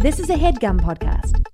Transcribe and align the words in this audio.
This 0.00 0.18
is 0.18 0.30
a 0.30 0.34
headgum 0.34 0.80
podcast. 0.80 1.44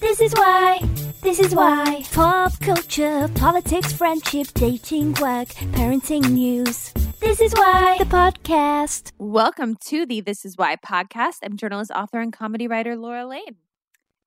This 0.00 0.20
is 0.20 0.32
why, 0.32 0.80
this 1.22 1.38
is 1.38 1.54
why. 1.54 2.02
Pop 2.10 2.58
culture, 2.58 3.30
politics, 3.36 3.92
friendship, 3.92 4.48
dating, 4.54 5.14
work, 5.20 5.50
parenting 5.76 6.30
news. 6.30 6.92
This 7.20 7.40
is 7.40 7.52
why 7.52 7.98
the 8.00 8.06
podcast. 8.06 9.12
Welcome 9.18 9.76
to 9.84 10.04
the 10.04 10.20
This 10.20 10.44
Is 10.44 10.56
Why 10.56 10.74
podcast. 10.74 11.36
I'm 11.44 11.56
journalist, 11.56 11.92
author, 11.92 12.18
and 12.18 12.32
comedy 12.32 12.66
writer 12.66 12.96
Laura 12.96 13.26
Lane. 13.26 13.54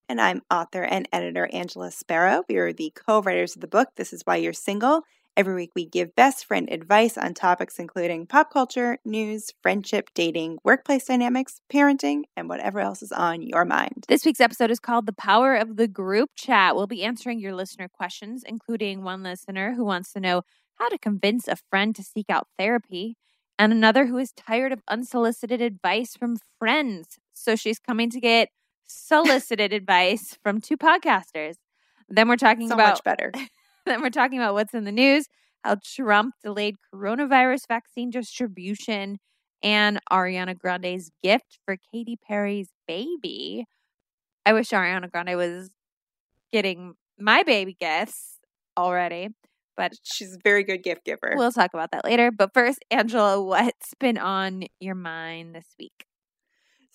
And 0.08 0.22
I'm 0.22 0.42
author 0.50 0.84
and 0.84 1.06
editor 1.12 1.50
Angela 1.52 1.92
Sparrow. 1.92 2.46
We 2.48 2.56
are 2.60 2.72
the 2.72 2.94
co 2.96 3.22
writers 3.22 3.56
of 3.56 3.62
the 3.62 3.68
book, 3.68 3.90
This 3.98 4.14
Is 4.14 4.22
Why 4.24 4.38
You're 4.38 4.54
Single. 4.54 5.02
Every 5.36 5.56
week, 5.56 5.72
we 5.76 5.88
give 5.88 6.16
best 6.16 6.46
friend 6.46 6.70
advice 6.72 7.18
on 7.18 7.34
topics 7.34 7.80
including 7.80 8.28
pop 8.28 8.54
culture, 8.54 9.00
news, 9.04 9.52
friendship, 9.64 10.12
dating, 10.14 10.60
workplace 10.64 11.06
dynamics, 11.06 11.60
parenting, 11.72 12.26
and 12.38 12.48
whatever 12.48 12.80
else 12.80 13.02
is 13.02 13.12
on 13.12 13.42
your 13.42 13.66
mind. 13.66 14.06
This 14.08 14.26
week's 14.26 14.40
episode 14.40 14.70
is 14.70 14.80
called 14.80 15.08
The 15.08 15.14
Power 15.14 15.56
of 15.56 15.76
the 15.76 15.88
Group 15.88 16.30
Chat. 16.36 16.76
We'll 16.76 16.86
be 16.86 17.04
answering 17.04 17.40
your 17.40 17.56
listener 17.56 17.88
questions, 17.88 18.44
including 18.46 19.02
one 19.02 19.24
listener 19.24 19.74
who 19.74 19.84
wants 19.84 20.14
to 20.14 20.20
know 20.20 20.44
how 20.76 20.88
to 20.90 21.00
convince 21.00 21.48
a 21.48 21.56
friend 21.56 21.96
to 21.96 22.04
seek 22.04 22.30
out 22.30 22.48
therapy, 22.60 23.18
and 23.58 23.74
another 23.74 24.06
who 24.06 24.20
is 24.20 24.34
tired 24.34 24.72
of 24.72 24.84
unsolicited 24.88 25.62
advice 25.62 26.16
from 26.16 26.38
friends. 26.60 27.18
So 27.34 27.56
she's 27.56 27.80
coming 27.80 28.12
to 28.12 28.20
get 28.20 28.50
solicited 28.86 29.74
advice 29.74 30.38
from 30.44 30.62
two 30.62 30.78
podcasters. 30.78 31.56
Then 32.08 32.28
we're 32.28 32.36
talking 32.36 32.68
So 32.68 32.76
about 32.76 32.90
much 32.90 33.04
better. 33.04 33.32
then 33.86 34.02
we're 34.02 34.10
talking 34.10 34.40
about 34.40 34.54
what's 34.54 34.74
in 34.74 34.84
the 34.84 34.92
news, 34.92 35.28
how 35.64 35.78
Trump 35.84 36.36
delayed 36.44 36.76
coronavirus 36.94 37.68
vaccine 37.68 38.10
distribution, 38.10 39.18
and 39.62 40.00
Ariana 40.12 40.58
Grande's 40.58 41.10
gift 41.22 41.60
for 41.66 41.78
Katy 41.92 42.18
Perry's 42.28 42.70
baby. 42.88 43.66
I 44.46 44.54
wish 44.54 44.70
Ariana 44.70 45.10
Grande 45.10 45.38
was 45.38 45.72
getting 46.52 46.96
my 47.18 47.44
baby 47.44 47.76
gifts 47.80 48.40
already, 48.78 49.30
but 49.78 49.94
She's 50.04 50.34
a 50.36 50.40
very 50.44 50.64
good 50.64 50.84
gift 50.84 51.06
giver. 51.06 51.34
we'll 51.36 51.52
talk 51.52 51.74
about 51.74 51.92
that 51.92 52.04
later. 52.06 52.32
But 52.32 52.54
first, 52.54 52.84
Angela, 52.92 53.42
what's 53.42 53.94
been 54.00 54.18
on 54.18 54.66
your 54.80 54.96
mind 54.96 55.56
this 55.56 55.68
week? 55.80 56.06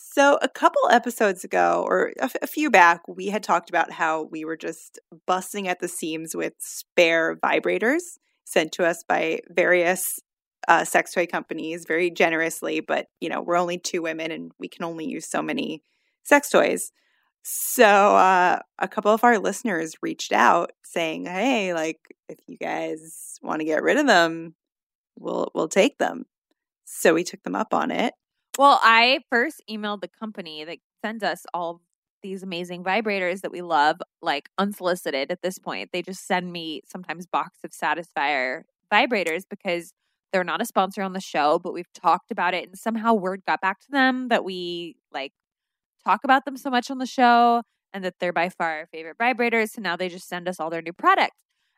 So, 0.00 0.38
a 0.42 0.48
couple 0.48 0.82
episodes 0.91 1.42
ago, 1.42 1.84
or 1.88 2.12
a, 2.20 2.24
f- 2.24 2.36
a 2.41 2.46
few 2.46 2.70
back, 2.70 3.02
we 3.08 3.27
had 3.27 3.42
talked 3.42 3.68
about 3.68 3.91
how 3.91 4.22
we 4.22 4.44
were 4.44 4.56
just 4.56 5.00
busting 5.27 5.66
at 5.66 5.80
the 5.80 5.88
seams 5.88 6.36
with 6.36 6.52
spare 6.60 7.36
vibrators 7.36 8.02
sent 8.44 8.70
to 8.72 8.86
us 8.86 9.02
by 9.08 9.40
various 9.50 10.20
uh, 10.68 10.84
sex 10.84 11.12
toy 11.12 11.27
companies 11.27 11.84
very 11.86 12.10
generously. 12.10 12.78
But, 12.80 13.06
you 13.20 13.28
know, 13.28 13.42
we're 13.42 13.56
only 13.58 13.77
two 13.78 14.00
women 14.02 14.30
and 14.30 14.52
we 14.60 14.68
can 14.68 14.84
only 14.84 15.08
use 15.08 15.28
so 15.28 15.42
many 15.42 15.82
sex 16.22 16.48
toys. 16.48 16.92
So, 17.42 17.84
uh, 17.84 18.60
a 18.78 18.88
couple 18.88 19.12
of 19.12 19.24
our 19.24 19.38
listeners 19.38 19.94
reached 20.02 20.33
out 20.33 20.72
saying, 20.84 21.27
"Hey, 21.27 21.74
like, 21.74 21.98
if 22.28 22.38
you 22.46 22.56
guys 22.58 23.38
want 23.42 23.60
to 23.60 23.64
get 23.66 23.83
rid 23.83 23.96
of 23.96 24.06
them, 24.06 24.55
we'll 25.18 25.50
we'll 25.55 25.68
take 25.68 25.98
them." 25.98 26.27
So 26.84 27.14
we 27.14 27.24
took 27.24 27.42
them 27.42 27.55
up 27.56 27.74
on 27.74 27.90
it. 27.90 28.14
Well, 28.59 28.81
I 28.83 29.20
first 29.31 29.62
emailed 29.70 30.03
the 30.03 30.09
company 30.09 30.64
that 30.64 30.78
sends 31.05 31.25
us 31.25 31.47
all 31.55 31.83
these 32.23 32.42
amazing 32.42 32.84
vibrators 32.84 33.42
that 33.42 33.53
we 33.53 33.62
love, 33.62 33.98
like 34.23 34.51
unsolicited 34.59 35.31
at 35.31 35.42
this 35.42 35.59
point. 35.59 35.91
They 35.92 36.03
just 36.03 36.27
send 36.27 36.53
me 36.53 36.83
sometimes 36.86 37.27
box 37.27 37.61
of 37.64 37.70
Satisfyer 37.70 38.64
vibrators 38.92 39.45
because 39.48 39.92
they're 40.33 40.45
not 40.45 40.61
a 40.61 40.67
sponsor 40.67 41.03
on 41.03 41.12
the 41.14 41.20
show, 41.20 41.61
but 41.61 41.73
we've 41.73 41.92
talked 41.95 42.33
about 42.33 42.55
it 42.55 42.67
and 42.69 42.79
somehow 42.79 43.14
word 43.14 43.42
got 43.47 43.61
back 43.61 43.81
to 43.81 43.91
them 43.92 44.29
that 44.29 44.45
we 44.45 44.97
like 45.12 45.33
talk 46.05 46.20
about 46.25 46.45
them 46.45 46.56
so 46.56 46.70
much 46.70 46.91
on 46.91 46.98
the 46.98 47.06
show 47.06 47.62
and 47.92 48.05
that 48.05 48.14
they're 48.20 48.33
by 48.33 48.48
far 48.48 48.81
our 48.81 48.86
favorite 48.92 49.18
vibrators. 49.18 49.70
So 49.70 49.83
now 49.83 49.97
they 49.97 50.08
just 50.08 50.29
send 50.29 50.48
us 50.48 50.61
all 50.61 50.70
their 50.70 50.83
new 50.83 50.95
products. 50.95 51.36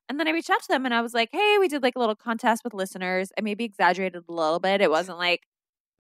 And 0.09 0.21
then 0.21 0.29
I 0.29 0.33
reached 0.33 0.51
out 0.51 0.63
to 0.63 0.69
them 0.69 0.85
and 0.87 0.95
I 0.95 1.03
was 1.03 1.15
like, 1.15 1.31
hey, 1.33 1.57
we 1.61 1.69
did 1.69 1.83
like 1.83 1.95
a 1.97 2.01
little 2.01 2.17
contest 2.17 2.65
with 2.65 2.75
listeners. 2.75 3.31
I 3.39 3.43
maybe 3.43 3.65
exaggerated 3.65 4.25
a 4.29 4.33
little 4.33 4.61
bit. 4.61 4.81
It 4.81 4.91
wasn't 4.91 5.19
like 5.19 5.43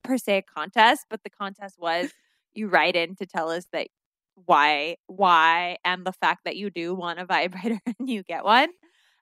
per 0.02 0.18
se 0.18 0.38
a 0.38 0.42
contest, 0.42 1.06
but 1.10 1.22
the 1.22 1.30
contest 1.30 1.76
was 1.78 2.12
you 2.54 2.68
write 2.68 2.96
in 2.96 3.14
to 3.16 3.26
tell 3.26 3.50
us 3.50 3.66
that 3.72 3.88
why, 4.46 4.96
why, 5.06 5.76
and 5.84 6.04
the 6.04 6.12
fact 6.12 6.40
that 6.44 6.56
you 6.56 6.70
do 6.70 6.94
want 6.94 7.18
a 7.20 7.24
vibrator 7.26 7.80
and 7.86 8.08
you 8.08 8.22
get 8.22 8.44
one. 8.44 8.68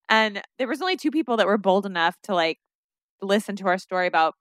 And 0.09 0.43
there 0.59 0.69
was 0.69 0.81
only 0.81 0.97
two 0.97 1.11
people 1.11 1.37
that 1.37 1.47
were 1.47 1.59
bold 1.59 1.85
enough 1.87 2.17
to 2.25 2.35
like 2.35 2.59
listen 3.21 3.57
to 3.57 3.67
our 3.67 3.79
story 3.79 4.07
about 4.07 4.35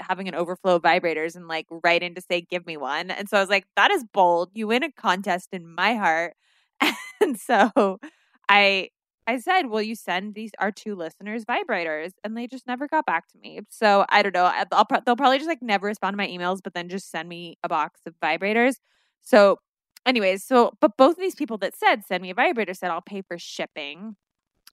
having 0.00 0.28
an 0.28 0.34
overflow 0.34 0.76
of 0.76 0.82
vibrators 0.82 1.36
and 1.36 1.48
like 1.48 1.66
write 1.84 2.02
in 2.02 2.14
to 2.14 2.20
say, 2.22 2.40
give 2.40 2.66
me 2.66 2.76
one. 2.76 3.10
And 3.10 3.28
so 3.28 3.36
I 3.36 3.40
was 3.40 3.50
like, 3.50 3.66
that 3.76 3.90
is 3.90 4.04
bold. 4.12 4.50
You 4.54 4.68
win 4.68 4.82
a 4.82 4.92
contest 4.92 5.48
in 5.52 5.66
my 5.66 5.94
heart. 5.94 6.34
And 7.22 7.38
so 7.38 8.00
I 8.48 8.88
I 9.30 9.38
said, 9.38 9.66
"Will 9.66 9.80
you 9.82 9.94
send 9.94 10.34
these 10.34 10.50
our 10.58 10.72
two 10.72 10.96
listeners 10.96 11.44
vibrators?" 11.44 12.12
And 12.24 12.36
they 12.36 12.48
just 12.48 12.66
never 12.66 12.88
got 12.88 13.06
back 13.06 13.28
to 13.28 13.38
me. 13.38 13.60
So 13.68 14.04
I 14.08 14.22
don't 14.22 14.34
know. 14.34 14.44
I'll, 14.44 14.86
they'll 15.06 15.16
probably 15.16 15.38
just 15.38 15.48
like 15.48 15.62
never 15.62 15.86
respond 15.86 16.14
to 16.14 16.16
my 16.16 16.26
emails, 16.26 16.58
but 16.62 16.74
then 16.74 16.88
just 16.88 17.10
send 17.10 17.28
me 17.28 17.56
a 17.62 17.68
box 17.68 18.00
of 18.06 18.14
vibrators. 18.22 18.74
So, 19.22 19.58
anyways, 20.04 20.44
so 20.44 20.72
but 20.80 20.96
both 20.96 21.12
of 21.12 21.20
these 21.20 21.36
people 21.36 21.58
that 21.58 21.76
said 21.76 22.02
send 22.06 22.22
me 22.22 22.30
a 22.30 22.34
vibrator 22.34 22.74
said 22.74 22.90
I'll 22.90 23.02
pay 23.02 23.22
for 23.22 23.38
shipping, 23.38 24.16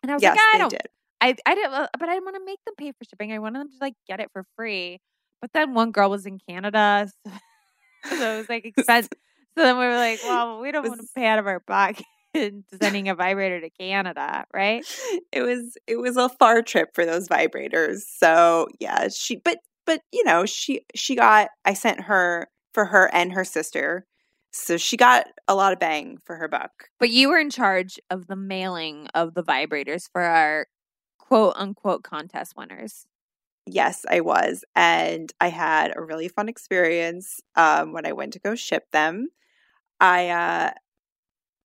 and 0.01 0.11
I 0.11 0.15
was 0.15 0.23
yes, 0.23 0.33
like, 0.33 0.55
I 0.55 0.57
don't. 0.57 0.69
did. 0.71 0.87
I 1.21 1.35
I 1.45 1.55
didn't, 1.55 1.73
uh, 1.73 1.87
but 1.99 2.09
I 2.09 2.13
didn't 2.13 2.25
want 2.25 2.37
to 2.37 2.45
make 2.45 2.59
them 2.65 2.75
pay 2.77 2.91
for 2.91 3.05
shipping. 3.07 3.31
I 3.31 3.39
wanted 3.39 3.59
them 3.59 3.69
to 3.69 3.77
like 3.79 3.93
get 4.07 4.19
it 4.19 4.29
for 4.33 4.43
free. 4.55 4.99
But 5.39 5.51
then 5.53 5.75
one 5.75 5.91
girl 5.91 6.09
was 6.09 6.25
in 6.25 6.39
Canada, 6.49 7.07
so, 7.25 7.31
so 8.17 8.33
it 8.33 8.37
was 8.39 8.49
like 8.49 8.65
expensive. 8.75 9.11
So 9.55 9.63
then 9.63 9.77
we 9.77 9.85
were 9.85 9.95
like, 9.95 10.19
well, 10.23 10.59
we 10.61 10.71
don't 10.71 10.87
want 10.87 11.01
to 11.01 11.07
pay 11.15 11.27
out 11.27 11.37
of 11.39 11.45
our 11.45 11.59
pocket 11.59 12.05
sending 12.81 13.09
a 13.09 13.15
vibrator 13.15 13.59
to 13.61 13.69
Canada, 13.69 14.45
right? 14.53 14.85
it 15.31 15.41
was 15.41 15.77
it 15.87 15.97
was 15.97 16.17
a 16.17 16.29
far 16.29 16.61
trip 16.61 16.89
for 16.93 17.05
those 17.05 17.27
vibrators 17.27 18.01
so 18.17 18.67
yeah 18.79 19.07
she 19.09 19.35
but 19.37 19.59
but 19.85 20.01
you 20.11 20.23
know 20.23 20.45
she 20.45 20.81
she 20.95 21.15
got 21.15 21.49
i 21.65 21.73
sent 21.73 22.01
her 22.01 22.47
for 22.73 22.85
her 22.85 23.09
and 23.13 23.33
her 23.33 23.43
sister 23.43 24.05
so 24.51 24.77
she 24.77 24.97
got 24.97 25.27
a 25.47 25.55
lot 25.55 25.73
of 25.73 25.79
bang 25.79 26.17
for 26.23 26.35
her 26.37 26.47
buck 26.47 26.89
But 26.99 27.09
you 27.09 27.29
were 27.29 27.39
in 27.39 27.49
charge 27.49 27.99
of 28.09 28.27
the 28.27 28.35
mailing 28.35 29.07
of 29.13 29.33
the 29.33 29.43
vibrators 29.43 30.09
for 30.11 30.21
our 30.21 30.67
quote 31.17 31.53
unquote 31.57 32.03
contest 32.03 32.53
winners. 32.57 33.05
yes 33.65 34.05
i 34.09 34.19
was 34.21 34.63
and 34.75 35.31
i 35.41 35.49
had 35.49 35.93
a 35.95 36.01
really 36.01 36.27
fun 36.27 36.47
experience 36.49 37.39
um, 37.55 37.91
when 37.93 38.05
i 38.05 38.11
went 38.13 38.33
to 38.33 38.39
go 38.39 38.55
ship 38.55 38.83
them 38.91 39.29
i 39.99 40.29
uh 40.29 40.71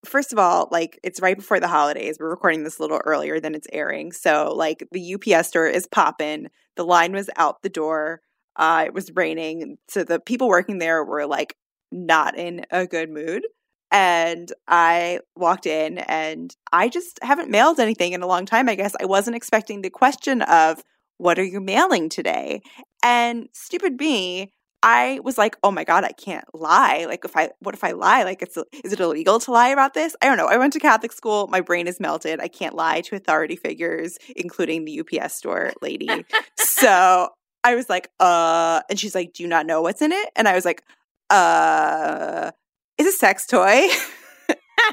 first 0.04 0.32
of 0.32 0.38
all, 0.38 0.68
like 0.70 0.98
it's 1.02 1.20
right 1.20 1.36
before 1.36 1.60
the 1.60 1.68
holidays. 1.68 2.16
We're 2.18 2.30
recording 2.30 2.64
this 2.64 2.78
a 2.78 2.82
little 2.82 3.00
earlier 3.04 3.40
than 3.40 3.54
it's 3.54 3.68
airing. 3.72 4.12
So 4.12 4.52
like 4.54 4.86
the 4.92 5.14
UPS 5.14 5.48
store 5.48 5.66
is 5.66 5.86
popping. 5.86 6.48
The 6.76 6.84
line 6.84 7.12
was 7.12 7.30
out 7.36 7.62
the 7.62 7.68
door. 7.68 8.20
Uh, 8.56 8.84
it 8.86 8.94
was 8.94 9.12
raining. 9.14 9.78
So 9.88 10.04
the 10.04 10.20
people 10.20 10.48
working 10.48 10.78
there 10.78 11.04
were 11.04 11.26
like 11.26 11.56
not 11.90 12.36
in 12.36 12.64
a 12.70 12.86
good 12.86 13.10
mood. 13.10 13.42
And 13.90 14.50
I 14.66 15.20
walked 15.36 15.66
in 15.66 15.98
and 15.98 16.54
I 16.72 16.88
just 16.88 17.18
haven't 17.22 17.50
mailed 17.50 17.78
anything 17.78 18.12
in 18.12 18.22
a 18.22 18.26
long 18.26 18.46
time. 18.46 18.68
I 18.68 18.74
guess 18.74 18.94
I 19.00 19.04
wasn't 19.04 19.36
expecting 19.36 19.82
the 19.82 19.90
question 19.90 20.40
of 20.42 20.82
what 21.18 21.38
are 21.38 21.44
you 21.44 21.60
mailing 21.60 22.08
today? 22.08 22.62
And 23.04 23.48
stupid 23.52 24.00
me, 24.00 24.52
I 24.82 25.20
was 25.22 25.38
like, 25.38 25.56
oh 25.62 25.70
my 25.70 25.84
God, 25.84 26.04
I 26.04 26.12
can't 26.12 26.44
lie. 26.54 27.04
Like, 27.06 27.24
if 27.24 27.36
I, 27.36 27.50
what 27.60 27.74
if 27.74 27.84
I 27.84 27.92
lie? 27.92 28.24
Like, 28.24 28.42
it's, 28.42 28.56
is 28.84 28.92
it 28.92 29.00
illegal 29.00 29.38
to 29.40 29.52
lie 29.52 29.68
about 29.68 29.94
this? 29.94 30.16
I 30.20 30.26
don't 30.26 30.36
know. 30.36 30.46
I 30.46 30.56
went 30.56 30.72
to 30.72 30.80
Catholic 30.80 31.12
school. 31.12 31.46
My 31.46 31.60
brain 31.60 31.86
is 31.86 32.00
melted. 32.00 32.40
I 32.40 32.48
can't 32.48 32.74
lie 32.74 33.00
to 33.02 33.16
authority 33.16 33.56
figures, 33.56 34.18
including 34.34 34.84
the 34.84 35.00
UPS 35.00 35.34
store 35.34 35.72
lady. 35.82 36.24
so 36.56 37.28
I 37.64 37.74
was 37.76 37.88
like, 37.88 38.08
uh, 38.18 38.82
and 38.90 38.98
she's 38.98 39.14
like, 39.14 39.34
do 39.34 39.42
you 39.42 39.48
not 39.48 39.66
know 39.66 39.82
what's 39.82 40.02
in 40.02 40.10
it? 40.10 40.30
And 40.34 40.48
I 40.48 40.54
was 40.54 40.64
like, 40.64 40.82
uh, 41.30 42.50
it's 42.98 43.08
a 43.08 43.12
sex 43.12 43.46
toy. 43.46 43.86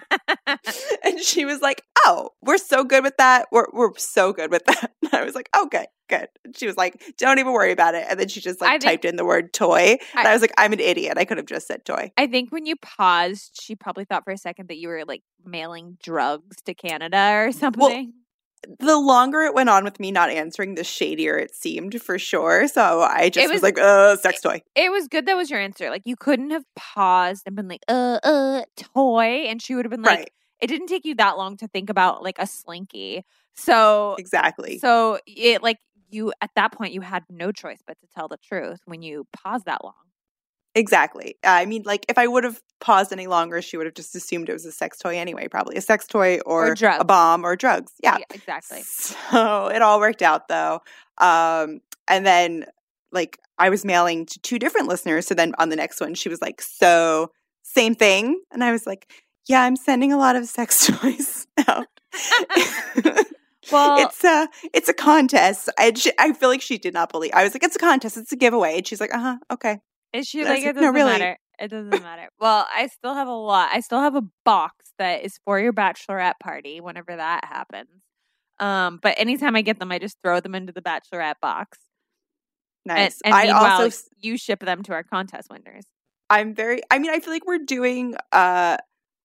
and 1.04 1.19
she 1.19 1.46
was 1.46 1.62
like, 1.62 1.84
"Oh, 2.06 2.30
we're 2.42 2.57
so 2.57 2.84
good 2.84 3.04
with 3.04 3.18
that. 3.18 3.48
We're 3.51 3.68
we're 3.74 3.96
so 3.98 4.34
good 4.34 4.51
with 4.51 4.66
that." 4.66 4.92
And 5.04 5.13
I 5.22 5.24
was 5.24 5.36
like, 5.36 5.50
"Okay, 5.57 5.88
good." 6.10 6.28
And 6.44 6.56
she 6.57 6.66
was 6.68 6.78
like, 6.78 7.01
"Don't 7.18 7.40
even 7.40 7.54
worry 7.54 7.72
about 7.72 7.96
it." 7.96 8.06
And 8.10 8.19
then 8.19 8.28
she 8.28 8.40
just 8.42 8.62
like 8.62 8.69
I 8.69 8.74
think- 8.74 8.84
typed 8.84 9.06
in 9.06 9.16
the 9.16 9.25
word 9.25 9.54
toy. 9.54 9.98
and 10.16 10.28
I- 10.28 10.31
I 10.31 10.34
was 10.34 10.42
like, 10.42 10.54
"I'm 10.57 10.74
an 10.74 10.80
idiot. 10.80 11.18
I 11.18 11.25
could 11.25 11.38
have 11.38 11.46
just 11.48 11.68
said 11.68 11.86
toy." 11.86 12.12
I 12.18 12.28
think 12.28 12.51
when 12.51 12.66
you 12.66 12.75
paused, 12.78 13.60
she 13.62 13.75
probably 13.75 14.06
thought 14.06 14.24
for 14.24 14.31
a 14.31 14.38
second 14.38 14.69
that 14.69 14.78
you 14.78 14.88
were 14.90 15.04
like 15.06 15.24
mailing 15.46 15.98
drugs 16.04 16.57
to 16.66 16.74
Canada 16.74 17.34
or 17.36 17.51
something. 17.51 18.13
The 18.79 18.97
longer 18.97 19.41
it 19.41 19.53
went 19.53 19.69
on 19.69 19.83
with 19.83 20.00
me 20.00 20.11
not 20.11 20.29
answering, 20.29 20.75
the 20.75 20.83
shadier 20.83 21.38
it 21.38 21.56
seemed 21.56 22.01
for 22.01 22.19
sure. 22.19 22.67
So 22.67 23.01
I 23.01 23.29
just 23.29 23.47
was, 23.47 23.56
was- 23.56 23.63
like, 23.63 23.79
"Uh, 23.79 24.15
sex 24.17 24.41
toy." 24.41 24.61
it 24.75 24.91
was 24.91 25.07
good 25.07 25.25
that 25.25 25.38
was 25.38 25.50
your 25.50 25.59
answer. 25.59 25.89
Like 25.89 26.03
you 26.06 26.15
couldn't 26.15 26.51
have 26.51 26.65
paused 26.75 27.44
and 27.45 27.56
been 27.56 27.67
like, 27.67 27.83
uh, 27.88 28.19
uh, 28.23 28.63
toy. 28.75 29.45
And 29.47 29.61
she 29.61 29.75
would 29.75 29.85
have 29.85 29.91
been 29.91 30.01
like, 30.01 30.19
right. 30.19 30.29
it 30.59 30.67
didn't 30.67 30.88
take 30.88 31.06
you 31.06 31.15
that 31.15 31.38
long 31.38 31.57
to 31.57 31.67
think 31.67 31.89
about 31.89 32.23
like 32.23 32.38
a 32.39 32.47
slinky. 32.47 33.23
So 33.56 34.15
Exactly. 34.17 34.79
So 34.79 35.19
it 35.25 35.63
like 35.63 35.77
you 36.09 36.33
at 36.41 36.51
that 36.55 36.71
point 36.71 36.94
you 36.94 37.01
had 37.01 37.23
no 37.29 37.51
choice 37.51 37.79
but 37.85 38.00
to 38.00 38.07
tell 38.13 38.27
the 38.27 38.38
truth 38.38 38.79
when 38.85 39.01
you 39.01 39.27
pause 39.33 39.63
that 39.65 39.83
long. 39.83 39.94
Exactly. 40.79 41.35
I 41.43 41.65
mean, 41.65 41.83
like 41.85 42.05
if 42.07 42.17
I 42.17 42.25
would 42.25 42.45
have 42.45 42.61
paused 42.79 43.11
any 43.11 43.27
longer, 43.27 43.61
she 43.61 43.75
would 43.75 43.85
have 43.85 43.93
just 43.95 44.15
assumed 44.15 44.47
it 44.47 44.53
was 44.53 44.65
a 44.65 44.71
sex 44.71 44.97
toy 44.97 45.17
anyway, 45.17 45.49
probably 45.49 45.75
a 45.75 45.81
sex 45.81 46.07
toy 46.07 46.39
or, 46.45 46.69
Or 46.69 46.75
a 46.99 47.03
bomb 47.03 47.45
or 47.45 47.57
drugs. 47.57 47.91
Yeah. 48.01 48.17
exactly. 48.33 48.81
So 48.83 49.67
it 49.67 49.81
all 49.81 49.99
worked 49.99 50.21
out 50.21 50.47
though. 50.47 50.79
Um, 51.17 51.81
and 52.07 52.25
then 52.25 52.65
like 53.11 53.37
I 53.57 53.69
was 53.69 53.83
mailing 53.83 54.25
to 54.27 54.39
two 54.39 54.57
different 54.57 54.87
listeners. 54.87 55.27
So 55.27 55.35
then 55.35 55.53
on 55.59 55.67
the 55.67 55.75
next 55.75 55.99
one, 55.99 56.13
she 56.13 56.29
was 56.29 56.41
like, 56.41 56.61
"So 56.61 57.31
same 57.63 57.93
thing," 57.93 58.39
and 58.51 58.63
I 58.63 58.71
was 58.71 58.87
like, 58.87 59.11
"Yeah, 59.49 59.61
I'm 59.63 59.75
sending 59.75 60.13
a 60.13 60.17
lot 60.17 60.37
of 60.37 60.45
sex 60.45 60.87
toys 61.01 61.45
out." 61.67 61.87
Well- 63.71 63.99
it's 64.07 64.23
a 64.23 64.47
it's 64.73 64.89
a 64.89 64.93
contest. 64.93 65.69
I 65.77 65.93
she, 65.93 66.11
I 66.17 66.33
feel 66.33 66.49
like 66.49 66.61
she 66.61 66.77
did 66.79 66.93
not 66.93 67.11
believe. 67.11 67.31
I 67.35 67.43
was 67.43 67.53
like, 67.53 67.63
"It's 67.63 67.75
a 67.75 67.79
contest. 67.79 68.17
It's 68.17 68.31
a 68.31 68.35
giveaway," 68.35 68.77
and 68.77 68.87
she's 68.87 68.99
like, 69.01 69.13
"Uh 69.13 69.19
huh, 69.19 69.37
okay." 69.51 69.79
Is 70.13 70.27
she 70.27 70.44
I 70.44 70.50
like 70.50 70.63
it 70.63 70.73
doesn't 70.73 70.94
really." 70.94 71.11
matter? 71.11 71.38
It 71.59 71.67
doesn't 71.69 71.89
matter. 71.89 72.29
Well, 72.39 72.65
I 72.73 72.88
still 72.88 73.13
have 73.13 73.27
a 73.27 73.33
lot. 73.33 73.69
I 73.73 73.81
still 73.81 74.00
have 74.00 74.15
a 74.15 74.23
box 74.45 74.94
that 74.97 75.23
is 75.25 75.39
for 75.44 75.59
your 75.59 75.73
bachelorette 75.73 76.39
party 76.41 76.79
whenever 76.79 77.15
that 77.15 77.44
happens. 77.45 77.89
Um, 78.59 79.00
but 79.01 79.15
anytime 79.19 79.56
I 79.56 79.61
get 79.61 79.77
them, 79.79 79.91
I 79.91 80.00
just 80.00 80.17
throw 80.23 80.39
them 80.39 80.56
into 80.56 80.71
the 80.71 80.81
bachelorette 80.81 81.39
box. 81.41 81.79
And, 82.88 82.97
Nice. 82.97 83.21
and 83.23 83.35
I 83.35 83.44
meanwhile, 83.45 83.81
also 83.83 83.97
you 84.19 84.38
ship 84.38 84.61
them 84.61 84.83
to 84.83 84.94
our 84.94 85.03
contest 85.03 85.50
winners. 85.51 85.85
I'm 86.29 86.55
very 86.55 86.81
I 86.89 87.00
mean, 87.00 87.12
I 87.12 87.19
feel 87.19 87.33
like 87.33 87.45
we're 87.45 87.57
doing 87.59 88.15
uh 88.31 88.77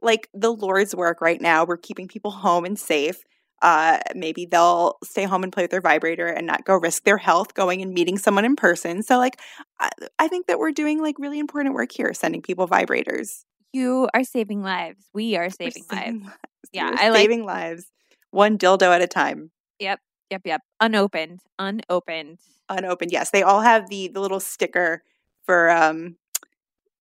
like 0.03 0.29
the 0.35 0.53
Lord's 0.53 0.95
work 0.95 1.21
right 1.21 1.41
now. 1.41 1.65
We're 1.65 1.77
keeping 1.77 2.09
people 2.09 2.31
home 2.31 2.65
and 2.65 2.79
safe. 2.79 3.23
Uh 3.63 3.99
maybe 4.15 4.47
they'll 4.47 4.99
stay 5.05 5.25
home 5.25 5.43
and 5.43 5.53
play 5.53 5.65
with 5.65 5.71
their 5.71 5.81
vibrator 5.81 6.27
and 6.27 6.47
not 6.47 6.65
go 6.65 6.75
risk 6.77 7.05
their 7.05 7.17
health 7.19 7.55
going 7.55 7.81
and 7.83 7.95
meeting 7.95 8.19
someone 8.19 8.45
in 8.45 8.57
person. 8.57 9.03
So 9.03 9.17
like 9.19 9.41
I, 9.81 9.91
I 10.19 10.29
think 10.29 10.47
that 10.49 10.59
we're 10.59 10.73
doing 10.73 11.01
like 11.01 11.19
really 11.19 11.39
important 11.39 11.75
work 11.75 11.93
here 11.93 12.13
sending 12.15 12.43
people 12.43 12.69
vibrators. 12.69 13.45
You 13.73 14.09
are 14.15 14.25
saving 14.25 14.63
lives. 14.63 15.05
We 15.15 15.37
are 15.37 15.45
We're 15.45 15.51
saving 15.51 15.85
lives. 15.91 16.23
lives. 16.25 16.37
Yeah, 16.73 16.91
We're 16.91 16.99
I 16.99 17.09
like- 17.11 17.21
saving 17.21 17.45
lives 17.45 17.87
one 18.31 18.59
dildo 18.59 18.95
at 18.95 19.01
a 19.03 19.07
time. 19.07 19.51
Yep, 19.79 20.01
yep, 20.31 20.43
yep. 20.45 20.61
Unopened, 20.81 21.41
unopened. 21.59 22.39
Unopened. 22.69 23.13
Yes, 23.13 23.31
they 23.31 23.43
all 23.43 23.61
have 23.61 23.89
the 23.89 24.09
the 24.09 24.21
little 24.21 24.41
sticker 24.41 25.03
for 25.45 25.71
um 25.71 26.17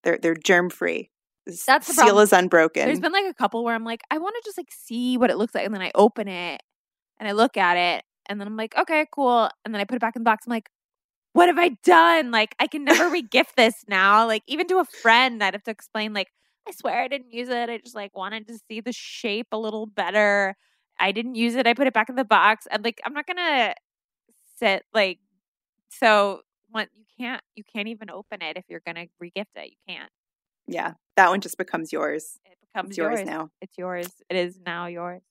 they're 0.02 0.18
they're 0.18 0.34
germ 0.34 0.70
free. 0.70 1.10
That's 1.46 1.86
the 1.86 1.94
seal 1.94 2.04
problem. 2.04 2.22
is 2.22 2.32
unbroken. 2.32 2.86
There's 2.86 3.00
been 3.00 3.12
like 3.12 3.26
a 3.26 3.34
couple 3.34 3.64
where 3.64 3.74
I'm 3.74 3.84
like, 3.84 4.02
I 4.10 4.18
want 4.18 4.34
to 4.36 4.42
just 4.44 4.56
like 4.56 4.70
see 4.70 5.16
what 5.16 5.30
it 5.30 5.36
looks 5.36 5.54
like, 5.54 5.66
and 5.66 5.74
then 5.74 5.82
I 5.82 5.90
open 5.94 6.28
it 6.28 6.62
and 7.18 7.28
I 7.28 7.32
look 7.32 7.56
at 7.56 7.76
it, 7.76 8.04
and 8.26 8.40
then 8.40 8.46
I'm 8.48 8.56
like, 8.56 8.76
okay, 8.76 9.06
cool, 9.12 9.50
and 9.64 9.74
then 9.74 9.80
I 9.80 9.84
put 9.84 9.96
it 9.96 10.00
back 10.00 10.16
in 10.16 10.22
the 10.22 10.24
box. 10.24 10.46
I'm 10.46 10.50
like, 10.50 10.70
what 11.32 11.48
have 11.48 11.58
I 11.58 11.70
done? 11.84 12.30
Like, 12.30 12.54
I 12.58 12.66
can 12.66 12.84
never 12.84 13.10
regift 13.14 13.54
this 13.56 13.84
now. 13.88 14.26
Like, 14.26 14.42
even 14.46 14.66
to 14.68 14.78
a 14.78 14.84
friend, 14.84 15.42
I'd 15.42 15.54
have 15.54 15.64
to 15.64 15.70
explain. 15.70 16.14
Like, 16.14 16.28
I 16.66 16.72
swear 16.72 17.02
I 17.02 17.08
didn't 17.08 17.32
use 17.32 17.48
it. 17.48 17.68
I 17.68 17.78
just 17.78 17.94
like 17.94 18.16
wanted 18.16 18.48
to 18.48 18.58
see 18.68 18.80
the 18.80 18.92
shape 18.92 19.48
a 19.52 19.58
little 19.58 19.86
better. 19.86 20.56
I 20.98 21.12
didn't 21.12 21.34
use 21.34 21.56
it. 21.56 21.66
I 21.66 21.74
put 21.74 21.86
it 21.86 21.92
back 21.94 22.08
in 22.08 22.14
the 22.16 22.24
box, 22.24 22.66
and 22.70 22.82
like, 22.82 23.00
I'm 23.04 23.12
not 23.12 23.26
gonna 23.26 23.74
sit 24.58 24.84
like. 24.94 25.18
So, 25.90 26.40
what 26.70 26.88
you 26.96 27.04
can't 27.18 27.42
you 27.54 27.62
can't 27.64 27.88
even 27.88 28.10
open 28.10 28.42
it 28.42 28.56
if 28.56 28.64
you're 28.68 28.82
gonna 28.84 29.06
regift 29.22 29.54
it. 29.56 29.70
You 29.70 29.76
can't. 29.94 30.10
Yeah, 30.66 30.94
that 31.16 31.28
one 31.30 31.40
just 31.40 31.58
becomes 31.58 31.92
yours. 31.92 32.38
It 32.44 32.56
becomes 32.72 32.90
It's 32.90 32.98
yours 32.98 33.24
now. 33.24 33.50
It's 33.60 33.76
yours. 33.78 34.08
It 34.30 34.36
is 34.36 34.58
now 34.64 34.86
yours. 34.86 35.22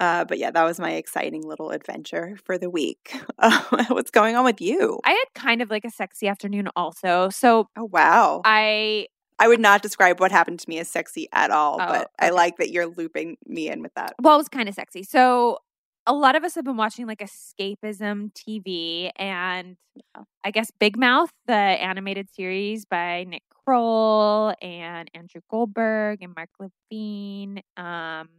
Uh, 0.00 0.24
but 0.24 0.38
yeah, 0.38 0.50
that 0.52 0.62
was 0.62 0.78
my 0.78 0.92
exciting 0.92 1.42
little 1.42 1.70
adventure 1.70 2.38
for 2.44 2.56
the 2.56 2.70
week. 2.70 3.16
Uh, 3.38 3.60
what's 3.88 4.12
going 4.12 4.36
on 4.36 4.44
with 4.44 4.60
you? 4.60 5.00
I 5.04 5.10
had 5.10 5.24
kind 5.34 5.60
of 5.60 5.70
like 5.70 5.84
a 5.84 5.90
sexy 5.90 6.28
afternoon 6.28 6.68
also. 6.76 7.30
So 7.30 7.68
Oh 7.76 7.88
wow! 7.90 8.42
I 8.44 9.08
I 9.40 9.48
would 9.48 9.60
not 9.60 9.82
describe 9.82 10.20
what 10.20 10.30
happened 10.30 10.60
to 10.60 10.68
me 10.68 10.78
as 10.78 10.88
sexy 10.88 11.28
at 11.32 11.50
all, 11.50 11.78
Oh, 11.80 11.86
but 11.86 12.10
I 12.18 12.30
like 12.30 12.58
that 12.58 12.70
you're 12.70 12.86
looping 12.86 13.38
me 13.46 13.68
in 13.68 13.82
with 13.82 13.94
that. 13.94 14.14
well, 14.22 14.34
it 14.34 14.38
was 14.38 14.48
kind 14.48 14.68
of 14.68 14.74
sexy. 14.76 15.02
So 15.02 15.58
a 16.06 16.12
lot 16.12 16.36
of 16.36 16.44
us 16.44 16.54
have 16.54 16.64
been 16.64 16.76
watching 16.76 17.06
like 17.06 17.18
escapism 17.20 18.32
TV 18.34 19.10
and 19.16 19.76
Yeah. 19.96 20.22
I 20.44 20.50
guess 20.52 20.70
Big 20.78 20.96
Mouth, 20.96 21.30
the 21.46 21.54
animated 21.54 22.30
series 22.32 22.84
by 22.84 23.24
Nick 23.28 23.42
Kroll 23.68 24.54
and 24.62 25.10
Andrew 25.12 25.42
Goldberg 25.50 26.22
and 26.22 26.34
Mark 26.34 26.48
Levin. 26.58 27.60
Um 27.76 28.30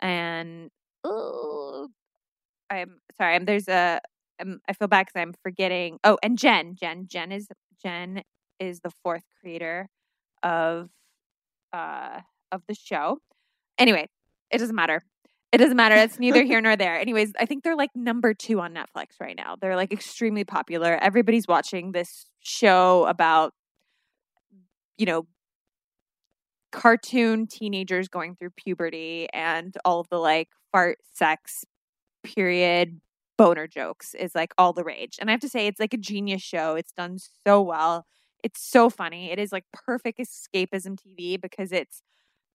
and 0.00 0.70
oh, 1.04 1.88
I'm 2.70 3.00
sorry, 3.18 3.34
I'm, 3.34 3.44
there's 3.44 3.68
a 3.68 4.00
um, 4.40 4.60
I 4.66 4.72
feel 4.72 4.88
bad 4.88 5.04
because 5.06 5.20
I'm 5.20 5.34
forgetting. 5.42 5.98
Oh, 6.04 6.16
and 6.22 6.38
Jen, 6.38 6.74
Jen, 6.74 7.06
Jen 7.06 7.32
is 7.32 7.48
Jen 7.82 8.22
is 8.58 8.80
the 8.80 8.90
fourth 9.02 9.24
creator 9.42 9.88
of 10.42 10.88
uh 11.74 12.20
of 12.50 12.62
the 12.66 12.74
show. 12.74 13.18
Anyway, 13.76 14.08
it 14.50 14.56
doesn't 14.56 14.74
matter. 14.74 15.02
It 15.52 15.58
doesn't 15.58 15.76
matter. 15.76 15.96
It's 15.96 16.18
neither 16.18 16.44
here 16.44 16.62
nor 16.62 16.76
there. 16.76 16.98
Anyways, 16.98 17.32
I 17.38 17.44
think 17.44 17.62
they're 17.62 17.76
like 17.76 17.90
number 17.94 18.32
two 18.32 18.58
on 18.60 18.72
Netflix 18.72 19.20
right 19.20 19.36
now. 19.36 19.56
They're 19.60 19.76
like 19.76 19.92
extremely 19.92 20.44
popular. 20.44 20.96
Everybody's 21.02 21.46
watching 21.46 21.92
this 21.92 22.24
show 22.40 23.04
about, 23.06 23.52
you 25.00 25.06
know, 25.06 25.26
cartoon 26.72 27.46
teenagers 27.46 28.08
going 28.08 28.36
through 28.36 28.50
puberty 28.50 29.28
and 29.32 29.74
all 29.84 30.00
of 30.00 30.08
the 30.10 30.18
like 30.18 30.48
fart 30.70 30.98
sex 31.14 31.64
period 32.22 33.00
boner 33.38 33.66
jokes 33.66 34.14
is 34.14 34.34
like 34.34 34.52
all 34.58 34.74
the 34.74 34.84
rage. 34.84 35.16
And 35.18 35.30
I 35.30 35.32
have 35.32 35.40
to 35.40 35.48
say, 35.48 35.66
it's 35.66 35.80
like 35.80 35.94
a 35.94 35.98
genius 35.98 36.42
show. 36.42 36.74
It's 36.76 36.92
done 36.92 37.16
so 37.46 37.62
well. 37.62 38.04
It's 38.44 38.62
so 38.62 38.90
funny. 38.90 39.32
It 39.32 39.38
is 39.38 39.52
like 39.52 39.64
perfect 39.72 40.20
escapism 40.20 40.98
TV 40.98 41.40
because 41.40 41.72
it's 41.72 42.02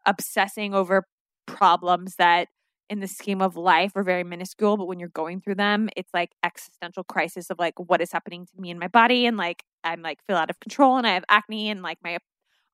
obsessing 0.06 0.76
over 0.76 1.08
problems 1.48 2.16
that 2.18 2.50
in 2.90 3.00
the 3.00 3.08
scheme 3.08 3.42
of 3.42 3.56
life 3.58 3.92
are 3.96 4.04
very 4.04 4.24
minuscule, 4.24 4.78
but 4.78 4.86
when 4.86 5.00
you're 5.00 5.10
going 5.10 5.42
through 5.42 5.56
them, 5.56 5.90
it's 5.98 6.14
like 6.14 6.32
existential 6.44 7.04
crisis 7.04 7.50
of 7.50 7.58
like 7.58 7.74
what 7.80 8.02
is 8.02 8.12
happening 8.12 8.46
to 8.46 8.62
me 8.62 8.70
in 8.70 8.78
my 8.80 8.88
body 8.88 9.26
and 9.26 9.38
like 9.38 9.64
I'm 9.84 10.02
like 10.02 10.20
feel 10.28 10.38
out 10.38 10.50
of 10.52 10.60
control 10.60 10.98
and 10.98 11.08
I 11.08 11.14
have 11.16 11.26
acne 11.30 11.70
and 11.70 11.82
like 11.82 11.98
my 12.04 12.18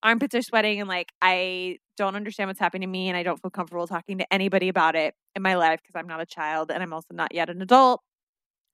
armpits 0.03 0.36
are 0.36 0.42
sweating 0.42 0.80
and 0.80 0.89
like 0.89 1.12
I 1.21 1.77
don't 1.98 2.15
understand 2.15 2.48
what's 2.50 2.59
happening 2.59 2.88
to 2.88 2.92
me 2.92 3.07
and 3.09 3.18
I 3.18 3.24
don't 3.24 3.42
feel 3.42 3.51
comfortable 3.51 3.88
talking 3.88 4.18
to 4.19 4.33
anybody 4.33 4.69
about 4.69 4.95
it 4.95 5.13
in 5.36 5.42
my 5.42 5.56
life 5.56 5.81
because 5.81 5.95
I'm 6.00 6.07
not 6.07 6.21
a 6.21 6.25
child 6.25 6.71
and 6.71 6.81
I'm 6.81 6.94
also 6.94 7.13
not 7.13 7.33
yet 7.33 7.50
an 7.50 7.62
adult. 7.62 8.01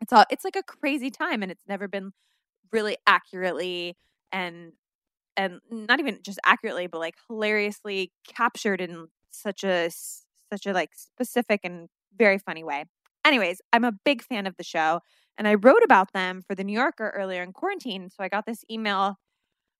It's 0.01 0.13
all 0.13 0.25
it's 0.29 0.45
like 0.45 0.55
a 0.55 0.63
crazy 0.63 1.09
time 1.11 1.43
and 1.43 1.51
it's 1.51 1.63
never 1.67 1.87
been 1.87 2.11
really 2.71 2.97
accurately 3.07 3.97
and 4.31 4.73
and 5.37 5.59
not 5.71 5.99
even 5.99 6.19
just 6.23 6.39
accurately 6.45 6.87
but 6.87 6.99
like 6.99 7.15
hilariously 7.29 8.11
captured 8.27 8.81
in 8.81 9.07
such 9.31 9.63
a 9.63 9.89
such 10.51 10.65
a 10.65 10.73
like 10.73 10.91
specific 10.95 11.61
and 11.63 11.89
very 12.17 12.37
funny 12.39 12.63
way. 12.63 12.85
Anyways, 13.25 13.61
I'm 13.73 13.83
a 13.83 13.93
big 14.05 14.23
fan 14.23 14.47
of 14.47 14.55
the 14.57 14.63
show 14.63 15.01
and 15.37 15.47
I 15.47 15.55
wrote 15.55 15.83
about 15.83 16.13
them 16.13 16.41
for 16.47 16.55
the 16.55 16.63
New 16.63 16.73
Yorker 16.73 17.13
earlier 17.15 17.43
in 17.43 17.53
quarantine. 17.53 18.09
So 18.09 18.23
I 18.23 18.29
got 18.29 18.45
this 18.45 18.63
email 18.71 19.17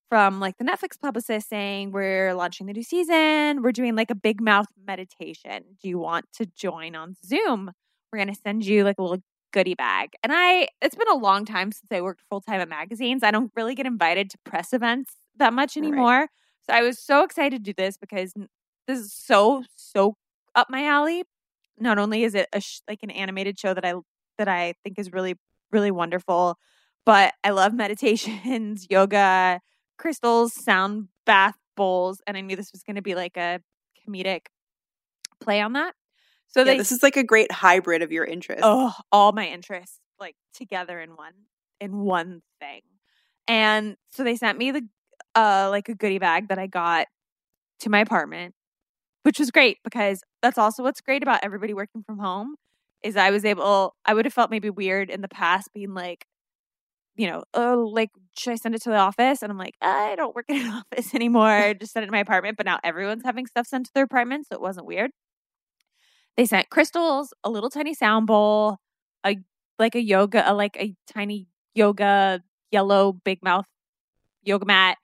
from 0.08 0.40
like 0.40 0.56
the 0.58 0.64
Netflix 0.64 0.98
publicist 1.00 1.48
saying, 1.48 1.92
We're 1.92 2.34
launching 2.34 2.66
the 2.66 2.72
new 2.72 2.82
season. 2.82 3.62
We're 3.62 3.72
doing 3.72 3.94
like 3.96 4.10
a 4.10 4.14
big 4.14 4.40
mouth 4.40 4.66
meditation. 4.86 5.64
Do 5.80 5.88
you 5.88 5.98
want 5.98 6.26
to 6.34 6.46
join 6.46 6.94
on 6.94 7.14
Zoom? 7.24 7.70
We're 8.12 8.18
going 8.18 8.34
to 8.34 8.40
send 8.42 8.64
you 8.64 8.84
like 8.84 8.96
a 8.98 9.02
little 9.02 9.22
goodie 9.52 9.74
bag. 9.74 10.10
And 10.22 10.32
I, 10.34 10.68
it's 10.82 10.94
been 10.96 11.08
a 11.08 11.16
long 11.16 11.44
time 11.44 11.72
since 11.72 11.90
I 11.92 12.00
worked 12.00 12.22
full 12.28 12.40
time 12.40 12.60
at 12.60 12.68
magazines. 12.68 13.22
I 13.22 13.30
don't 13.30 13.52
really 13.56 13.74
get 13.74 13.86
invited 13.86 14.30
to 14.30 14.38
press 14.44 14.72
events 14.72 15.14
that 15.36 15.52
much 15.52 15.76
Right. 15.76 15.84
anymore. 15.84 16.28
So 16.68 16.74
I 16.74 16.82
was 16.82 16.98
so 16.98 17.22
excited 17.22 17.64
to 17.64 17.72
do 17.72 17.74
this 17.76 17.96
because 17.96 18.32
this 18.86 18.98
is 18.98 19.12
so, 19.12 19.64
so 19.76 20.16
up 20.54 20.68
my 20.70 20.84
alley. 20.86 21.24
Not 21.78 21.98
only 21.98 22.24
is 22.24 22.34
it 22.34 22.48
a 22.52 22.60
sh- 22.60 22.80
like 22.88 23.00
an 23.02 23.10
animated 23.10 23.58
show 23.58 23.72
that 23.74 23.84
I 23.84 23.94
that 24.38 24.48
I 24.48 24.74
think 24.84 24.98
is 24.98 25.12
really 25.12 25.34
really 25.70 25.90
wonderful, 25.90 26.58
but 27.06 27.34
I 27.44 27.50
love 27.50 27.72
meditations, 27.74 28.86
yoga, 28.90 29.60
crystals, 29.98 30.52
sound 30.54 31.08
bath 31.26 31.56
bowls, 31.76 32.20
and 32.26 32.36
I 32.36 32.40
knew 32.40 32.56
this 32.56 32.72
was 32.72 32.82
going 32.82 32.96
to 32.96 33.02
be 33.02 33.14
like 33.14 33.36
a 33.36 33.60
comedic 34.06 34.46
play 35.40 35.60
on 35.60 35.74
that. 35.74 35.94
So 36.48 36.60
Yeah, 36.60 36.72
they 36.72 36.78
this 36.78 36.92
is 36.92 37.02
like 37.02 37.16
a 37.16 37.22
great 37.24 37.52
hybrid 37.52 38.02
of 38.02 38.10
your 38.10 38.24
interests. 38.24 38.62
oh 38.64 38.94
all 39.12 39.32
my 39.32 39.46
interests 39.46 40.00
like 40.18 40.34
together 40.54 40.98
in 41.00 41.10
one 41.10 41.34
in 41.80 41.98
one 41.98 42.42
thing 42.58 42.80
and 43.46 43.96
so 44.10 44.24
they 44.24 44.34
sent 44.34 44.58
me 44.58 44.70
the 44.72 44.82
uh 45.36 45.68
like 45.70 45.88
a 45.88 45.94
goodie 45.94 46.18
bag 46.18 46.48
that 46.48 46.58
i 46.58 46.66
got 46.66 47.06
to 47.80 47.90
my 47.90 48.00
apartment 48.00 48.54
which 49.22 49.38
was 49.38 49.50
great 49.52 49.78
because 49.84 50.22
that's 50.42 50.58
also 50.58 50.82
what's 50.82 51.00
great 51.02 51.22
about 51.22 51.40
everybody 51.44 51.72
working 51.74 52.02
from 52.02 52.18
home 52.18 52.56
is 53.04 53.16
i 53.16 53.30
was 53.30 53.44
able 53.44 53.94
i 54.06 54.14
would 54.14 54.24
have 54.24 54.34
felt 54.34 54.50
maybe 54.50 54.70
weird 54.70 55.10
in 55.10 55.20
the 55.20 55.28
past 55.28 55.68
being 55.74 55.94
like 55.94 56.26
you 57.14 57.28
know 57.28 57.44
oh 57.54 57.88
like 57.92 58.10
should 58.38 58.52
i 58.52 58.56
send 58.56 58.74
it 58.74 58.82
to 58.82 58.90
the 58.90 58.96
office 58.96 59.42
and 59.42 59.50
i'm 59.50 59.58
like 59.58 59.74
i 59.82 60.14
don't 60.16 60.34
work 60.34 60.46
in 60.48 60.56
an 60.66 60.68
office 60.92 61.14
anymore 61.14 61.48
I 61.48 61.74
just 61.74 61.92
send 61.92 62.04
it 62.04 62.06
to 62.06 62.12
my 62.12 62.20
apartment 62.20 62.56
but 62.56 62.66
now 62.66 62.78
everyone's 62.84 63.24
having 63.24 63.46
stuff 63.46 63.66
sent 63.66 63.86
to 63.86 63.92
their 63.94 64.04
apartment 64.04 64.46
so 64.48 64.56
it 64.56 64.60
wasn't 64.60 64.86
weird 64.86 65.10
they 66.38 66.46
sent 66.46 66.70
crystals, 66.70 67.34
a 67.42 67.50
little 67.50 67.68
tiny 67.68 67.94
sound 67.94 68.28
bowl, 68.28 68.78
a 69.26 69.38
like 69.76 69.96
a 69.96 70.00
yoga, 70.00 70.48
a, 70.48 70.54
like 70.54 70.76
a 70.76 70.94
tiny 71.12 71.48
yoga 71.74 72.40
yellow 72.70 73.12
big 73.12 73.42
mouth 73.42 73.66
yoga 74.44 74.64
mat, 74.64 74.98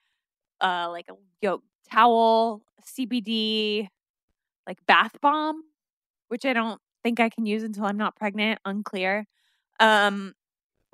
uh, 0.61 0.89
like 0.91 1.07
a 1.11 1.15
yoga 1.43 1.65
towel, 1.91 2.63
CBD, 2.87 3.89
like 4.69 4.79
bath 4.87 5.21
bomb, 5.21 5.61
which 6.29 6.45
I 6.47 6.53
don't 6.53 6.81
think 7.03 7.19
I 7.19 7.31
can 7.31 7.47
use 7.47 7.65
until 7.65 7.85
I'm 7.85 7.97
not 7.97 8.15
pregnant. 8.15 8.61
Unclear. 8.65 9.27
Um, 9.81 10.35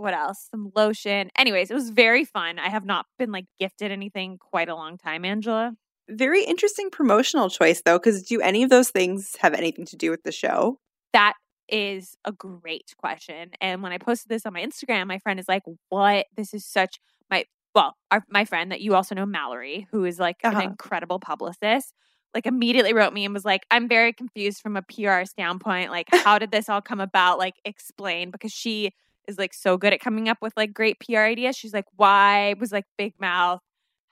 what 0.01 0.15
else? 0.15 0.49
Some 0.51 0.73
lotion. 0.75 1.31
Anyways, 1.37 1.71
it 1.71 1.75
was 1.75 1.91
very 1.91 2.25
fun. 2.25 2.59
I 2.59 2.69
have 2.71 2.85
not 2.85 3.07
been 3.19 3.31
like 3.33 3.47
gifted 3.59 3.91
anything 3.91 4.39
quite 4.39 4.69
a 4.69 4.75
long 4.75 4.99
time, 4.99 5.25
Angela. 5.25 5.73
Very 6.09 6.43
interesting 6.45 6.91
promotional 6.91 7.51
choice, 7.51 7.83
though, 7.85 7.99
because 7.99 8.23
do 8.25 8.41
any 8.41 8.63
of 8.63 8.71
those 8.71 8.91
things 8.91 9.37
have 9.41 9.55
anything 9.55 9.85
to 9.87 9.97
do 9.97 10.11
with 10.11 10.23
the 10.25 10.33
show? 10.33 10.79
That 11.13 11.35
is 11.69 12.17
a 12.25 12.33
great 12.33 12.95
question. 12.99 13.51
And 13.61 13.83
when 13.83 13.93
I 13.93 13.99
posted 13.99 14.29
this 14.29 14.45
on 14.45 14.53
my 14.53 14.61
Instagram, 14.61 15.07
my 15.07 15.19
friend 15.19 15.39
is 15.39 15.47
like, 15.49 15.63
"What? 15.89 16.27
This 16.37 16.53
is 16.53 16.65
such 16.67 16.99
my 17.31 17.45
well, 17.75 17.95
our, 18.11 18.25
my 18.29 18.45
friend 18.45 18.73
that 18.73 18.81
you 18.81 18.97
also 18.97 19.15
know, 19.15 19.27
Mallory, 19.27 19.87
who 19.93 20.05
is 20.05 20.19
like 20.19 20.39
Uh-huh. 20.43 20.57
an 20.59 20.63
incredible 20.71 21.21
publicist." 21.21 21.93
Like 22.35 22.47
immediately 22.47 22.93
wrote 22.93 23.13
me 23.13 23.25
and 23.25 23.35
was 23.35 23.45
like, 23.45 23.65
"I'm 23.71 23.89
very 23.89 24.13
confused 24.13 24.61
from 24.63 24.77
a 24.77 24.83
PR 24.83 25.25
standpoint. 25.25 25.91
Like, 25.91 26.07
how 26.13 26.39
did 26.39 26.51
this 26.53 26.69
all 26.69 26.81
come 26.81 27.01
about? 27.01 27.39
Like, 27.39 27.55
explain." 27.65 28.31
Because 28.33 28.53
she 28.53 28.93
is 29.31 29.39
like 29.39 29.55
so 29.55 29.79
good 29.79 29.93
at 29.95 30.01
coming 30.01 30.29
up 30.29 30.39
with 30.43 30.53
like 30.57 30.75
great 30.75 31.01
PR 31.01 31.27
ideas. 31.27 31.57
She's 31.57 31.75
like, 31.75 31.87
"Why 31.97 32.55
was 32.61 32.73
like 32.73 32.87
Big 32.99 33.15
Mouth 33.21 33.63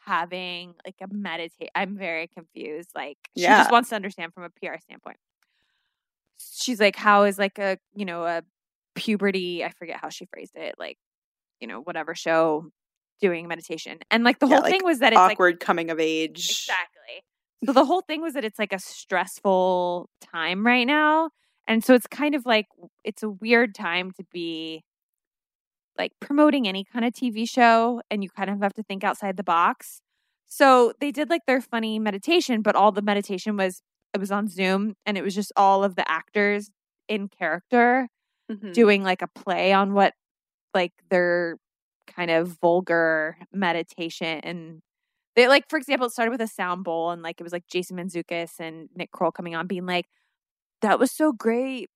having 0.06 0.74
like 0.86 0.96
a 1.02 1.08
meditate?" 1.12 1.70
I'm 1.74 1.98
very 1.98 2.28
confused. 2.28 2.90
Like, 2.94 3.18
she 3.36 3.42
Yeah. 3.42 3.56
just 3.56 3.70
wants 3.70 3.90
to 3.90 3.96
understand 3.96 4.34
from 4.34 4.44
a 4.44 4.50
PR 4.50 4.78
standpoint 4.80 5.18
she's 6.38 6.80
like, 6.80 6.96
how 6.96 7.24
is 7.24 7.38
like 7.38 7.58
a, 7.58 7.78
you 7.94 8.04
know, 8.04 8.24
a 8.24 8.42
puberty, 8.94 9.64
I 9.64 9.70
forget 9.70 9.98
how 10.00 10.08
she 10.08 10.26
phrased 10.26 10.56
it, 10.56 10.74
like, 10.78 10.98
you 11.60 11.66
know, 11.66 11.80
whatever 11.80 12.14
show 12.14 12.66
doing 13.20 13.48
meditation. 13.48 13.98
And 14.10 14.24
like 14.24 14.38
the 14.38 14.46
Yeah, 14.46 14.56
whole 14.56 14.62
like 14.62 14.74
thing 14.74 14.84
was 14.84 15.00
that 15.00 15.12
it's 15.12 15.18
like 15.26 15.38
Awkward 15.38 15.60
coming 15.60 15.90
of 15.90 15.98
age. 16.00 16.68
Exactly. 16.68 17.22
So 17.66 17.72
the 17.72 17.84
whole 17.84 18.02
thing 18.02 18.22
was 18.22 18.34
that 18.34 18.44
it's 18.44 18.58
like 18.58 18.72
a 18.72 18.78
stressful 18.78 20.08
time 20.20 20.64
right 20.64 20.86
now. 20.86 21.30
And 21.66 21.84
so 21.84 21.94
it's 21.94 22.06
kind 22.06 22.34
of 22.34 22.46
like 22.46 22.66
it's 23.04 23.22
a 23.22 23.28
weird 23.30 23.74
time 23.74 24.12
to 24.12 24.24
be 24.32 24.84
like 25.98 26.12
promoting 26.20 26.68
any 26.68 26.84
kind 26.84 27.04
of 27.04 27.12
TV 27.14 27.46
show 27.46 28.02
and 28.10 28.22
you 28.22 28.30
kind 28.30 28.50
of 28.50 28.60
have 28.62 28.74
to 28.74 28.82
think 28.82 29.04
outside 29.04 29.36
the 29.36 29.44
box. 29.44 30.00
So 30.46 30.92
they 31.00 31.10
did 31.12 31.30
like 31.30 31.42
their 31.46 31.60
funny 31.60 31.98
meditation, 31.98 32.62
but 32.62 32.76
all 32.76 32.92
the 32.92 33.02
meditation 33.02 33.56
was 33.56 33.82
it 34.14 34.18
was 34.20 34.30
on 34.30 34.48
Zoom 34.48 34.94
and 35.06 35.18
it 35.18 35.22
was 35.24 35.34
just 35.34 35.52
all 35.56 35.84
of 35.84 35.96
the 35.96 36.08
actors 36.10 36.70
in 37.08 37.28
character 37.28 38.08
Mhm. 38.50 38.72
doing 38.72 39.02
like 39.02 39.22
a 39.22 39.28
play 39.28 39.72
on 39.74 39.92
what 39.94 40.14
like 40.74 40.92
their 41.10 41.58
kind 42.06 42.30
of 42.30 42.58
vulgar 42.60 43.36
meditation 43.52 44.40
and 44.42 44.80
they 45.36 45.48
like 45.48 45.68
for 45.70 45.78
example 45.78 46.06
it 46.08 46.12
started 46.12 46.30
with 46.32 46.40
a 46.42 46.48
sound 46.48 46.84
bowl 46.84 47.10
and 47.10 47.22
like 47.22 47.40
it 47.40 47.44
was 47.44 47.52
like 47.52 47.66
Jason 47.68 47.96
Mantzoukas 47.98 48.60
and 48.60 48.88
Nick 48.96 49.10
Kroll 49.12 49.32
coming 49.32 49.54
on 49.56 49.66
being 49.66 49.86
like 49.86 50.06
that 50.82 50.98
was 50.98 51.10
so 51.12 51.32
great 51.32 51.88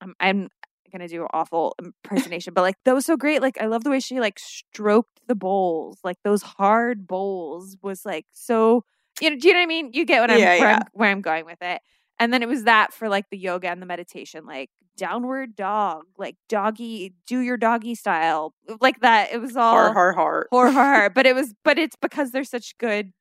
I'm 0.00 0.14
I'm 0.20 0.50
gonna 0.94 1.08
do 1.08 1.22
an 1.22 1.28
awful 1.34 1.74
impersonation 1.82 2.54
but 2.54 2.62
like 2.62 2.76
that 2.84 2.94
was 2.94 3.04
so 3.04 3.16
great 3.16 3.42
like 3.42 3.60
I 3.60 3.66
love 3.66 3.84
the 3.84 3.90
way 3.90 4.00
she 4.00 4.20
like 4.20 4.38
stroked 4.38 5.20
the 5.28 5.34
bowls 5.34 5.98
like 6.04 6.16
those 6.24 6.42
hard 6.42 7.06
bowls 7.06 7.76
was 7.82 8.06
like 8.06 8.26
so 8.32 8.84
you 9.20 9.30
know 9.30 9.36
do 9.36 9.48
you 9.48 9.54
know 9.54 9.60
what 9.60 9.64
I 9.64 9.66
mean 9.66 9.90
you 9.92 10.04
get 10.06 10.20
what 10.20 10.30
I'm, 10.30 10.38
Yeah, 10.38 10.58
where, 10.58 10.58
yeah. 10.58 10.76
I'm 10.76 10.82
where 10.92 11.10
I'm 11.10 11.20
going 11.20 11.44
with 11.46 11.60
it 11.60 11.80
and 12.18 12.32
then 12.32 12.42
it 12.42 12.48
was 12.48 12.64
that 12.64 12.92
for 12.92 13.08
like 13.08 13.26
the 13.30 13.36
yoga 13.36 13.68
and 13.68 13.82
the 13.82 13.86
meditation, 13.86 14.46
like 14.46 14.70
downward 14.96 15.56
dog, 15.56 16.04
like 16.16 16.36
doggy, 16.48 17.12
do 17.26 17.40
your 17.40 17.56
doggy 17.56 17.96
style, 17.96 18.54
like 18.80 19.00
that. 19.00 19.32
It 19.32 19.40
was 19.40 19.56
all 19.56 19.74
Har, 19.74 19.92
har, 19.92 20.12
har. 20.12 20.46
hor 20.52 20.70
hor. 20.70 21.10
But 21.10 21.26
it 21.26 21.34
was, 21.40 21.52
but 21.64 21.76
it's 21.78 21.96
because 21.96 22.30
they're 22.30 22.44
such 22.44 22.78
good, 22.78 23.12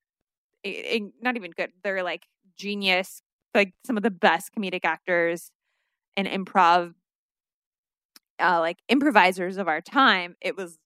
not 0.63 1.35
even 1.35 1.51
good. 1.57 1.71
They're 1.83 2.03
like 2.03 2.27
genius, 2.55 3.23
like 3.55 3.73
some 3.85 3.97
of 3.97 4.03
the 4.03 4.11
best 4.11 4.51
comedic 4.57 4.81
actors 4.85 5.51
and 6.15 6.27
improv, 6.27 6.93
uh, 8.43 8.59
like 8.59 8.77
improvisers 8.89 9.57
of 9.57 9.67
our 9.67 9.81
time. 9.81 10.35
It 10.41 10.57
was. 10.57 10.77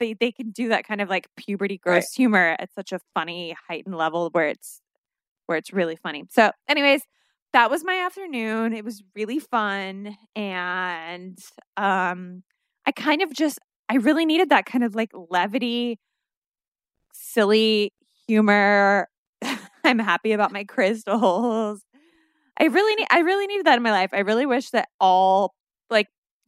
They, 0.00 0.14
they 0.14 0.30
can 0.32 0.50
do 0.50 0.68
that 0.68 0.86
kind 0.86 1.00
of 1.00 1.08
like 1.08 1.28
puberty 1.36 1.78
gross 1.78 1.94
Right. 1.96 2.08
humor 2.16 2.56
at 2.58 2.72
such 2.74 2.92
a 2.92 3.00
funny 3.14 3.56
heightened 3.68 3.96
level 3.96 4.30
where 4.32 4.48
it's 4.48 4.80
where 5.46 5.58
it's 5.58 5.72
really 5.72 5.96
funny. 5.96 6.24
So, 6.30 6.52
anyways, 6.68 7.02
that 7.52 7.70
was 7.70 7.84
my 7.84 7.94
afternoon. 8.04 8.74
It 8.74 8.84
was 8.84 9.02
really 9.16 9.40
fun 9.40 10.16
and 10.36 11.38
um 11.76 12.44
I 12.86 12.92
kind 12.92 13.22
of 13.22 13.32
just 13.34 13.58
I 13.88 13.96
really 13.96 14.26
needed 14.26 14.50
that 14.50 14.66
kind 14.66 14.84
of 14.84 14.94
like 14.94 15.10
levity 15.30 15.98
silly 17.12 17.92
humor. 18.26 19.08
I'm 19.84 19.98
happy 19.98 20.32
about 20.32 20.52
my 20.52 20.64
crystals. 20.64 21.80
I 22.60 22.66
really 22.66 22.94
need 22.96 23.06
I 23.10 23.20
really 23.20 23.46
needed 23.46 23.66
that 23.66 23.76
in 23.76 23.82
my 23.82 23.92
life. 23.92 24.10
I 24.12 24.20
really 24.20 24.46
wish 24.46 24.70
that 24.70 24.88
all 25.00 25.54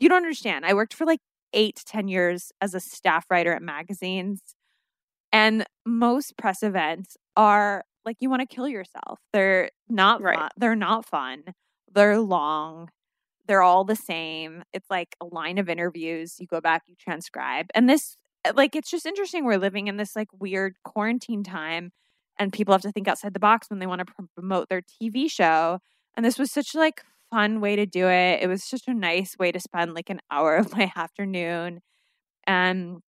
you 0.01 0.09
don't 0.09 0.19
understand. 0.19 0.65
I 0.67 0.75
worked 0.75 0.95
for 0.95 1.05
like 1.07 1.21
8 1.53 1.77
to 1.77 1.85
10 1.85 2.09
years 2.09 2.53
as 2.61 2.75
a 2.75 2.81
staff 2.81 3.27
writer 3.31 3.53
at 3.53 3.63
magazines 3.63 4.41
and 5.33 5.65
most 5.87 6.37
press 6.37 6.63
events 6.63 7.17
are 7.37 7.85
like 8.05 8.17
you 8.21 8.31
want 8.31 8.41
to 8.49 8.55
kill 8.55 8.69
yourself. 8.69 9.21
They're 9.33 9.71
not 9.89 10.23
Right. 10.23 10.39
fun. 10.39 10.49
They're 10.57 10.77
not 10.77 11.07
fun. 11.07 11.45
They're 11.93 12.19
long. 12.19 12.89
They're 13.47 13.63
all 13.63 13.85
the 13.85 13.97
same. 13.97 14.63
It's 14.73 14.89
like 14.91 15.17
a 15.21 15.27
line 15.27 15.59
of 15.59 15.69
interviews. 15.69 16.37
You 16.39 16.47
go 16.47 16.61
back, 16.61 16.83
you 16.87 16.95
transcribe. 16.99 17.67
And 17.75 17.89
this 17.89 18.17
uh, 18.45 18.53
like 18.57 18.75
it's 18.77 18.91
just 18.91 19.07
interesting 19.07 19.45
we're 19.45 19.57
living 19.59 19.89
in 19.89 19.97
this 19.97 20.17
like 20.17 20.29
weird 20.39 20.77
quarantine 20.85 21.43
time 21.45 21.91
and 22.39 22.53
people 22.53 22.73
have 22.73 22.83
to 22.83 22.93
think 22.93 23.07
outside 23.09 23.35
the 23.35 23.41
box 23.41 23.69
when 23.69 23.81
they 23.81 23.87
want 23.87 24.07
to 24.07 24.15
promote 24.35 24.69
their 24.69 24.83
TV 24.83 25.31
show. 25.31 25.81
And 26.17 26.25
this 26.25 26.39
was 26.39 26.51
such 26.51 26.75
like 26.75 27.03
fun 27.31 27.61
way 27.61 27.77
to 27.77 27.87
do 27.87 28.09
it. 28.09 28.43
It 28.43 28.49
was 28.49 28.65
such 28.65 28.89
a 28.89 28.95
nice 28.95 29.37
way 29.39 29.53
to 29.53 29.61
spend 29.61 29.95
like 29.95 30.11
an 30.11 30.21
hour 30.31 30.57
of 30.57 30.73
my 30.77 30.93
afternoon. 30.97 31.81
And 32.47 33.01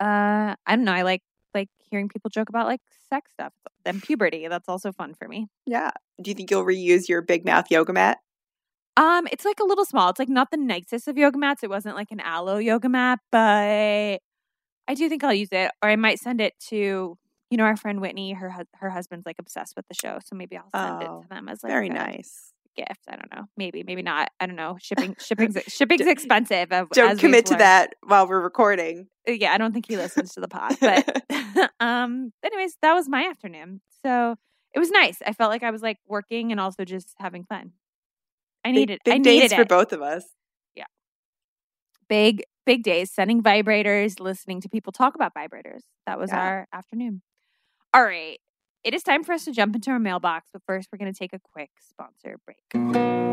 uh 0.00 0.54
I 0.66 0.76
don't 0.76 0.84
know, 0.84 0.92
I 0.92 1.02
like 1.02 1.22
like 1.54 1.68
hearing 1.90 2.08
people 2.08 2.30
joke 2.30 2.48
about 2.48 2.66
like 2.66 2.80
sex 3.08 3.32
stuff 3.32 3.52
and 3.84 4.02
puberty. 4.02 4.48
That's 4.48 4.68
also 4.68 4.92
fun 4.92 5.14
for 5.14 5.28
me. 5.28 5.48
Yeah. 5.66 5.90
Do 6.20 6.30
you 6.30 6.34
think 6.34 6.50
you'll 6.50 6.64
reuse 6.64 7.08
your 7.08 7.22
big 7.22 7.44
mouth 7.44 7.70
yoga 7.70 7.92
mat? 7.92 8.18
Um, 8.96 9.26
it's 9.30 9.44
like 9.44 9.60
a 9.60 9.64
little 9.64 9.84
small. 9.84 10.10
It's 10.10 10.18
like 10.18 10.28
not 10.28 10.50
the 10.50 10.56
nicest 10.56 11.08
of 11.08 11.16
yoga 11.16 11.38
mats. 11.38 11.62
It 11.62 11.70
wasn't 11.70 11.96
like 11.96 12.10
an 12.10 12.20
Alo 12.20 12.58
yoga 12.58 12.88
mat, 12.88 13.20
but 13.30 14.20
I 14.88 14.94
do 14.94 15.08
think 15.08 15.24
I'll 15.24 15.34
use 15.34 15.50
it. 15.52 15.72
Or 15.82 15.90
I 15.90 15.96
might 15.96 16.20
send 16.20 16.40
it 16.40 16.54
to 16.70 17.18
you 17.50 17.58
know 17.58 17.64
our 17.64 17.76
friend 17.76 18.00
Whitney. 18.00 18.32
Her 18.34 18.54
her 18.74 18.90
husband's 18.90 19.26
like 19.26 19.38
obsessed 19.38 19.74
with 19.76 19.86
the 19.88 19.94
show, 19.94 20.18
so 20.24 20.36
maybe 20.36 20.56
I'll 20.56 20.72
send 20.80 21.02
Oh, 21.02 21.06
it 21.20 21.22
to 21.22 21.28
them 21.28 21.48
as 21.48 21.62
like 21.64 21.72
Very 21.72 21.88
nice. 21.88 22.52
Gift. 22.88 23.00
I 23.08 23.16
don't 23.16 23.32
know. 23.34 23.44
Maybe 23.56 23.82
maybe 23.86 24.02
not. 24.02 24.30
I 24.40 24.46
don't 24.46 24.56
know. 24.56 24.76
Shipping 24.80 25.16
shipping's 25.20 25.58
shipping's 25.68 26.06
expensive. 26.06 26.70
Don't 26.92 27.18
commit 27.18 27.46
to 27.46 27.56
that 27.56 27.94
while 28.06 28.26
we're 28.28 28.40
recording. 28.40 29.06
Uh, 29.28 29.32
Yeah, 29.32 29.52
I 29.52 29.58
don't 29.58 29.72
think 29.72 29.86
he 29.88 29.96
listens 29.96 30.32
to 30.34 30.40
the 30.40 30.48
pod. 30.48 30.76
But 30.80 31.22
um, 31.80 32.32
anyways, 32.44 32.76
that 32.82 32.94
was 32.94 33.08
my 33.08 33.24
afternoon. 33.26 33.80
So 34.04 34.36
it 34.74 34.78
was 34.78 34.90
nice. 34.90 35.18
I 35.26 35.32
felt 35.32 35.50
like 35.50 35.62
I 35.62 35.70
was 35.70 35.82
like 35.82 35.98
working 36.06 36.52
and 36.52 36.60
also 36.60 36.84
just 36.84 37.14
having 37.18 37.44
fun. 37.44 37.72
I 38.64 38.68
Big- 38.68 38.74
needed 38.76 38.98
big, 39.04 39.14
I 39.14 39.18
days 39.18 39.42
needed 39.42 39.56
for 39.56 39.64
both 39.64 39.92
of 39.92 40.02
us. 40.02 40.24
Yeah, 40.74 40.84
big 42.08 42.42
big 42.66 42.82
days 42.82 43.10
sending 43.10 43.42
vibrators 43.42 44.20
listening 44.20 44.60
to 44.60 44.68
people 44.68 44.92
talk 44.92 45.14
about 45.14 45.32
vibrators 45.34 45.80
that 46.06 46.18
was 46.18 46.30
Yeah. 46.30 46.38
our 46.40 46.68
afternoon 46.72 47.22
all 47.94 48.04
right 48.04 48.38
it 48.84 48.94
is 48.94 49.02
time 49.02 49.24
for 49.24 49.32
us 49.32 49.44
to 49.44 49.52
jump 49.52 49.74
into 49.74 49.90
our 49.90 49.98
mailbox 49.98 50.48
but 50.52 50.62
first 50.66 50.88
we're 50.92 50.98
going 50.98 51.12
to 51.12 51.18
take 51.18 51.32
a 51.32 51.40
quick 51.52 51.70
sponsor 51.80 52.38
break 52.44 53.30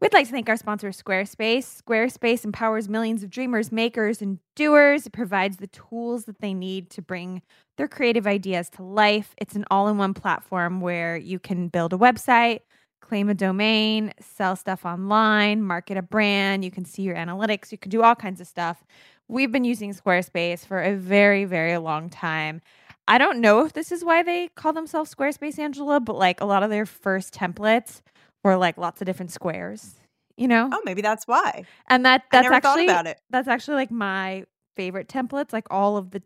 We'd 0.00 0.14
like 0.14 0.24
to 0.24 0.32
thank 0.32 0.48
our 0.48 0.56
sponsor, 0.56 0.88
Squarespace. 0.88 1.82
Squarespace 1.82 2.42
empowers 2.46 2.88
millions 2.88 3.22
of 3.22 3.28
dreamers, 3.28 3.70
makers, 3.70 4.22
and 4.22 4.38
doers. 4.56 5.06
It 5.06 5.12
provides 5.12 5.58
the 5.58 5.66
tools 5.66 6.24
that 6.24 6.40
they 6.40 6.54
need 6.54 6.88
to 6.92 7.02
bring 7.02 7.42
their 7.76 7.86
creative 7.86 8.26
ideas 8.26 8.70
to 8.70 8.82
life. 8.82 9.34
It's 9.36 9.56
an 9.56 9.66
all 9.70 9.88
in 9.88 9.98
one 9.98 10.14
platform 10.14 10.80
where 10.80 11.18
you 11.18 11.38
can 11.38 11.68
build 11.68 11.92
a 11.92 11.98
website, 11.98 12.60
claim 13.02 13.28
a 13.28 13.34
domain, 13.34 14.14
sell 14.20 14.56
stuff 14.56 14.86
online, 14.86 15.62
market 15.62 15.98
a 15.98 16.02
brand. 16.02 16.64
You 16.64 16.70
can 16.70 16.86
see 16.86 17.02
your 17.02 17.16
analytics. 17.16 17.70
You 17.70 17.76
can 17.76 17.90
do 17.90 18.02
all 18.02 18.14
kinds 18.14 18.40
of 18.40 18.46
stuff. 18.46 18.82
We've 19.28 19.52
been 19.52 19.64
using 19.64 19.92
Squarespace 19.92 20.64
for 20.64 20.80
a 20.80 20.96
very, 20.96 21.44
very 21.44 21.76
long 21.76 22.08
time. 22.08 22.62
I 23.08 23.18
don't 23.18 23.40
know 23.40 23.64
if 23.64 23.72
this 23.72 23.90
is 23.90 24.04
why 24.04 24.22
they 24.22 24.48
call 24.48 24.72
themselves 24.72 25.14
Squarespace, 25.14 25.58
Angela, 25.58 26.00
but 26.00 26.16
like 26.16 26.40
a 26.40 26.44
lot 26.44 26.62
of 26.62 26.70
their 26.70 26.86
first 26.86 27.34
templates 27.34 28.02
were 28.44 28.56
like 28.56 28.78
lots 28.78 29.00
of 29.00 29.06
different 29.06 29.32
squares, 29.32 29.96
you 30.36 30.46
know? 30.48 30.68
Oh, 30.72 30.80
maybe 30.84 31.02
that's 31.02 31.26
why. 31.26 31.64
And 31.88 32.04
that 32.04 32.24
that's 32.30 32.48
actually 32.48 32.86
thought 32.86 33.00
about 33.00 33.06
it. 33.08 33.20
that's 33.30 33.48
actually 33.48 33.74
like 33.76 33.90
my 33.90 34.44
favorite 34.76 35.08
templates. 35.08 35.52
Like 35.52 35.66
all 35.70 35.96
of 35.96 36.10
the 36.12 36.22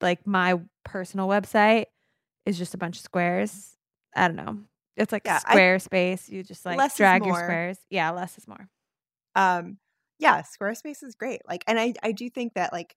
like 0.00 0.26
my 0.26 0.60
personal 0.84 1.28
website 1.28 1.86
is 2.46 2.58
just 2.58 2.74
a 2.74 2.78
bunch 2.78 2.96
of 2.96 3.02
squares. 3.02 3.76
I 4.16 4.28
don't 4.28 4.36
know. 4.36 4.58
It's 4.96 5.12
like 5.12 5.22
Yeah, 5.24 5.40
Squarespace. 5.40 6.28
You 6.30 6.42
just 6.42 6.64
like 6.64 6.94
drag 6.96 7.24
your 7.24 7.34
squares. 7.34 7.78
Yeah, 7.90 8.10
less 8.10 8.38
is 8.38 8.48
more. 8.48 8.68
Um, 9.34 9.78
Yeah, 10.18 10.42
Squarespace 10.42 11.02
is 11.02 11.14
great. 11.14 11.42
Like, 11.46 11.64
and 11.66 11.78
I 11.78 11.94
I 12.02 12.12
do 12.12 12.30
think 12.30 12.54
that 12.54 12.72
like 12.72 12.94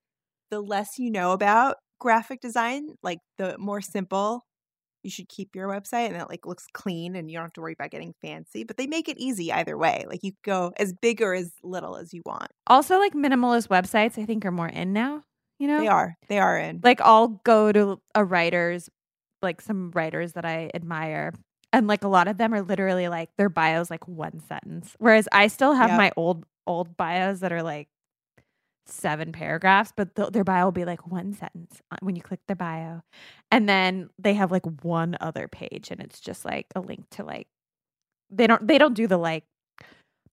the 0.50 0.62
less 0.62 0.98
you 0.98 1.12
know 1.12 1.32
about 1.34 1.78
graphic 2.00 2.42
design, 2.42 2.90
like 3.04 3.20
the 3.38 3.58
more 3.58 3.82
simple 3.82 4.46
you 5.04 5.12
should 5.12 5.30
keep 5.30 5.56
your 5.56 5.70
website 5.70 6.08
and 6.08 6.18
it 6.18 6.28
like 6.28 6.46
looks 6.46 6.66
clean 6.74 7.16
and 7.16 7.30
you 7.32 7.38
don't 7.38 7.46
have 7.46 7.54
to 7.54 7.62
worry 7.62 7.74
about 7.74 7.92
getting 7.92 8.14
fancy. 8.22 8.64
But 8.64 8.78
they 8.78 8.88
make 8.88 9.08
it 9.08 9.18
easy 9.18 9.52
either 9.54 9.78
way. 9.78 10.06
Like 10.08 10.22
you 10.24 10.34
go 10.44 10.74
as 10.78 10.94
big 11.02 11.22
or 11.22 11.34
as 11.34 11.52
little 11.64 11.96
as 11.96 12.14
you 12.14 12.22
want. 12.26 12.48
Also, 12.66 12.98
like 12.98 13.14
minimalist 13.14 13.68
websites, 13.70 14.22
I 14.22 14.26
think 14.26 14.44
are 14.46 14.52
more 14.52 14.68
in 14.68 14.94
now. 14.94 15.24
You 15.60 15.68
know, 15.68 15.80
They 15.80 15.88
are. 15.88 16.18
They 16.28 16.40
are 16.40 16.58
in. 16.58 16.82
like 16.84 17.00
I'll 17.02 17.28
go 17.46 17.72
to 17.72 18.02
a 18.16 18.24
writer's, 18.26 18.90
like 19.42 19.62
some 19.62 19.92
writers 19.92 20.34
that 20.34 20.46
I 20.46 20.72
admire. 20.74 21.32
And 21.72 21.88
like 21.88 22.04
a 22.04 22.08
lot 22.08 22.28
of 22.28 22.38
them 22.38 22.54
are 22.54 22.62
literally 22.62 23.08
like 23.08 23.30
their 23.38 23.50
bios 23.50 23.90
like 23.90 24.08
one 24.08 24.40
sentence. 24.48 24.96
Whereas 25.00 25.28
I 25.32 25.48
still 25.48 25.74
have 25.74 25.90
Yep. 25.92 25.98
my 25.98 26.12
old 26.18 26.46
old 26.66 26.98
bios 26.98 27.40
that 27.40 27.52
are 27.54 27.64
like 27.64 27.88
seven 28.90 29.32
paragraphs, 29.32 29.92
but 29.96 30.16
th- 30.16 30.30
their 30.30 30.44
bio 30.44 30.66
will 30.66 30.72
be 30.72 30.86
like 30.86 31.08
one 31.08 31.34
sentence 31.34 31.82
when 32.02 32.16
you 32.16 32.22
click 32.22 32.40
their 32.48 32.56
bio. 32.56 33.02
And 33.52 33.68
then 33.68 34.10
they 34.20 34.34
have 34.36 34.52
like 34.52 34.66
one 34.84 35.18
other 35.22 35.48
page 35.48 35.92
and 35.92 36.00
it's 36.02 36.20
just 36.20 36.46
like 36.46 36.68
a 36.76 36.80
link 36.82 37.06
to 37.12 37.24
like 37.24 37.48
they 38.30 38.48
don't 38.48 38.68
they 38.68 38.78
don't 38.78 38.94
do 38.94 39.08
the 39.08 39.18
like 39.18 39.44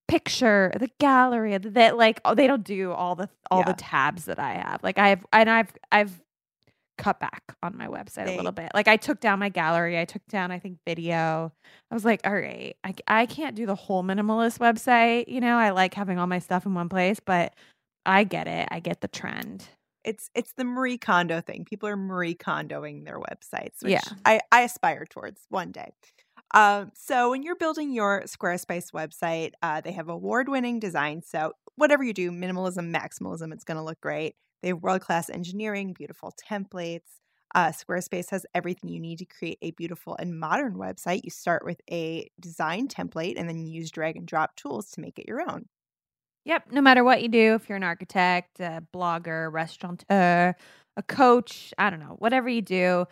picture, 0.08 0.72
the 0.78 0.90
gallery, 1.00 1.56
that 1.58 1.96
like 1.96 2.20
oh, 2.24 2.34
they 2.34 2.46
don't 2.46 2.64
do 2.64 2.92
all 2.92 3.14
the 3.14 3.28
all 3.50 3.60
Yeah. 3.60 3.66
the 3.66 3.74
tabs 3.74 4.24
that 4.26 4.38
I 4.38 4.54
have. 4.54 4.82
Like 4.82 4.98
I've 4.98 5.24
and 5.32 5.48
I've 5.48 5.72
I've 5.90 6.20
cut 6.96 7.18
back 7.18 7.42
on 7.62 7.76
my 7.76 7.88
website 7.88 8.26
They- 8.26 8.34
a 8.34 8.36
little 8.36 8.52
bit. 8.52 8.70
Like 8.74 8.86
I 8.86 8.96
took 8.96 9.18
down 9.20 9.38
my 9.40 9.48
gallery, 9.48 9.98
I 9.98 10.04
took 10.04 10.24
down 10.28 10.50
I 10.50 10.58
think 10.58 10.78
video. 10.86 11.52
I 11.90 11.94
was 11.94 12.04
like, 12.04 12.20
all 12.26 12.34
right, 12.34 12.76
I 12.84 12.94
I 13.08 13.26
can't 13.26 13.56
do 13.56 13.66
the 13.66 13.74
whole 13.74 14.02
minimalist 14.04 14.58
website, 14.58 15.24
you 15.28 15.40
know. 15.40 15.56
I 15.56 15.70
like 15.70 15.94
having 15.94 16.18
all 16.18 16.26
my 16.26 16.38
stuff 16.38 16.66
in 16.66 16.74
one 16.74 16.88
place, 16.88 17.18
but 17.20 17.54
I 18.06 18.24
get 18.24 18.46
it. 18.46 18.68
I 18.70 18.80
get 18.80 19.00
the 19.00 19.08
trend. 19.08 19.66
It's 20.04 20.30
it's 20.34 20.52
the 20.52 20.64
Marie 20.64 20.98
Kondo 20.98 21.40
thing. 21.40 21.64
People 21.64 21.88
are 21.88 21.96
Marie 21.96 22.34
Kondoing 22.34 23.04
their 23.04 23.18
websites, 23.18 23.82
which 23.82 23.92
Yeah. 23.92 24.00
I, 24.24 24.40
I 24.52 24.62
aspire 24.62 25.06
towards 25.06 25.46
one 25.48 25.72
day. 25.72 25.92
Um, 26.52 26.92
so 26.94 27.30
when 27.30 27.42
you're 27.42 27.56
building 27.56 27.92
your 27.92 28.22
Squarespace 28.26 28.92
website, 28.92 29.52
uh, 29.62 29.80
they 29.80 29.92
have 29.92 30.08
award-winning 30.08 30.78
design. 30.78 31.22
So 31.22 31.52
whatever 31.76 32.04
you 32.04 32.12
do, 32.12 32.30
minimalism, 32.30 32.94
maximalism, 32.94 33.52
it's 33.52 33.64
going 33.64 33.78
to 33.78 33.82
look 33.82 34.00
great. 34.00 34.36
They 34.62 34.68
have 34.68 34.82
world-class 34.82 35.30
engineering, 35.30 35.94
beautiful 35.94 36.32
templates. 36.50 37.18
Uh, 37.54 37.68
Squarespace 37.68 38.30
has 38.30 38.46
everything 38.54 38.90
you 38.90 39.00
need 39.00 39.18
to 39.18 39.24
create 39.24 39.58
a 39.62 39.70
beautiful 39.72 40.16
and 40.16 40.38
modern 40.38 40.74
website. 40.74 41.22
You 41.24 41.30
start 41.30 41.64
with 41.64 41.80
a 41.90 42.28
design 42.38 42.88
template 42.88 43.34
and 43.36 43.48
then 43.48 43.58
you 43.58 43.72
use 43.72 43.90
drag 43.90 44.16
and 44.16 44.26
drop 44.26 44.54
tools 44.56 44.90
to 44.92 45.00
make 45.00 45.18
it 45.18 45.26
your 45.26 45.40
own. 45.40 45.66
Yep. 46.44 46.72
No 46.72 46.80
matter 46.80 47.02
what 47.02 47.22
you 47.22 47.28
do, 47.28 47.54
if 47.54 47.68
you're 47.68 47.76
an 47.76 47.82
architect, 47.82 48.60
a 48.60 48.82
blogger, 48.94 49.50
restaurateur, 49.52 50.54
a 50.96 51.02
coach, 51.02 51.72
I 51.78 51.90
don't 51.90 52.00
know, 52.00 52.16
whatever 52.18 52.48
you 52.48 52.62
do, 52.62 53.06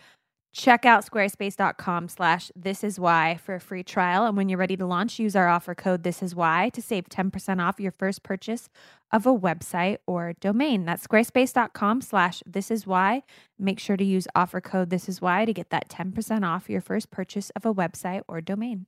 check 0.53 0.85
out 0.85 1.05
squarespace.com 1.05 2.09
slash 2.09 2.53
this 2.55 2.85
is 2.85 3.01
why 3.01 3.39
for 3.43 3.55
a 3.55 3.61
free 3.61 3.83
trial. 3.83 4.27
And 4.27 4.37
when 4.37 4.49
you're 4.49 4.59
ready 4.59 4.77
to 4.77 4.87
launch, 4.87 5.19
use 5.19 5.35
our 5.35 5.49
offer 5.49 5.75
code 5.75 6.03
this 6.03 6.23
is 6.23 6.35
why 6.35 6.69
to 6.75 6.83
save 6.83 7.09
10% 7.09 7.61
off 7.61 7.81
your 7.81 7.93
first 7.93 8.23
purchase 8.23 8.69
of 9.11 9.27
a 9.27 9.37
website 9.37 9.99
or 10.07 10.35
domain. 10.41 10.85
That's 10.85 11.07
squarespace.com 11.07 12.03
slash 12.03 12.43
this 12.47 12.71
is 12.71 12.87
why. 12.87 13.23
Make 13.59 13.79
sure 13.79 13.97
to 13.97 14.05
use 14.05 14.29
offer 14.35 14.61
code 14.61 14.91
this 14.91 15.09
is 15.09 15.21
why 15.21 15.45
to 15.45 15.53
get 15.53 15.71
that 15.71 15.89
10% 15.89 16.47
off 16.47 16.69
your 16.69 16.81
first 16.81 17.11
purchase 17.11 17.51
of 17.51 17.65
a 17.65 17.75
website 17.75 18.23
or 18.29 18.41
domain. 18.41 18.87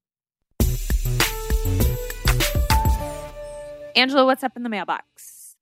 Angela, 3.97 4.25
what's 4.25 4.43
up 4.43 4.57
in 4.57 4.65
the 4.65 4.69
mailbox? 4.69 5.57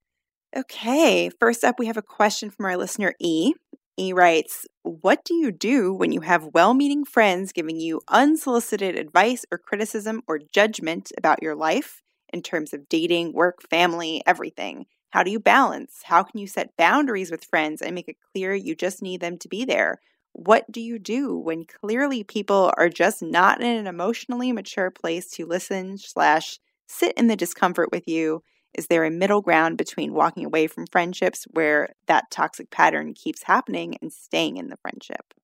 Okay, 0.57 1.31
first 1.39 1.65
up, 1.65 1.79
we 1.79 1.87
have 1.87 1.97
a 1.97 2.03
question 2.03 2.51
from 2.51 2.67
our 2.67 2.77
listener 2.77 3.15
E. 3.19 3.55
E 3.99 4.13
writes, 4.15 4.67
What 4.83 5.23
do 5.25 5.35
you 5.35 5.53
do 5.53 5.93
when 5.93 6.13
you 6.13 6.23
have 6.23 6.55
well 6.55 6.73
meaning 6.73 7.05
friends 7.05 7.53
giving 7.53 7.79
you 7.79 8.01
unsolicited 8.09 8.97
advice 8.97 9.45
or 9.53 9.59
criticism 9.59 10.23
or 10.27 10.39
judgment 10.39 11.13
about 11.19 11.43
your 11.43 11.55
life 11.55 12.03
in 12.33 12.41
terms 12.41 12.73
of 12.73 12.89
dating, 12.89 13.35
work, 13.35 13.63
family, 13.69 14.23
everything? 14.27 14.87
How 15.11 15.23
do 15.23 15.31
you 15.31 15.39
balance? 15.39 16.01
How 16.05 16.23
can 16.23 16.41
you 16.41 16.47
set 16.47 16.77
boundaries 16.79 17.31
with 17.31 17.45
friends 17.45 17.83
and 17.83 17.95
make 17.95 18.09
it 18.09 18.17
clear 18.33 18.55
you 18.55 18.75
just 18.75 19.03
need 19.03 19.21
them 19.21 19.37
to 19.39 19.49
be 19.49 19.67
there? 19.67 20.01
What 20.33 20.71
do 20.73 20.81
you 20.81 20.99
do 20.99 21.37
when 21.37 21.67
clearly 21.67 22.25
people 22.25 22.73
are 22.79 22.89
just 22.89 23.23
not 23.23 23.61
in 23.61 23.77
an 23.77 23.87
emotionally 23.87 24.53
mature 24.53 24.91
place 24.91 25.31
to 25.33 25.45
listen 25.45 25.99
slash 25.99 26.59
sit 26.93 27.13
in 27.17 27.27
the 27.29 27.37
discomfort 27.37 27.91
with 27.93 28.07
you? 28.07 28.43
Is 28.75 28.87
there 28.87 29.05
a 29.05 29.11
middle 29.11 29.43
ground 29.43 29.77
between 29.77 30.15
walking 30.15 30.45
away 30.47 30.67
from 30.67 30.87
friendships 30.87 31.45
where 31.51 31.91
that 32.07 32.31
toxic 32.31 32.71
pattern 32.71 33.13
keeps 33.15 33.43
happening 33.43 33.97
and 34.01 34.13
staying 34.13 34.57
in 34.57 34.69
the 34.69 34.77
friendship? 34.79 35.35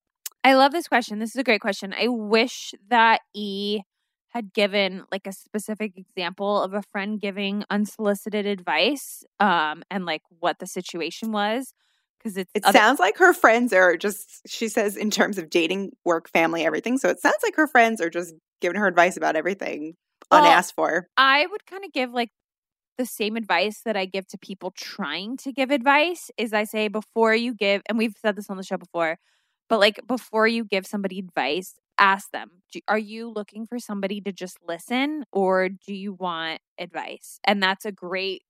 I 0.44 0.54
love 0.54 0.72
this 0.72 0.88
question. 0.88 1.18
This 1.18 1.30
is 1.30 1.36
a 1.36 1.44
great 1.44 1.60
question. 1.60 1.92
I 1.92 2.08
wish 2.08 2.72
that 2.88 3.20
E 3.34 3.80
had 4.28 4.52
given 4.52 5.04
like 5.10 5.26
a 5.26 5.32
specific 5.32 5.92
example 5.96 6.62
of 6.62 6.74
a 6.74 6.82
friend 6.92 7.20
giving 7.20 7.64
unsolicited 7.70 8.44
advice 8.46 9.24
um 9.40 9.82
and 9.90 10.04
like 10.04 10.20
what 10.38 10.58
the 10.58 10.66
situation 10.66 11.32
was 11.32 11.72
because 12.18 12.36
it's 12.36 12.50
It 12.54 12.64
other- 12.64 12.78
sounds 12.78 13.00
like 13.00 13.16
her 13.18 13.32
friends 13.32 13.72
are 13.72 13.96
just, 13.96 14.42
she 14.46 14.68
says, 14.68 14.96
in 14.96 15.10
terms 15.10 15.38
of 15.38 15.48
dating, 15.50 15.92
work, 16.04 16.28
family, 16.28 16.64
everything. 16.64 16.98
So 16.98 17.08
it 17.08 17.20
sounds 17.20 17.38
like 17.42 17.56
her 17.56 17.66
friends 17.66 18.00
are 18.00 18.10
just 18.10 18.34
giving 18.60 18.78
her 18.78 18.86
advice 18.86 19.16
about 19.16 19.34
everything 19.36 19.94
Well, 20.30 20.44
unasked 20.44 20.74
for. 20.74 21.08
I 21.16 21.46
would 21.46 21.66
kind 21.66 21.84
of 21.84 21.92
give 21.92 22.12
like 22.12 22.30
the 22.98 23.06
same 23.06 23.36
advice 23.36 23.80
that 23.84 23.96
I 23.96 24.04
give 24.04 24.26
to 24.28 24.38
people 24.38 24.72
trying 24.76 25.36
to 25.38 25.52
give 25.52 25.70
advice 25.70 26.30
is 26.36 26.52
I 26.52 26.64
say 26.64 26.88
before 26.88 27.34
you 27.34 27.54
give 27.54 27.82
and 27.88 27.96
we've 27.96 28.16
said 28.20 28.36
this 28.36 28.50
on 28.50 28.56
the 28.56 28.62
show 28.64 28.76
before 28.76 29.18
but 29.68 29.78
like 29.78 30.00
before 30.06 30.48
you 30.48 30.64
give 30.64 30.86
somebody 30.86 31.20
advice 31.20 31.74
ask 31.98 32.30
them 32.32 32.50
do, 32.72 32.80
are 32.88 32.98
you 32.98 33.28
looking 33.30 33.66
for 33.66 33.78
somebody 33.78 34.20
to 34.20 34.32
just 34.32 34.58
listen 34.66 35.24
or 35.32 35.68
do 35.68 35.94
you 35.94 36.12
want 36.12 36.60
advice 36.78 37.38
and 37.44 37.62
that's 37.62 37.84
a 37.84 37.92
great 37.92 38.42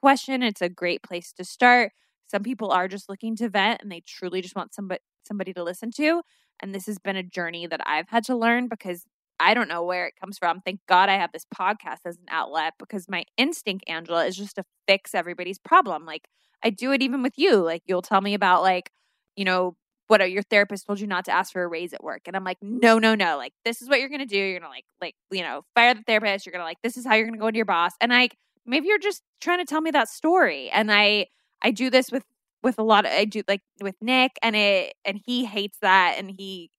question 0.00 0.42
it's 0.42 0.62
a 0.62 0.68
great 0.68 1.02
place 1.02 1.32
to 1.32 1.44
start 1.44 1.92
some 2.26 2.42
people 2.42 2.72
are 2.72 2.88
just 2.88 3.08
looking 3.08 3.36
to 3.36 3.48
vent 3.48 3.80
and 3.82 3.92
they 3.92 4.02
truly 4.04 4.40
just 4.40 4.56
want 4.56 4.74
somebody 4.74 5.00
somebody 5.24 5.52
to 5.52 5.62
listen 5.62 5.92
to 5.92 6.22
and 6.60 6.74
this 6.74 6.86
has 6.86 6.98
been 6.98 7.16
a 7.16 7.22
journey 7.22 7.66
that 7.66 7.80
I've 7.86 8.08
had 8.08 8.24
to 8.24 8.36
learn 8.36 8.68
because 8.68 9.04
I 9.42 9.54
don't 9.54 9.68
know 9.68 9.82
where 9.82 10.06
it 10.06 10.14
comes 10.20 10.38
from. 10.38 10.60
Thank 10.60 10.80
God 10.88 11.08
I 11.08 11.16
have 11.16 11.32
this 11.32 11.46
podcast 11.54 11.98
as 12.06 12.16
an 12.16 12.26
outlet 12.30 12.74
because 12.78 13.08
my 13.08 13.24
instinct, 13.36 13.84
Angela, 13.88 14.24
is 14.26 14.36
just 14.36 14.56
to 14.56 14.64
fix 14.86 15.14
everybody's 15.14 15.58
problem. 15.58 16.06
Like 16.06 16.28
I 16.62 16.70
do 16.70 16.92
it 16.92 17.02
even 17.02 17.22
with 17.22 17.34
you. 17.36 17.56
Like 17.56 17.82
you'll 17.86 18.02
tell 18.02 18.20
me 18.20 18.34
about 18.34 18.62
like, 18.62 18.90
you 19.36 19.44
know, 19.44 19.76
what 20.06 20.30
your 20.30 20.42
therapist 20.42 20.86
told 20.86 21.00
you 21.00 21.06
not 21.06 21.24
to 21.24 21.32
ask 21.32 21.52
for 21.52 21.62
a 21.62 21.66
raise 21.66 21.92
at 21.92 22.04
work. 22.04 22.22
And 22.26 22.36
I'm 22.36 22.44
like, 22.44 22.58
no, 22.62 22.98
no, 22.98 23.14
no. 23.14 23.36
Like 23.36 23.52
this 23.64 23.82
is 23.82 23.88
what 23.88 23.98
you're 23.98 24.10
gonna 24.10 24.26
do. 24.26 24.36
You're 24.36 24.60
gonna 24.60 24.70
like 24.70 24.84
like, 25.00 25.14
you 25.30 25.42
know, 25.42 25.64
fire 25.74 25.94
the 25.94 26.02
therapist. 26.06 26.46
You're 26.46 26.52
gonna 26.52 26.64
like, 26.64 26.78
this 26.82 26.96
is 26.96 27.04
how 27.06 27.14
you're 27.14 27.26
gonna 27.26 27.38
go 27.38 27.48
into 27.48 27.58
your 27.58 27.66
boss. 27.66 27.92
And 28.00 28.12
I 28.14 28.28
maybe 28.64 28.88
you're 28.88 28.98
just 28.98 29.22
trying 29.40 29.58
to 29.58 29.64
tell 29.64 29.80
me 29.80 29.90
that 29.90 30.08
story. 30.08 30.70
And 30.70 30.92
I 30.92 31.26
I 31.62 31.70
do 31.72 31.90
this 31.90 32.10
with 32.12 32.24
with 32.62 32.78
a 32.78 32.82
lot 32.82 33.06
of 33.06 33.12
I 33.12 33.24
do 33.24 33.42
like 33.48 33.62
with 33.80 33.96
Nick 34.00 34.32
and 34.42 34.54
it 34.54 34.94
and 35.04 35.20
he 35.24 35.44
hates 35.44 35.78
that 35.82 36.16
and 36.18 36.30
he 36.30 36.70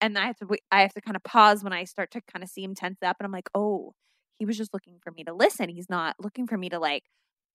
and 0.00 0.18
I 0.18 0.26
have 0.26 0.36
to 0.38 0.46
I 0.72 0.82
have 0.82 0.94
to 0.94 1.00
kind 1.00 1.16
of 1.16 1.22
pause 1.24 1.64
when 1.64 1.72
I 1.72 1.84
start 1.84 2.10
to 2.12 2.20
kind 2.32 2.42
of 2.42 2.50
see 2.50 2.62
him 2.64 2.74
tense 2.74 2.98
up 3.02 3.16
and 3.20 3.26
I'm 3.26 3.32
like, 3.32 3.50
"Oh, 3.54 3.94
he 4.38 4.44
was 4.46 4.56
just 4.58 4.74
looking 4.74 4.98
for 5.02 5.10
me 5.12 5.24
to 5.24 5.32
listen. 5.34 5.68
He's 5.68 5.90
not 5.90 6.16
looking 6.20 6.46
for 6.46 6.56
me 6.58 6.68
to 6.70 6.78
like 6.78 7.04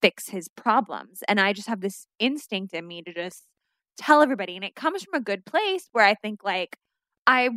fix 0.02 0.30
his 0.30 0.48
problems." 0.50 1.24
And 1.28 1.40
I 1.40 1.54
just 1.54 1.68
have 1.68 1.82
this 1.82 2.08
instinct 2.20 2.74
in 2.74 2.88
me 2.88 3.02
to 3.04 3.14
just 3.14 3.46
tell 3.98 4.22
everybody 4.22 4.56
and 4.56 4.64
it 4.66 4.76
comes 4.76 5.04
from 5.04 5.16
a 5.20 5.24
good 5.24 5.46
place 5.46 5.90
where 5.92 6.06
I 6.06 6.16
think 6.16 6.44
like 6.44 6.78
I 7.28 7.50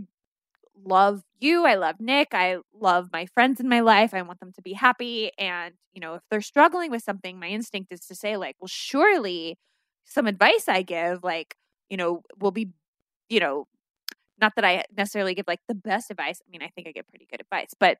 love 0.85 1.23
you, 1.41 1.67
I 1.67 1.75
love 1.75 1.97
Nick, 2.01 2.29
I 2.33 2.59
love 2.75 3.09
my 3.13 3.27
friends 3.27 3.61
in 3.61 3.69
my 3.69 3.81
life. 3.81 4.15
I 4.15 4.23
want 4.23 4.41
them 4.41 4.53
to 4.55 4.63
be 4.63 4.73
happy 4.73 5.31
and, 5.39 5.75
you 5.93 6.01
know, 6.01 6.15
if 6.15 6.23
they're 6.31 6.41
struggling 6.41 6.91
with 6.91 7.03
something, 7.03 7.39
my 7.39 7.49
instinct 7.49 7.93
is 7.93 8.01
to 8.07 8.15
say 8.15 8.37
like, 8.37 8.57
"Well, 8.61 8.69
surely 8.69 9.59
some 10.07 10.27
advice 10.27 10.69
I 10.69 10.83
give 10.83 11.23
like, 11.25 11.57
you 11.91 11.97
know, 11.97 12.23
will 12.41 12.51
be, 12.53 12.71
you 13.29 13.41
know, 13.41 13.67
not 14.43 14.55
that 14.57 14.67
I 14.67 14.85
necessarily 14.97 15.35
give 15.35 15.47
like 15.49 15.61
the 15.69 15.77
best 15.77 16.11
advice. 16.13 16.43
I 16.47 16.51
mean, 16.53 16.63
I 16.63 16.69
think 16.69 16.89
I 16.89 16.93
give 16.93 17.09
pretty 17.09 17.29
good 17.31 17.43
advice, 17.43 17.75
but 17.81 17.99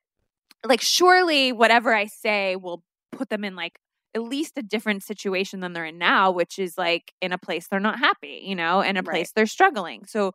like 0.65 0.81
surely 0.81 1.51
whatever 1.51 1.93
I 1.93 2.05
say 2.05 2.55
will 2.55 2.83
put 3.11 3.29
them 3.29 3.43
in 3.43 3.55
like 3.55 3.79
at 4.15 4.23
least 4.23 4.57
a 4.57 4.63
different 4.63 5.03
situation 5.03 5.59
than 5.59 5.73
they're 5.73 5.85
in 5.85 5.97
now, 5.97 6.31
which 6.31 6.59
is 6.59 6.77
like 6.77 7.13
in 7.21 7.31
a 7.31 7.37
place 7.37 7.67
they're 7.67 7.79
not 7.79 7.99
happy, 7.99 8.41
you 8.43 8.55
know, 8.55 8.81
in 8.81 8.97
a 8.97 9.03
Right. 9.03 9.03
place 9.03 9.31
they're 9.35 9.45
struggling. 9.47 10.05
So 10.05 10.33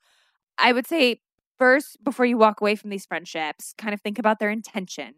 I 0.59 0.73
would 0.73 0.87
say 0.87 1.21
first 1.59 2.03
before 2.05 2.27
you 2.27 2.39
walk 2.39 2.61
away 2.61 2.77
from 2.77 2.91
these 2.91 3.07
friendships, 3.07 3.75
kind 3.79 3.95
of 3.95 4.01
think 4.01 4.19
about 4.19 4.39
their 4.39 4.51
intention. 4.51 5.15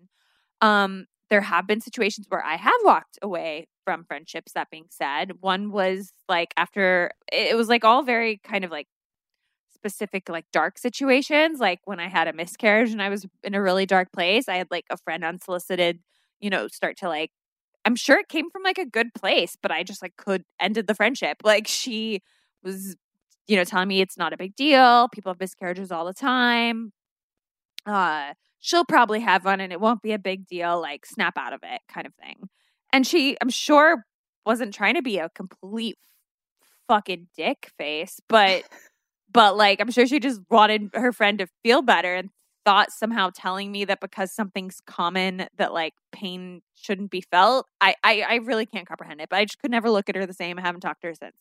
Um 0.61 1.07
there 1.31 1.41
have 1.43 1.67
been 1.67 1.81
situations 1.81 2.27
where 2.29 2.45
I 2.45 2.57
have 2.57 2.75
walked 2.85 3.19
away 3.23 3.69
from 3.85 4.05
friendships 4.05 4.53
that 4.53 4.69
being 4.71 4.87
said. 4.91 5.33
One 5.41 5.71
was 5.71 6.13
like 6.29 6.53
after 6.57 7.13
it 7.33 7.57
was 7.57 7.69
like 7.69 7.85
all 7.85 8.03
very 8.03 8.39
kind 8.45 8.65
of 8.65 8.71
like 8.73 8.89
specific 9.81 10.29
like 10.29 10.45
dark 10.53 10.79
situations 10.79 11.59
like 11.59 11.81
when 11.85 11.99
i 11.99 12.09
had 12.09 12.29
a 12.29 12.33
miscarriage 12.33 12.91
and 12.91 13.03
i 13.03 13.09
was 13.09 13.27
in 13.43 13.55
a 13.55 13.63
really 13.63 13.87
dark 13.87 14.13
place 14.13 14.49
i 14.49 14.57
had 14.57 14.69
like 14.71 14.85
a 14.91 14.97
friend 14.99 15.25
unsolicited 15.25 16.01
you 16.39 16.51
know 16.51 16.69
start 16.69 16.99
to 16.99 17.09
like 17.09 17.31
I'm 17.85 17.97
sure 17.97 18.19
it 18.19 18.29
came 18.29 18.51
from 18.51 18.63
like 18.63 18.79
a 18.79 18.85
good 18.85 19.15
place, 19.15 19.57
but 19.61 19.71
I 19.71 19.83
just 19.83 20.03
like 20.03 20.17
could 20.17 20.45
ended 20.61 20.87
the 20.87 20.95
friendship. 20.95 21.39
Like 21.51 21.67
she 21.67 22.23
was, 22.63 22.97
you 23.49 23.57
know, 23.57 23.65
telling 23.65 23.89
me 23.89 24.01
it's 24.01 24.17
not 24.19 24.33
a 24.33 24.37
big 24.37 24.55
deal. 24.55 25.09
People 25.13 25.33
have 25.33 25.41
miscarriages 25.41 25.91
all 25.91 26.05
the 26.05 26.15
time. 26.15 26.93
Uh, 27.87 28.35
she'll 28.61 28.85
probably 28.85 29.21
have 29.21 29.45
one 29.45 29.61
and 29.61 29.73
it 29.73 29.81
won't 29.81 30.03
be 30.03 30.13
a 30.13 30.19
big 30.19 30.47
deal. 30.47 30.81
Like 30.81 31.07
snap 31.07 31.37
out 31.37 31.53
of 31.53 31.61
it, 31.65 31.81
kind 31.93 32.07
of 32.07 32.15
thing. 32.15 32.49
And 32.93 33.07
she, 33.07 33.37
I'm 33.41 33.51
sure, 33.51 34.05
wasn't 34.47 34.75
trying 34.75 34.95
to 34.95 35.03
be 35.03 35.19
a 35.19 35.29
complete 35.31 35.99
fucking 36.89 37.29
dick 37.37 37.71
face, 37.79 38.21
but 38.29 38.65
but 39.33 39.57
like 39.57 39.81
I'm 39.81 39.91
sure 39.91 40.07
she 40.07 40.21
just 40.21 40.41
wanted 40.51 40.91
her 40.95 41.13
friend 41.13 41.39
to 41.39 41.47
feel 41.63 41.83
better 41.83 42.15
and 42.15 42.31
thought 42.65 42.93
somehow 42.93 43.31
telling 43.35 43.73
me 43.73 43.85
that 43.87 44.01
because 44.01 44.33
something's 44.33 44.81
common 44.87 45.47
that 45.57 45.73
like 45.73 45.95
pain 46.13 46.63
shouldn't 46.75 47.11
be 47.11 47.23
felt. 47.23 47.67
I 47.81 47.95
I, 48.05 48.25
I 48.29 48.35
really 48.37 48.67
can't 48.67 48.87
comprehend 48.87 49.21
it, 49.21 49.29
but 49.29 49.39
I 49.39 49.45
just 49.45 49.59
could 49.59 49.71
never 49.71 49.91
look 49.91 50.09
at 50.09 50.17
her 50.17 50.27
the 50.27 50.35
same. 50.35 50.59
I 50.59 50.63
haven't 50.63 50.81
talked 50.83 51.03
to 51.03 51.09
her 51.09 51.15
since. 51.15 51.37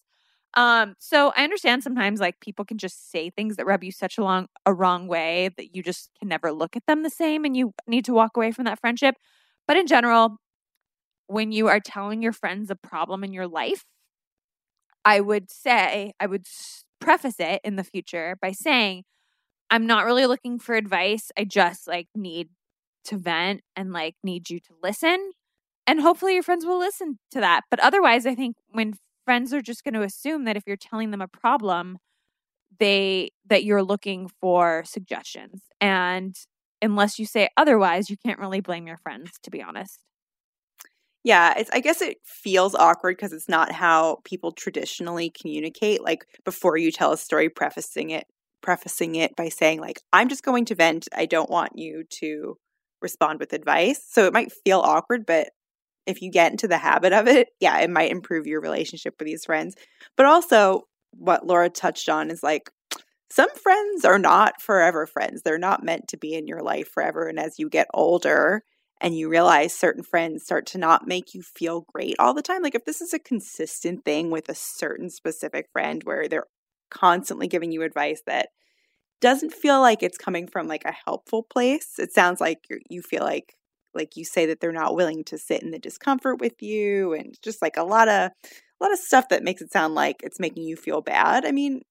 Um, 0.55 0.95
so 0.99 1.31
I 1.37 1.43
understand 1.43 1.83
sometimes 1.83 2.19
like 2.19 2.39
people 2.39 2.65
can 2.65 2.79
just 2.79 3.11
say 3.11 3.29
things 3.29 3.55
that 3.57 3.65
rub 3.67 3.83
you 3.83 3.91
such 3.91 4.17
a 4.17 4.23
long 4.23 4.47
a 4.65 4.73
wrong 4.73 5.07
way 5.07 5.49
that 5.57 5.75
you 5.75 5.83
just 5.83 6.09
can 6.19 6.27
never 6.27 6.51
look 6.51 6.75
at 6.75 6.85
them 6.87 7.03
the 7.03 7.09
same 7.09 7.45
and 7.45 7.55
you 7.55 7.73
need 7.87 8.05
to 8.05 8.13
walk 8.13 8.35
away 8.35 8.51
from 8.51 8.65
that 8.65 8.79
friendship. 8.79 9.15
But 9.67 9.77
in 9.77 9.85
general, 9.87 10.37
when 11.27 11.51
you 11.51 11.67
are 11.67 11.79
telling 11.79 12.21
your 12.21 12.33
friends 12.33 12.69
a 12.71 12.75
problem 12.75 13.23
in 13.23 13.33
your 13.33 13.47
life, 13.47 13.85
I 15.05 15.19
would 15.21 15.49
say, 15.49 16.13
I 16.19 16.25
would 16.25 16.45
preface 16.99 17.39
it 17.39 17.61
in 17.63 17.75
the 17.75 17.83
future 17.83 18.37
by 18.41 18.51
saying, 18.51 19.03
I'm 19.69 19.85
not 19.85 20.05
really 20.05 20.25
looking 20.25 20.59
for 20.59 20.75
advice. 20.75 21.31
I 21.37 21.43
just 21.43 21.87
like 21.87 22.07
need 22.15 22.49
to 23.05 23.17
vent 23.17 23.61
and 23.75 23.91
like 23.91 24.15
need 24.23 24.49
you 24.49 24.59
to 24.59 24.73
listen. 24.83 25.31
And 25.87 26.01
hopefully 26.01 26.33
your 26.33 26.43
friends 26.43 26.65
will 26.65 26.79
listen 26.79 27.19
to 27.31 27.39
that. 27.39 27.61
But 27.69 27.79
otherwise, 27.79 28.25
I 28.25 28.35
think 28.35 28.57
when 28.69 28.95
friends 29.25 29.53
are 29.53 29.61
just 29.61 29.83
going 29.83 29.93
to 29.93 30.01
assume 30.01 30.45
that 30.45 30.57
if 30.57 30.63
you're 30.65 30.77
telling 30.77 31.11
them 31.11 31.21
a 31.21 31.27
problem, 31.27 31.97
they 32.79 33.31
that 33.47 33.63
you're 33.63 33.83
looking 33.83 34.29
for 34.39 34.83
suggestions. 34.85 35.61
And 35.81 36.35
unless 36.81 37.19
you 37.19 37.25
say 37.25 37.49
otherwise, 37.57 38.09
you 38.09 38.17
can't 38.17 38.39
really 38.39 38.61
blame 38.61 38.87
your 38.87 38.97
friends, 38.97 39.31
to 39.43 39.51
be 39.51 39.61
honest. 39.61 39.99
Yeah, 41.23 41.53
it's 41.57 41.69
I 41.73 41.79
guess 41.81 42.01
it 42.01 42.17
feels 42.25 42.75
awkward 42.75 43.17
because 43.17 43.33
it's 43.33 43.49
not 43.49 43.71
how 43.71 44.19
people 44.23 44.51
traditionally 44.51 45.29
communicate. 45.29 46.01
Like 46.03 46.25
before 46.45 46.77
you 46.77 46.91
tell 46.91 47.11
a 47.11 47.17
story, 47.17 47.49
prefacing 47.49 48.11
it 48.11 48.25
prefacing 48.61 49.15
it 49.15 49.35
by 49.37 49.49
saying 49.49 49.79
like 49.79 50.01
I'm 50.13 50.29
just 50.29 50.43
going 50.43 50.65
to 50.65 50.75
vent. 50.75 51.07
I 51.15 51.25
don't 51.25 51.49
want 51.49 51.77
you 51.77 52.03
to 52.21 52.57
respond 53.01 53.39
with 53.39 53.53
advice. 53.53 54.01
So 54.09 54.25
it 54.25 54.33
might 54.33 54.51
feel 54.65 54.79
awkward, 54.79 55.25
but 55.25 55.49
if 56.07 56.21
you 56.21 56.31
get 56.31 56.51
into 56.51 56.67
the 56.67 56.77
habit 56.77 57.13
of 57.13 57.27
it, 57.27 57.49
yeah, 57.59 57.79
it 57.79 57.89
might 57.89 58.11
improve 58.11 58.47
your 58.47 58.61
relationship 58.61 59.15
with 59.19 59.27
these 59.27 59.45
friends. 59.45 59.75
But 60.17 60.25
also 60.25 60.83
what 61.11 61.47
Laura 61.47 61.69
touched 61.69 62.09
on 62.09 62.31
is 62.31 62.43
like 62.43 62.69
some 63.31 63.49
friends 63.55 64.05
are 64.05 64.19
not 64.19 64.61
forever 64.61 65.05
friends. 65.05 65.41
They're 65.43 65.57
not 65.59 65.83
meant 65.83 66.07
to 66.09 66.17
be 66.17 66.33
in 66.33 66.47
your 66.47 66.61
life 66.61 66.89
forever 66.89 67.27
and 67.27 67.39
as 67.39 67.59
you 67.59 67.69
get 67.69 67.87
older, 67.93 68.63
and 69.01 69.15
you 69.15 69.29
realize 69.29 69.73
certain 69.73 70.03
friends 70.03 70.43
start 70.43 70.65
to 70.67 70.77
not 70.77 71.07
make 71.07 71.33
you 71.33 71.41
feel 71.41 71.85
great 71.93 72.15
all 72.19 72.33
the 72.33 72.41
time. 72.41 72.61
Like 72.61 72.75
if 72.75 72.85
this 72.85 73.01
is 73.01 73.13
a 73.13 73.19
consistent 73.19 74.03
thing 74.03 74.29
with 74.29 74.49
a 74.49 74.55
certain 74.55 75.09
specific 75.09 75.67
friend 75.71 76.03
where 76.03 76.27
they're 76.27 76.47
constantly 76.91 77.47
giving 77.47 77.71
you 77.71 77.83
advice 77.83 78.21
that 78.25 78.49
doesn't 79.21 79.53
feel 79.53 79.81
like 79.81 80.01
it's 80.01 80.17
coming 80.17 80.47
from 80.47 80.67
like 80.67 80.85
a 80.85 80.95
helpful 81.05 81.43
place. 81.43 81.99
It 81.99 82.13
sounds 82.13 82.41
like 82.41 82.59
you 82.89 83.01
feel 83.01 83.23
like 83.23 83.55
like 83.95 84.15
you 84.15 84.23
say 84.23 84.45
that 84.45 84.59
they're 84.59 84.71
not 84.71 84.95
willing 84.95 85.23
to 85.25 85.37
sit 85.37 85.63
in 85.63 85.71
the 85.71 85.79
discomfort 85.79 86.39
with 86.39 86.61
you 86.61 87.13
and 87.13 87.35
just 87.41 87.61
like 87.61 87.75
a 87.75 87.83
lot 87.83 88.07
of 88.07 88.31
a 88.31 88.83
lot 88.83 88.93
of 88.93 88.99
stuff 88.99 89.29
that 89.29 89.43
makes 89.43 89.61
it 89.61 89.71
sound 89.71 89.95
like 89.95 90.17
it's 90.23 90.39
making 90.39 90.63
you 90.63 90.75
feel 90.75 91.01
bad. 91.01 91.45
I 91.45 91.51
mean, 91.51 91.81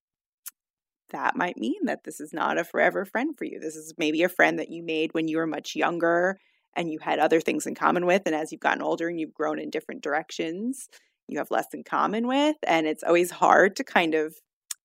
that 1.10 1.36
might 1.36 1.56
mean 1.56 1.84
that 1.84 2.04
this 2.04 2.20
is 2.20 2.32
not 2.32 2.58
a 2.58 2.64
forever 2.64 3.04
friend 3.04 3.34
for 3.36 3.44
you. 3.44 3.58
This 3.60 3.76
is 3.76 3.94
maybe 3.98 4.22
a 4.22 4.28
friend 4.28 4.58
that 4.58 4.70
you 4.70 4.82
made 4.82 5.12
when 5.12 5.28
you 5.28 5.38
were 5.38 5.46
much 5.46 5.74
younger 5.74 6.38
and 6.76 6.90
you 6.90 6.98
had 7.00 7.18
other 7.18 7.40
things 7.40 7.66
in 7.66 7.74
common 7.74 8.06
with. 8.06 8.22
And 8.26 8.34
as 8.34 8.52
you've 8.52 8.60
gotten 8.60 8.82
older 8.82 9.08
and 9.08 9.18
you've 9.18 9.34
grown 9.34 9.58
in 9.58 9.70
different 9.70 10.02
directions, 10.02 10.88
you 11.26 11.38
have 11.38 11.50
less 11.50 11.66
in 11.72 11.84
common 11.84 12.26
with. 12.26 12.56
And 12.66 12.86
it's 12.86 13.02
always 13.02 13.30
hard 13.30 13.76
to 13.76 13.84
kind 13.84 14.14
of 14.14 14.34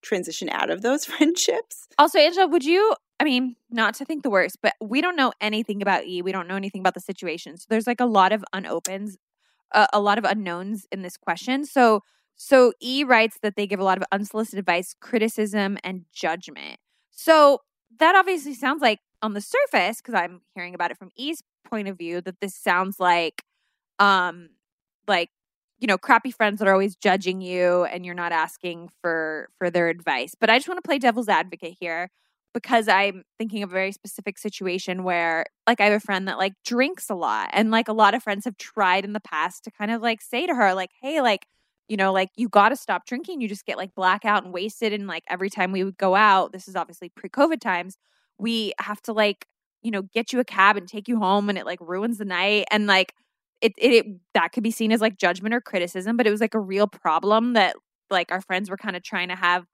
transition 0.01 0.49
out 0.49 0.69
of 0.69 0.81
those 0.81 1.05
friendships. 1.05 1.87
Also, 1.97 2.19
Angela, 2.19 2.47
would 2.47 2.65
you, 2.65 2.93
I 3.19 3.23
mean, 3.23 3.55
not 3.71 3.95
to 3.95 4.05
think 4.05 4.23
the 4.23 4.29
worst, 4.29 4.57
but 4.61 4.73
we 4.81 5.01
don't 5.01 5.15
know 5.15 5.31
anything 5.41 5.81
about 5.81 6.05
E. 6.05 6.21
We 6.21 6.31
don't 6.31 6.47
know 6.47 6.55
anything 6.55 6.81
about 6.81 6.93
the 6.93 6.99
situation. 6.99 7.57
So 7.57 7.65
there's 7.69 7.87
like 7.87 8.01
a 8.01 8.05
lot 8.05 8.31
of 8.31 8.43
unopens, 8.53 9.17
uh, 9.73 9.87
a 9.93 9.99
lot 9.99 10.17
of 10.17 10.25
unknowns 10.25 10.85
in 10.91 11.01
this 11.01 11.17
question. 11.17 11.65
So, 11.65 12.01
so 12.35 12.73
E 12.81 13.03
writes 13.03 13.37
that 13.41 13.55
they 13.55 13.65
give 13.65 13.79
a 13.79 13.83
lot 13.83 13.97
of 13.97 14.03
unsolicited 14.11 14.59
advice, 14.59 14.95
criticism, 14.99 15.77
and 15.83 16.05
judgment. 16.11 16.77
So 17.11 17.59
that 17.99 18.15
obviously 18.15 18.53
sounds 18.53 18.81
like 18.81 18.99
on 19.21 19.33
the 19.33 19.41
surface, 19.41 19.97
because 20.01 20.15
I'm 20.15 20.41
hearing 20.53 20.75
about 20.75 20.91
it 20.91 20.97
from 20.97 21.09
E's 21.15 21.41
point 21.63 21.87
of 21.87 21.97
view, 21.97 22.21
that 22.21 22.39
this 22.41 22.55
sounds 22.55 22.99
like, 22.99 23.43
um, 23.99 24.49
like 25.07 25.29
you 25.79 25.87
know 25.87 25.97
crappy 25.97 26.31
friends 26.31 26.59
that 26.59 26.67
are 26.67 26.73
always 26.73 26.95
judging 26.95 27.41
you 27.41 27.83
and 27.85 28.05
you're 28.05 28.15
not 28.15 28.31
asking 28.31 28.89
for 29.01 29.49
for 29.57 29.69
their 29.69 29.89
advice. 29.89 30.35
But 30.39 30.49
i 30.49 30.57
just 30.57 30.67
want 30.67 30.77
to 30.77 30.87
play 30.87 30.99
devil's 30.99 31.29
advocate 31.29 31.75
here 31.79 32.09
because 32.53 32.87
i'm 32.87 33.23
thinking 33.37 33.63
of 33.63 33.69
a 33.71 33.73
very 33.73 33.91
specific 33.91 34.37
situation 34.37 35.03
where 35.03 35.45
like 35.67 35.81
i 35.81 35.85
have 35.85 35.93
a 35.93 35.99
friend 35.99 36.27
that 36.27 36.37
like 36.37 36.53
drinks 36.65 37.09
a 37.09 37.15
lot 37.15 37.49
and 37.53 37.71
like 37.71 37.87
a 37.87 37.93
lot 37.93 38.13
of 38.13 38.23
friends 38.23 38.45
have 38.45 38.57
tried 38.57 39.03
in 39.05 39.13
the 39.13 39.19
past 39.19 39.63
to 39.63 39.71
kind 39.71 39.91
of 39.91 40.01
like 40.01 40.21
say 40.21 40.45
to 40.47 40.53
her 40.55 40.73
like 40.73 40.91
hey 41.01 41.21
like 41.21 41.47
you 41.89 41.97
know 41.97 42.13
like 42.13 42.29
you 42.37 42.47
got 42.49 42.69
to 42.69 42.75
stop 42.75 43.05
drinking. 43.05 43.41
You 43.41 43.47
just 43.47 43.65
get 43.65 43.77
like 43.77 43.93
blackout 43.95 44.43
and 44.45 44.53
wasted 44.53 44.93
and 44.93 45.07
like 45.07 45.23
every 45.27 45.49
time 45.49 45.71
we 45.71 45.83
would 45.83 45.97
go 45.97 46.15
out 46.15 46.51
this 46.53 46.67
is 46.67 46.75
obviously 46.75 47.09
pre-covid 47.09 47.59
times 47.59 47.97
we 48.37 48.73
have 48.79 49.01
to 49.03 49.13
like 49.13 49.47
you 49.83 49.91
know 49.91 50.03
get 50.13 50.33
you 50.33 50.39
a 50.39 50.45
cab 50.45 50.77
and 50.77 50.87
take 50.87 51.07
you 51.07 51.19
home 51.19 51.49
and 51.49 51.57
it 51.57 51.65
like 51.65 51.79
ruins 51.81 52.17
the 52.17 52.25
night 52.25 52.65
and 52.71 52.87
like 52.87 53.13
it, 53.61 53.73
it, 53.77 53.93
it 53.93 54.05
that 54.33 54.51
could 54.51 54.63
be 54.63 54.71
seen 54.71 54.91
as 54.91 55.01
like 55.01 55.17
judgment 55.17 55.53
or 55.53 55.61
criticism, 55.61 56.17
but 56.17 56.27
it 56.27 56.31
was 56.31 56.41
like 56.41 56.53
a 56.53 56.59
real 56.59 56.87
problem 56.87 57.53
that 57.53 57.75
like 58.09 58.31
our 58.31 58.41
friends 58.41 58.69
were 58.69 58.77
kind 58.77 58.95
of 58.95 59.03
trying 59.03 59.29
to 59.29 59.35
have 59.35 59.65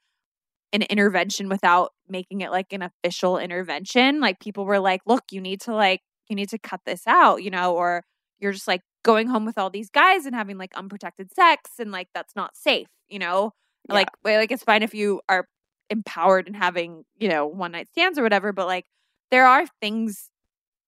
an 0.71 0.83
intervention 0.83 1.49
without 1.49 1.91
making 2.07 2.41
it 2.41 2.51
like 2.51 2.71
an 2.71 2.83
official 2.83 3.37
intervention. 3.39 4.21
Like 4.21 4.39
people 4.39 4.65
were 4.65 4.79
like, 4.79 5.01
look, 5.07 5.23
you 5.31 5.41
need 5.41 5.61
to 5.61 5.73
like, 5.73 6.01
you 6.29 6.35
need 6.35 6.49
to 6.49 6.59
cut 6.59 6.81
this 6.85 7.07
out, 7.07 7.43
you 7.43 7.49
know, 7.49 7.73
or 7.73 8.03
you're 8.39 8.51
just 8.51 8.67
like 8.67 8.81
going 9.03 9.27
home 9.27 9.45
with 9.45 9.57
all 9.57 9.71
these 9.71 9.89
guys 9.89 10.25
and 10.25 10.35
having 10.35 10.57
like 10.57 10.75
unprotected 10.75 11.33
sex 11.33 11.71
and 11.79 11.91
like 11.91 12.07
that's 12.13 12.35
not 12.35 12.55
safe, 12.55 12.87
you 13.09 13.17
know? 13.17 13.51
Yeah. 13.87 13.95
Like, 13.95 14.09
like 14.23 14.51
it's 14.51 14.63
fine 14.63 14.83
if 14.83 14.93
you 14.93 15.21
are 15.27 15.47
empowered 15.89 16.45
and 16.45 16.55
having, 16.55 17.03
you 17.17 17.27
know, 17.27 17.47
one 17.47 17.71
night 17.71 17.87
stands 17.89 18.19
or 18.19 18.23
whatever, 18.23 18.53
but 18.53 18.67
like 18.67 18.85
there 19.31 19.47
are 19.47 19.65
things 19.81 20.29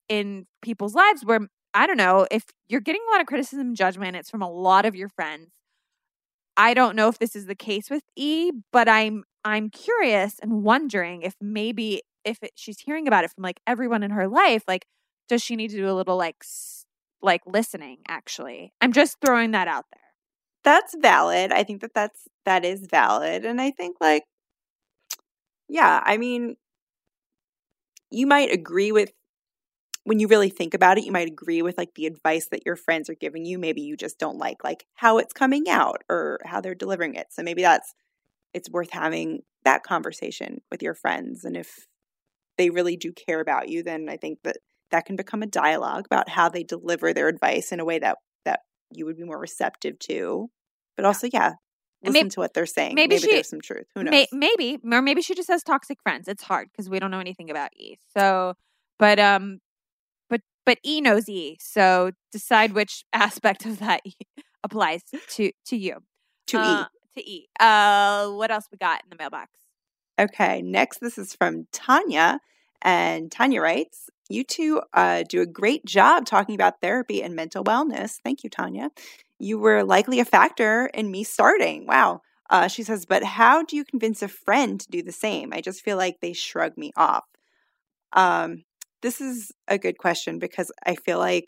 in 0.09 0.47
people's 0.61 0.95
lives 0.95 1.25
where 1.25 1.41
I 1.73 1.87
don't 1.87 1.97
know, 1.97 2.27
if 2.31 2.45
you're 2.69 2.81
getting 2.81 3.01
a 3.09 3.11
lot 3.13 3.21
of 3.21 3.27
criticism 3.27 3.67
and 3.67 3.75
judgment, 3.77 4.15
it's 4.17 4.29
from 4.29 4.41
a 4.41 4.51
lot 4.51 4.85
of 4.85 4.95
your 4.95 5.09
friends. 5.09 5.51
I 6.57 6.73
don't 6.73 6.95
know 6.95 7.07
if 7.07 7.17
this 7.19 7.35
is 7.35 7.45
the 7.45 7.55
case 7.55 7.89
with 7.89 8.03
E, 8.15 8.51
but 8.71 8.87
I'm 8.89 9.23
I'm 9.43 9.69
curious 9.69 10.37
and 10.41 10.63
wondering 10.63 11.23
if 11.23 11.35
maybe 11.41 12.01
if 12.25 12.37
it, 12.43 12.51
she's 12.55 12.79
hearing 12.79 13.07
about 13.07 13.23
it 13.23 13.31
from 13.31 13.43
like 13.43 13.59
everyone 13.65 14.03
in 14.03 14.11
her 14.11 14.27
life, 14.27 14.63
like 14.67 14.85
does 15.29 15.41
she 15.41 15.55
need 15.55 15.69
to 15.69 15.77
do 15.77 15.89
a 15.89 15.93
little 15.93 16.17
like 16.17 16.43
like 17.21 17.41
listening 17.45 17.99
actually? 18.07 18.73
I'm 18.81 18.91
just 18.93 19.17
throwing 19.25 19.51
that 19.51 19.67
out 19.67 19.85
there. 19.93 20.01
That's 20.63 20.95
valid. 21.01 21.51
I 21.51 21.63
think 21.63 21.81
that 21.81 21.93
that's 21.95 22.27
that 22.45 22.65
is 22.65 22.87
valid 22.89 23.45
and 23.45 23.61
I 23.61 23.71
think 23.71 23.97
like 24.01 24.23
yeah, 25.69 26.01
I 26.03 26.17
mean 26.17 26.55
you 28.11 28.27
might 28.27 28.51
agree 28.51 28.91
with 28.91 29.11
when 30.03 30.19
you 30.19 30.27
really 30.27 30.49
think 30.49 30.73
about 30.73 30.97
it, 30.97 31.05
you 31.05 31.11
might 31.11 31.27
agree 31.27 31.61
with 31.61 31.77
like 31.77 31.93
the 31.95 32.07
advice 32.07 32.47
that 32.49 32.65
your 32.65 32.75
friends 32.75 33.09
are 33.09 33.15
giving 33.15 33.45
you. 33.45 33.59
Maybe 33.59 33.81
you 33.81 33.95
just 33.95 34.17
don't 34.17 34.37
like 34.37 34.63
like 34.63 34.85
how 34.95 35.17
it's 35.19 35.33
coming 35.33 35.69
out 35.69 36.03
or 36.09 36.39
how 36.45 36.61
they're 36.61 36.75
delivering 36.75 37.15
it. 37.15 37.27
So 37.31 37.43
maybe 37.43 37.61
that's 37.61 37.93
it's 38.53 38.69
worth 38.69 38.91
having 38.91 39.41
that 39.63 39.83
conversation 39.83 40.61
with 40.71 40.81
your 40.81 40.95
friends 40.95 41.45
and 41.45 41.55
if 41.55 41.87
they 42.57 42.69
really 42.69 42.97
do 42.97 43.11
care 43.11 43.39
about 43.39 43.69
you, 43.69 43.83
then 43.83 44.07
I 44.09 44.17
think 44.17 44.39
that 44.43 44.57
that 44.91 45.05
can 45.05 45.15
become 45.15 45.41
a 45.41 45.47
dialogue 45.47 46.05
about 46.05 46.29
how 46.29 46.49
they 46.49 46.63
deliver 46.63 47.13
their 47.13 47.27
advice 47.27 47.71
in 47.71 47.79
a 47.79 47.85
way 47.85 47.99
that 47.99 48.17
that 48.45 48.61
you 48.91 49.05
would 49.05 49.17
be 49.17 49.23
more 49.23 49.39
receptive 49.39 49.97
to. 49.99 50.49
But 50.95 51.05
also, 51.05 51.27
yeah, 51.31 51.53
listen 52.03 52.13
maybe, 52.13 52.29
to 52.29 52.39
what 52.39 52.53
they're 52.53 52.65
saying. 52.65 52.95
Maybe, 52.95 53.15
maybe 53.15 53.27
she, 53.27 53.33
there's 53.33 53.49
some 53.49 53.61
truth. 53.61 53.87
Who 53.95 54.03
knows? 54.03 54.11
May, 54.11 54.27
maybe, 54.31 54.79
or 54.91 55.01
maybe 55.01 55.21
she 55.21 55.35
just 55.35 55.49
has 55.49 55.63
toxic 55.63 56.01
friends. 56.01 56.27
It's 56.27 56.43
hard 56.43 56.69
because 56.71 56.89
we 56.89 56.99
don't 56.99 57.11
know 57.11 57.19
anything 57.19 57.49
about 57.49 57.69
E. 57.77 57.97
So, 58.17 58.55
but 58.99 59.19
um, 59.19 59.59
but 60.29 60.41
but 60.65 60.79
E 60.83 61.01
knows 61.01 61.29
E. 61.29 61.57
So 61.59 62.11
decide 62.31 62.73
which 62.73 63.03
aspect 63.13 63.65
of 63.65 63.79
that 63.79 64.01
applies 64.63 65.03
to 65.29 65.51
to 65.65 65.77
you. 65.77 65.97
To 66.47 66.59
uh, 66.59 66.83
E. 66.83 67.19
To 67.19 67.29
E. 67.29 67.47
Uh, 67.59 68.29
what 68.31 68.51
else 68.51 68.67
we 68.71 68.77
got 68.77 69.03
in 69.03 69.09
the 69.09 69.15
mailbox? 69.17 69.51
Okay, 70.19 70.61
next 70.61 70.99
this 70.99 71.17
is 71.17 71.33
from 71.33 71.67
Tanya, 71.71 72.39
and 72.81 73.31
Tanya 73.31 73.61
writes, 73.61 74.09
You 74.29 74.43
two 74.43 74.81
uh, 74.93 75.23
do 75.27 75.41
a 75.41 75.45
great 75.45 75.85
job 75.85 76.25
talking 76.25 76.55
about 76.55 76.81
therapy 76.81 77.23
and 77.23 77.35
mental 77.35 77.63
wellness. 77.63 78.19
Thank 78.23 78.43
you, 78.43 78.49
Tanya. 78.49 78.91
You 79.41 79.59
were 79.59 79.83
likely 79.83 80.19
a 80.19 80.25
factor 80.25 80.87
in 80.93 81.09
me 81.11 81.23
starting. 81.23 81.85
Wow. 81.87 82.21
Uh, 82.49 82.67
she 82.67 82.83
says, 82.83 83.05
but 83.05 83.23
how 83.23 83.63
do 83.63 83.75
you 83.75 83.85
convince 83.85 84.21
a 84.21 84.27
friend 84.27 84.79
to 84.79 84.89
do 84.89 85.01
the 85.01 85.11
same? 85.11 85.53
I 85.53 85.61
just 85.61 85.81
feel 85.81 85.97
like 85.97 86.19
they 86.19 86.33
shrug 86.33 86.77
me 86.77 86.91
off. 86.97 87.23
Um, 88.13 88.65
this 89.01 89.21
is 89.21 89.51
a 89.67 89.77
good 89.77 89.97
question 89.97 90.37
because 90.37 90.71
I 90.85 90.95
feel 90.95 91.17
like 91.17 91.47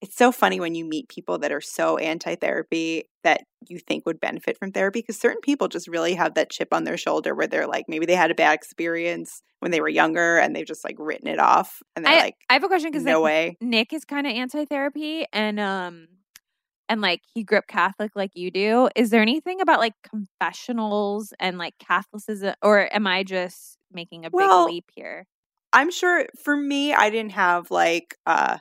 it's 0.00 0.16
so 0.16 0.30
funny 0.30 0.60
when 0.60 0.74
you 0.74 0.84
meet 0.84 1.08
people 1.08 1.38
that 1.38 1.52
are 1.52 1.60
so 1.60 1.98
anti 1.98 2.36
therapy 2.36 3.04
that 3.24 3.42
you 3.68 3.78
think 3.78 4.06
would 4.06 4.20
benefit 4.20 4.56
from 4.56 4.70
therapy 4.70 5.00
because 5.00 5.18
certain 5.18 5.40
people 5.40 5.68
just 5.68 5.88
really 5.88 6.14
have 6.14 6.34
that 6.34 6.50
chip 6.50 6.72
on 6.72 6.84
their 6.84 6.96
shoulder 6.96 7.34
where 7.34 7.48
they're 7.48 7.66
like, 7.66 7.86
maybe 7.88 8.06
they 8.06 8.14
had 8.14 8.30
a 8.30 8.34
bad 8.34 8.54
experience 8.54 9.42
when 9.58 9.72
they 9.72 9.80
were 9.80 9.88
younger 9.88 10.38
and 10.38 10.54
they've 10.54 10.66
just 10.66 10.84
like 10.84 10.96
written 10.98 11.26
it 11.26 11.40
off. 11.40 11.82
And 11.96 12.04
they're 12.04 12.14
I, 12.14 12.20
like, 12.20 12.36
I 12.48 12.54
have 12.54 12.64
a 12.64 12.68
question 12.68 12.90
because 12.90 13.04
no 13.04 13.20
like, 13.20 13.24
way. 13.24 13.56
Nick 13.60 13.92
is 13.92 14.04
kind 14.04 14.26
of 14.26 14.32
anti 14.32 14.64
therapy 14.64 15.26
and 15.32 15.58
um 15.58 16.08
and 16.88 17.00
like 17.00 17.22
he 17.32 17.42
grew 17.44 17.58
up 17.58 17.66
Catholic 17.66 18.12
like 18.14 18.32
you 18.34 18.50
do. 18.50 18.88
Is 18.96 19.10
there 19.10 19.22
anything 19.22 19.60
about 19.60 19.78
like 19.80 19.94
confessionals 20.08 21.32
and 21.40 21.58
like 21.58 21.74
Catholicism 21.78 22.54
or 22.62 22.88
am 22.94 23.06
I 23.06 23.22
just 23.24 23.78
making 23.92 24.24
a 24.24 24.30
Well, 24.30 24.64
big 24.64 24.74
leap 24.74 24.84
here? 24.94 25.26
I'm 25.72 25.90
sure 25.90 26.26
for 26.42 26.56
me, 26.56 26.94
I 26.94 27.10
didn't 27.10 27.32
have 27.32 27.70
like 27.70 28.16
uh 28.26 28.58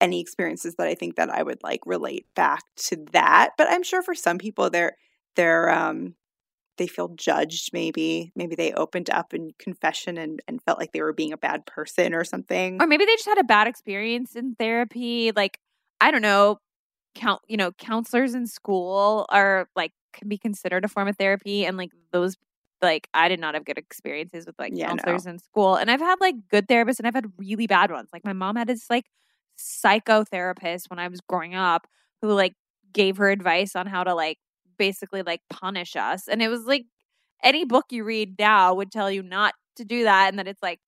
any 0.00 0.20
experiences 0.20 0.74
that 0.76 0.86
I 0.86 0.94
think 0.94 1.16
that 1.16 1.30
I 1.30 1.42
would 1.42 1.62
like 1.62 1.80
relate 1.84 2.26
back 2.34 2.62
to 2.76 2.96
that. 3.12 3.50
But 3.58 3.68
I'm 3.68 3.82
sure 3.82 4.02
for 4.02 4.14
some 4.14 4.38
people 4.38 4.70
they're 4.70 4.96
they're 5.36 5.70
um 5.70 6.14
they 6.76 6.86
feel 6.86 7.08
judged 7.08 7.72
maybe. 7.72 8.32
Maybe 8.36 8.54
they 8.54 8.72
opened 8.72 9.10
up 9.10 9.34
in 9.34 9.50
confession 9.58 10.16
and, 10.16 10.40
and 10.46 10.62
felt 10.62 10.78
like 10.78 10.92
they 10.92 11.02
were 11.02 11.12
being 11.12 11.32
a 11.32 11.38
bad 11.38 11.66
person 11.66 12.14
or 12.14 12.22
something. 12.24 12.80
Or 12.80 12.86
maybe 12.86 13.04
they 13.04 13.14
just 13.16 13.26
had 13.26 13.38
a 13.38 13.44
bad 13.44 13.66
experience 13.66 14.36
in 14.36 14.54
therapy. 14.54 15.32
Like, 15.34 15.58
I 16.00 16.12
don't 16.12 16.22
know, 16.22 16.58
count 17.18 17.42
you 17.48 17.56
know, 17.56 17.72
counselors 17.72 18.34
in 18.34 18.46
school 18.46 19.26
are 19.30 19.68
like 19.76 19.92
can 20.14 20.28
be 20.28 20.38
considered 20.38 20.84
a 20.84 20.88
form 20.88 21.08
of 21.08 21.16
therapy 21.18 21.66
and 21.66 21.76
like 21.76 21.90
those 22.12 22.36
like 22.82 23.08
I 23.14 23.28
did 23.28 23.40
not 23.40 23.54
have 23.54 23.64
good 23.64 23.78
experiences 23.78 24.46
with 24.46 24.56
like 24.58 24.74
Yeah, 24.74 24.92
no. 24.92 25.02
counselors 25.02 25.26
in 25.26 25.38
school. 25.40 25.76
And 25.76 25.90
I've 25.90 26.00
had 26.00 26.16
like 26.20 26.36
good 26.50 26.68
therapists 26.68 26.98
and 26.98 27.06
I've 27.08 27.14
had 27.14 27.26
really 27.38 27.66
bad 27.66 27.90
ones. 27.90 28.10
Like 28.12 28.24
my 28.24 28.32
mom 28.32 28.56
had 28.56 28.68
this 28.68 28.88
like 28.90 29.06
psychotherapist 29.58 30.88
when 30.90 30.98
I 31.00 31.08
was 31.08 31.20
growing 31.20 31.54
up 31.54 31.86
who 32.22 32.32
like 32.32 32.54
gave 32.92 33.16
her 33.18 33.30
advice 33.30 33.74
on 33.76 33.86
how 33.86 34.04
to 34.04 34.14
like 34.14 34.38
basically 34.78 35.22
like 35.22 35.40
punish 35.50 35.96
us. 35.96 36.28
And 36.28 36.40
it 36.42 36.48
was 36.48 36.64
like 36.66 36.86
any 37.42 37.64
book 37.64 37.86
you 37.90 38.04
read 38.04 38.36
now 38.38 38.74
would 38.74 38.92
tell 38.92 39.10
you 39.10 39.22
not 39.22 39.54
to 39.76 39.84
do 39.84 40.04
that 40.04 40.28
and 40.28 40.38
that 40.38 40.48
it's 40.48 40.62
like 40.62 40.80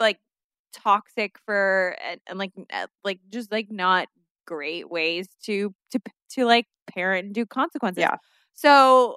like 0.00 0.18
toxic 0.72 1.38
for 1.44 1.96
and, 2.04 2.20
and 2.28 2.38
like 2.38 2.52
uh, 2.72 2.86
like 3.04 3.20
just 3.30 3.52
like 3.52 3.70
not 3.70 4.08
great 4.46 4.90
ways 4.90 5.28
to 5.44 5.74
to 5.90 6.00
to 6.30 6.44
like 6.44 6.66
parent 6.92 7.26
and 7.26 7.34
do 7.34 7.46
consequences. 7.46 8.02
Yeah. 8.02 8.16
So 8.54 9.16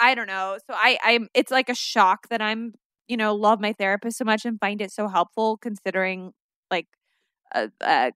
I 0.00 0.14
don't 0.14 0.26
know. 0.26 0.58
So 0.66 0.74
I 0.76 0.98
I'm 1.02 1.28
it's 1.34 1.50
like 1.50 1.68
a 1.68 1.74
shock 1.74 2.28
that 2.30 2.42
I'm 2.42 2.74
you 3.08 3.16
know 3.16 3.34
love 3.34 3.60
my 3.60 3.72
therapist 3.72 4.18
so 4.18 4.24
much 4.24 4.44
and 4.44 4.58
find 4.60 4.80
it 4.80 4.90
so 4.92 5.08
helpful 5.08 5.56
considering 5.58 6.32
like 6.70 6.86
a, 7.54 7.70
a 7.82 8.12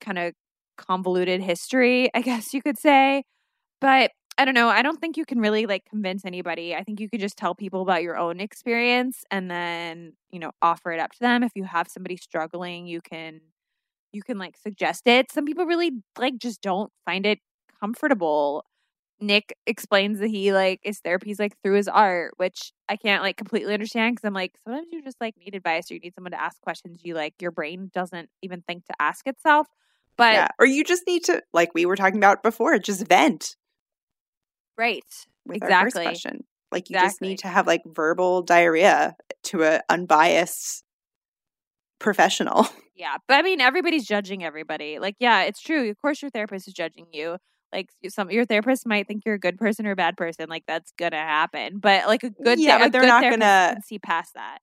kind 0.00 0.18
of 0.18 0.34
convoluted 0.76 1.40
history, 1.40 2.10
I 2.14 2.22
guess 2.22 2.54
you 2.54 2.62
could 2.62 2.78
say. 2.78 3.24
But 3.80 4.12
I 4.38 4.44
don't 4.44 4.54
know. 4.54 4.68
I 4.68 4.82
don't 4.82 4.98
think 5.00 5.16
you 5.16 5.26
can 5.26 5.40
really 5.40 5.66
like 5.66 5.84
convince 5.84 6.24
anybody. 6.24 6.74
I 6.74 6.84
think 6.84 7.00
you 7.00 7.08
could 7.08 7.20
just 7.20 7.36
tell 7.36 7.54
people 7.54 7.82
about 7.82 8.02
your 8.02 8.16
own 8.16 8.40
experience 8.40 9.24
and 9.30 9.50
then, 9.50 10.14
you 10.30 10.38
know, 10.38 10.52
offer 10.62 10.90
it 10.92 11.00
up 11.00 11.12
to 11.12 11.20
them. 11.20 11.42
If 11.42 11.52
you 11.54 11.64
have 11.64 11.88
somebody 11.88 12.16
struggling, 12.16 12.86
you 12.86 13.00
can 13.02 13.40
you 14.12 14.22
can 14.22 14.38
like 14.38 14.56
suggest 14.56 15.06
it. 15.06 15.30
Some 15.30 15.44
people 15.44 15.66
really 15.66 15.90
like 16.18 16.38
just 16.38 16.60
don't 16.62 16.92
find 17.04 17.26
it 17.26 17.38
comfortable. 17.80 18.64
Nick 19.20 19.56
explains 19.66 20.18
that 20.18 20.28
he 20.28 20.52
like 20.52 20.80
his 20.82 20.98
therapy's 20.98 21.38
like 21.38 21.56
through 21.62 21.76
his 21.76 21.88
art, 21.88 22.34
which 22.38 22.72
I 22.88 22.96
can't 22.96 23.22
like 23.22 23.36
completely 23.36 23.72
understand 23.72 24.16
because 24.16 24.26
I'm 24.26 24.34
like 24.34 24.54
sometimes 24.64 24.88
you 24.90 25.02
just 25.02 25.20
like 25.20 25.36
need 25.36 25.54
advice 25.54 25.90
or 25.90 25.94
you 25.94 26.00
need 26.00 26.14
someone 26.14 26.32
to 26.32 26.40
ask 26.40 26.60
questions 26.60 27.00
you 27.04 27.14
like 27.14 27.34
your 27.40 27.52
brain 27.52 27.90
doesn't 27.94 28.28
even 28.42 28.62
think 28.62 28.84
to 28.86 28.94
ask 29.00 29.26
itself. 29.26 29.68
But 30.16 30.34
yeah. 30.34 30.48
Or 30.58 30.66
you 30.66 30.84
just 30.84 31.04
need 31.06 31.24
to, 31.24 31.42
like 31.52 31.70
we 31.74 31.86
were 31.86 31.96
talking 31.96 32.18
about 32.18 32.42
before, 32.42 32.78
just 32.78 33.06
vent 33.06 33.56
right, 34.76 35.04
with 35.46 35.62
our 35.62 35.84
first 35.84 35.96
Exactly. 35.96 36.40
Like 36.70 36.90
you 36.90 36.98
just 36.98 37.20
need 37.20 37.38
to 37.40 37.48
have 37.48 37.66
like 37.66 37.82
verbal 37.86 38.42
diarrhea 38.42 39.14
to 39.44 39.62
an 39.62 39.80
unbiased 39.88 40.84
professional. 42.02 42.66
Yeah, 42.94 43.16
but 43.26 43.34
I 43.34 43.42
mean, 43.42 43.60
everybody's 43.60 44.06
judging 44.06 44.44
everybody. 44.44 44.98
Like, 45.00 45.16
yeah, 45.18 45.42
it's 45.42 45.60
true. 45.60 45.90
Of 45.90 45.96
course, 45.96 46.20
your 46.22 46.30
therapist 46.30 46.68
is 46.68 46.74
judging 46.74 47.06
you. 47.10 47.38
Like, 47.72 47.88
some 48.08 48.30
your 48.30 48.44
therapist 48.44 48.86
might 48.86 49.08
think 49.08 49.22
you're 49.24 49.34
a 49.34 49.40
good 49.40 49.56
person 49.58 49.86
or 49.86 49.92
a 49.92 49.96
bad 49.96 50.16
person. 50.16 50.48
Like, 50.48 50.64
that's 50.68 50.92
gonna 50.98 51.16
happen. 51.16 51.78
But 51.78 52.06
like 52.06 52.22
a 52.22 52.30
good, 52.30 52.60
Yeah, 52.60 52.78
but 52.78 52.92
they're 52.92 53.06
not 53.06 53.22
gonna- 53.22 53.78
see 53.84 53.98
past 53.98 54.34
that. 54.34 54.58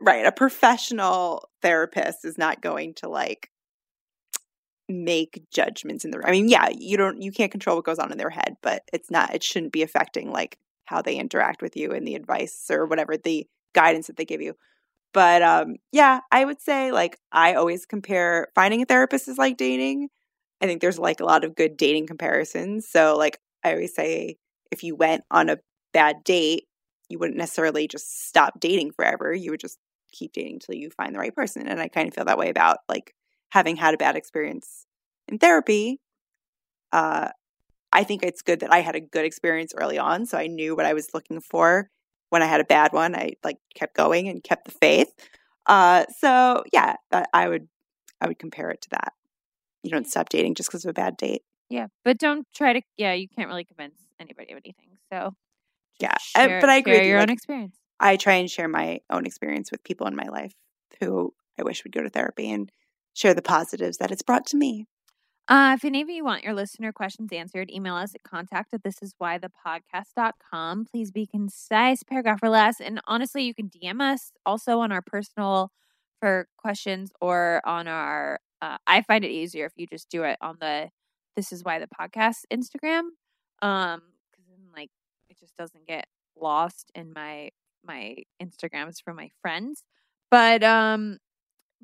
right. 0.00 0.26
A 0.26 0.32
professional 0.32 1.48
therapist 1.62 2.24
is 2.26 2.36
not 2.36 2.60
going 2.60 2.94
to 2.94 3.08
like 3.08 3.48
make 4.88 5.44
judgments 5.52 6.04
in 6.04 6.10
the 6.10 6.20
I 6.26 6.30
mean, 6.30 6.48
yeah, 6.48 6.68
you 6.76 6.96
don't 6.96 7.22
you 7.22 7.30
can't 7.32 7.52
control 7.52 7.76
what 7.76 7.84
goes 7.84 7.98
on 7.98 8.10
in 8.12 8.18
their 8.18 8.30
head, 8.30 8.56
but 8.62 8.82
it's 8.92 9.10
not 9.10 9.34
it 9.34 9.42
shouldn't 9.42 9.72
be 9.72 9.82
affecting 9.82 10.30
like 10.30 10.58
how 10.86 11.00
they 11.00 11.16
interact 11.16 11.62
with 11.62 11.76
you 11.76 11.92
and 11.92 12.06
the 12.06 12.14
advice 12.16 12.66
or 12.70 12.86
whatever 12.86 13.16
the 13.16 13.46
guidance 13.74 14.08
that 14.08 14.16
they 14.16 14.24
give 14.24 14.40
you. 14.42 14.54
But 15.14 15.42
um 15.42 15.76
yeah, 15.92 16.20
I 16.32 16.44
would 16.44 16.60
say 16.60 16.92
like 16.92 17.18
I 17.32 17.54
always 17.54 17.86
compare 17.86 18.48
finding 18.54 18.82
a 18.82 18.86
therapist 18.86 19.28
is 19.28 19.38
like 19.38 19.56
dating. 19.56 20.08
I 20.60 20.66
think 20.66 20.80
there's 20.80 20.98
like 20.98 21.20
a 21.20 21.24
lot 21.24 21.44
of 21.44 21.54
good 21.56 21.76
dating 21.76 22.06
comparisons. 22.06 22.88
So 22.88 23.16
like 23.16 23.38
I 23.64 23.72
always 23.72 23.94
say 23.94 24.36
if 24.70 24.82
you 24.84 24.94
went 24.96 25.24
on 25.30 25.48
a 25.50 25.58
bad 25.92 26.24
date, 26.24 26.64
you 27.08 27.18
wouldn't 27.18 27.38
necessarily 27.38 27.88
just 27.88 28.28
stop 28.28 28.60
dating 28.60 28.92
forever. 28.92 29.32
You 29.34 29.50
would 29.52 29.60
just 29.60 29.78
keep 30.12 30.32
dating 30.32 30.54
until 30.54 30.74
you 30.74 30.90
find 30.90 31.14
the 31.14 31.18
right 31.20 31.34
person. 31.34 31.66
And 31.68 31.80
I 31.80 31.88
kind 31.88 32.08
of 32.08 32.14
feel 32.14 32.24
that 32.26 32.38
way 32.38 32.50
about 32.50 32.78
like 32.88 33.14
having 33.50 33.76
had 33.76 33.94
a 33.94 33.98
bad 33.98 34.16
experience 34.16 34.86
in 35.28 35.38
therapy. 35.38 36.00
Uh 36.92 37.28
I 37.92 38.04
think 38.04 38.22
it's 38.24 38.42
good 38.42 38.60
that 38.60 38.72
I 38.72 38.80
had 38.80 38.96
a 38.96 39.00
good 39.00 39.24
experience 39.24 39.72
early 39.76 39.98
on, 39.98 40.26
so 40.26 40.38
I 40.38 40.48
knew 40.48 40.76
what 40.76 40.86
I 40.86 40.94
was 40.94 41.08
looking 41.14 41.40
for. 41.40 41.90
When 42.30 42.42
I 42.42 42.46
had 42.46 42.60
a 42.60 42.64
bad 42.64 42.92
one, 42.92 43.14
I 43.14 43.34
like 43.42 43.58
kept 43.74 43.94
going 43.96 44.28
and 44.28 44.42
kept 44.42 44.64
the 44.66 44.70
faith. 44.70 45.08
Uh, 45.66 46.04
so 46.18 46.64
yeah, 46.72 46.96
I 47.32 47.48
would 47.48 47.68
I 48.20 48.28
would 48.28 48.38
compare 48.38 48.70
it 48.70 48.82
to 48.82 48.90
that. 48.90 49.12
You 49.82 49.90
don't 49.90 50.08
stop 50.08 50.28
dating 50.28 50.54
just 50.54 50.68
because 50.68 50.84
of 50.84 50.90
a 50.90 50.94
bad 50.94 51.16
date. 51.16 51.42
Yeah, 51.70 51.86
but 52.04 52.18
don't 52.18 52.46
try 52.54 52.72
to. 52.72 52.82
Yeah, 52.96 53.12
you 53.12 53.28
can't 53.28 53.48
really 53.48 53.64
convince 53.64 54.00
anybody 54.18 54.52
of 54.52 54.58
anything. 54.64 54.96
So, 55.12 55.34
Yeah, 56.00 56.16
share, 56.18 56.60
but 56.60 56.70
I 56.70 56.76
agree 56.76 56.92
share 56.92 57.00
with 57.00 57.06
you, 57.06 57.12
your 57.12 57.20
own 57.20 57.30
experience. 57.30 57.76
I 58.00 58.16
try 58.16 58.34
and 58.34 58.50
share 58.50 58.68
my 58.68 59.00
own 59.10 59.26
experience 59.26 59.70
with 59.70 59.84
people 59.84 60.06
in 60.06 60.16
my 60.16 60.28
life 60.28 60.54
who 61.00 61.34
I 61.58 61.62
wish 61.62 61.84
would 61.84 61.92
go 61.92 62.02
to 62.02 62.10
therapy 62.10 62.50
and 62.50 62.70
share 63.14 63.34
the 63.34 63.42
positives 63.42 63.98
that 63.98 64.10
it's 64.10 64.22
brought 64.22 64.46
to 64.46 64.56
me. 64.56 64.86
Uh, 65.48 65.72
if 65.76 65.84
any 65.84 66.02
of 66.02 66.10
you 66.10 66.24
want 66.24 66.44
your 66.44 66.52
listener 66.52 66.92
questions 66.92 67.32
answered, 67.32 67.70
email 67.70 67.94
us 67.94 68.14
at 68.14 68.22
contact 68.22 68.74
at 68.74 68.82
this 68.82 69.00
is 69.00 69.14
why 69.16 69.38
the 69.38 69.50
podcast.com. 69.66 70.84
Please 70.84 71.10
be 71.10 71.26
concise, 71.26 72.02
paragraph 72.02 72.40
or 72.42 72.50
less. 72.50 72.80
And 72.80 73.00
honestly, 73.06 73.44
you 73.44 73.54
can 73.54 73.70
DM 73.70 74.02
us 74.02 74.30
also 74.44 74.80
on 74.80 74.92
our 74.92 75.00
personal 75.00 75.70
for 76.20 76.48
questions 76.58 77.10
or 77.22 77.62
on 77.64 77.88
our, 77.88 78.40
uh, 78.60 78.76
I 78.86 79.00
find 79.02 79.24
it 79.24 79.30
easier 79.30 79.64
if 79.64 79.72
you 79.76 79.86
just 79.86 80.10
do 80.10 80.24
it 80.24 80.36
on 80.42 80.56
the 80.60 80.90
this 81.34 81.52
is 81.52 81.64
why 81.64 81.78
the 81.78 81.86
podcast 81.86 82.40
Instagram. 82.52 83.02
Um, 83.62 84.02
cause 84.34 84.44
then 84.48 84.58
like 84.74 84.90
it 85.30 85.38
just 85.38 85.56
doesn't 85.56 85.86
get 85.86 86.06
lost 86.36 86.90
in 86.94 87.12
my, 87.14 87.50
my 87.84 88.16
Instagrams 88.42 88.96
from 89.02 89.16
my 89.16 89.30
friends. 89.40 89.82
But, 90.30 90.62
um, 90.62 91.18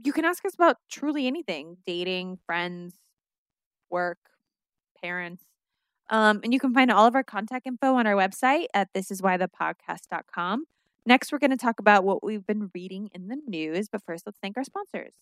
you 0.04 0.12
can 0.12 0.24
ask 0.24 0.44
us 0.44 0.54
about 0.54 0.76
truly 0.90 1.26
anything 1.26 1.78
dating, 1.86 2.38
friends, 2.46 2.94
work, 3.94 4.18
parents. 5.00 5.44
Um, 6.10 6.40
and 6.42 6.52
you 6.52 6.58
can 6.60 6.74
find 6.74 6.90
all 6.90 7.06
of 7.06 7.14
our 7.14 7.22
contact 7.22 7.66
info 7.66 7.94
on 7.94 8.06
our 8.06 8.14
website 8.14 8.66
at 8.74 8.92
thisiswhythepodcast.com. 8.92 10.64
Next, 11.06 11.32
we're 11.32 11.38
going 11.38 11.50
to 11.50 11.56
talk 11.56 11.78
about 11.78 12.02
what 12.02 12.24
we've 12.24 12.46
been 12.46 12.70
reading 12.74 13.08
in 13.14 13.28
the 13.28 13.38
news. 13.46 13.88
But 13.88 14.02
first, 14.04 14.26
let's 14.26 14.38
thank 14.42 14.56
our 14.56 14.64
sponsors. 14.64 15.14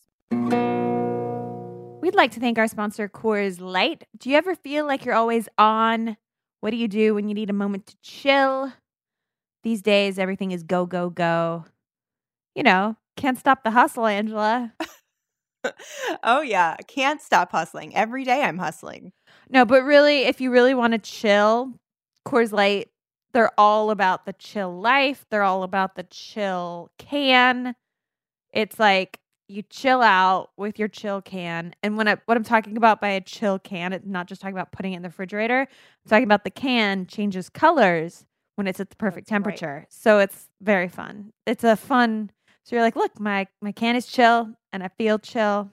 We'd 2.01 2.15
like 2.15 2.33
to 2.33 2.41
thank 2.41 2.59
our 2.59 2.67
sponsor, 2.67 3.09
Coors 3.09 3.61
Light. 3.61 4.05
Do 4.19 4.31
you 4.31 4.37
ever 4.37 4.55
feel 4.55 4.87
like 4.87 5.05
you're 5.05 5.15
always 5.15 5.49
on? 5.59 6.17
What 6.61 6.71
do 6.71 6.77
you 6.77 6.89
do 6.89 7.15
when 7.15 7.29
you 7.29 7.35
need 7.35 7.51
a 7.51 7.53
moment 7.53 7.87
to 7.89 7.97
chill? 8.03 8.73
These 9.63 9.83
days, 9.83 10.19
everything 10.19 10.51
is 10.51 10.63
go, 10.63 10.87
go, 10.87 11.11
go. 11.11 11.67
You 12.55 12.63
know, 12.63 12.97
can't 13.17 13.39
stop 13.39 13.63
the 13.63 13.71
hustle, 13.71 14.07
Angela. 14.07 14.73
oh 16.23 16.41
yeah, 16.41 16.77
can't 16.87 17.21
stop 17.21 17.53
hustling. 17.53 17.95
Every 17.95 18.25
day 18.25 18.43
I'm 18.43 18.59
hustling. 18.59 19.13
No, 19.51 19.65
but 19.65 19.83
really, 19.83 20.23
if 20.23 20.41
you 20.41 20.51
really 20.51 20.75
want 20.75 20.93
to 20.93 20.99
chill, 20.99 21.73
Coors 22.27 22.53
Light, 22.53 22.89
they're 23.33 23.59
all 23.59 23.91
about 23.91 24.27
the 24.27 24.33
chill 24.35 24.79
life. 24.81 25.25
They're 25.31 25.43
all 25.43 25.63
about 25.63 25.95
the 25.95 26.05
chill 26.05 26.91
can. 26.99 27.75
It's 28.53 28.79
like 28.79 29.19
you 29.49 29.63
chill 29.63 30.03
out 30.03 30.51
with 30.57 30.79
your 30.79 30.89
chill 30.89 31.21
can. 31.21 31.75
And 31.83 31.97
when 31.97 32.09
I, 32.09 32.17
what 32.27 32.37
I'm 32.37 32.45
talking 32.45 32.77
about 32.77 33.01
by 33.01 33.09
a 33.09 33.21
chill 33.21 33.59
can, 33.59 33.93
it's 33.93 34.07
not 34.07 34.27
just 34.27 34.41
talking 34.41 34.57
about 34.57 34.73
putting 34.73 34.93
it 34.93 34.97
in 34.97 35.03
the 35.03 35.09
refrigerator. 35.09 35.61
I'm 35.61 36.09
talking 36.09 36.25
about 36.25 36.45
the 36.45 36.51
can 36.51 37.07
changes 37.07 37.49
colors 37.49 38.25
when 38.57 38.67
it's 38.67 38.81
at 38.81 38.91
the 38.91 38.97
perfect 38.97 39.29
That's 39.29 39.33
right. 39.33 39.57
temperature. 39.57 39.87
So 39.91 40.19
it's 40.19 40.49
very 40.61 40.89
fun. 40.89 41.33
It's 41.47 41.65
a 41.65 41.77
fun. 41.77 42.31
So 42.65 42.77
you're 42.77 42.85
like, 42.85 42.97
look, 42.97 43.19
my 43.19 43.47
my 43.61 43.73
can 43.73 43.97
is 43.97 44.07
chill, 44.07 44.55
and 44.73 44.83
I 44.83 44.89
feel 44.89 45.19
chill. 45.19 45.71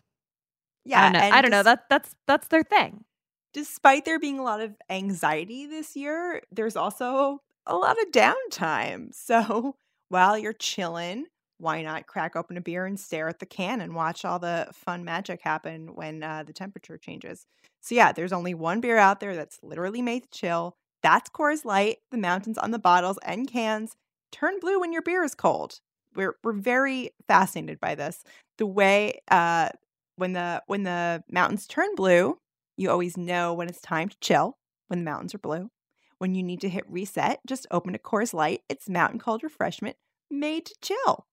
Yeah, 0.86 1.00
I 1.00 1.04
don't 1.04 1.14
know. 1.14 1.20
and 1.20 1.34
I 1.36 1.42
don't 1.42 1.52
know. 1.52 1.64
That 1.64 1.90
that's 1.90 2.16
that's 2.28 2.48
their 2.48 2.64
thing. 2.64 3.06
despite 3.54 4.06
there 4.06 4.20
being 4.20 4.40
a 4.40 4.44
lot 4.44 4.62
of 4.62 4.76
anxiety 4.90 5.66
this 5.66 5.96
year, 5.96 6.42
there's 6.52 6.76
also 6.76 7.42
a 7.66 7.76
lot 7.76 7.98
of 8.02 8.12
downtime. 8.12 9.10
So 9.14 9.76
while 10.10 10.38
you're 10.38 10.54
chilling, 10.54 11.26
why 11.58 11.82
not 11.82 12.08
crack 12.08 12.36
open 12.36 12.58
a 12.58 12.62
beer 12.62 12.86
and 12.86 13.00
stare 13.00 13.28
at 13.30 13.40
the 13.40 13.46
can 13.46 13.82
and 13.82 13.94
watch 13.96 14.26
all 14.26 14.40
the 14.40 14.68
fun 14.74 15.04
magic 15.06 15.42
happen 15.44 15.94
when 15.96 16.24
uh, 16.24 16.44
the 16.44 16.54
temperature 16.54 16.98
changes? 16.98 17.46
So, 17.82 17.96
yeah, 17.96 18.12
there's 18.12 18.34
only 18.34 18.54
one 18.54 18.82
beer 18.82 18.98
out 18.98 19.20
there 19.20 19.36
that's 19.36 19.60
literally 19.64 20.02
made 20.02 20.24
to 20.24 20.30
chill. 20.32 20.76
That's 21.04 21.30
Coors 21.30 21.66
Light. 21.66 21.98
The 22.12 22.18
mountains 22.18 22.58
on 22.58 22.72
the 22.72 22.80
bottles 22.80 23.20
and 23.24 23.48
cans 23.48 23.96
turn 24.32 24.60
blue 24.60 24.80
when 24.80 24.94
your 24.94 25.02
beer 25.02 25.24
is 25.24 25.36
cold. 25.36 25.80
We're, 26.16 26.36
we're 26.44 26.54
very 26.54 27.12
fascinated 27.28 27.80
by 27.80 27.96
this. 27.96 28.24
The 28.58 28.66
way 28.66 29.22
uh, 29.30 29.70
when 30.16 30.34
the 30.34 30.62
when 30.68 30.84
the 30.84 31.24
mountains 31.32 31.66
turn 31.66 31.96
blue, 31.96 32.38
you 32.78 32.90
always 32.90 33.18
know 33.18 33.54
when 33.54 33.70
it's 33.70 33.82
time 33.82 34.10
to 34.10 34.18
chill 34.20 34.58
when 34.88 35.00
the 35.00 35.06
mountains 35.06 35.34
are 35.34 35.40
blue. 35.40 35.70
When 36.18 36.36
you 36.36 36.44
need 36.44 36.62
to 36.62 36.70
hit 36.70 36.84
reset, 36.90 37.40
just 37.48 37.66
open 37.72 37.96
a 37.96 37.98
Coors 37.98 38.34
Light. 38.34 38.62
It's 38.68 38.90
mountain 38.90 39.20
cold 39.20 39.42
refreshment 39.42 39.96
made 40.30 40.66
to 40.66 40.76
chill. 40.82 41.26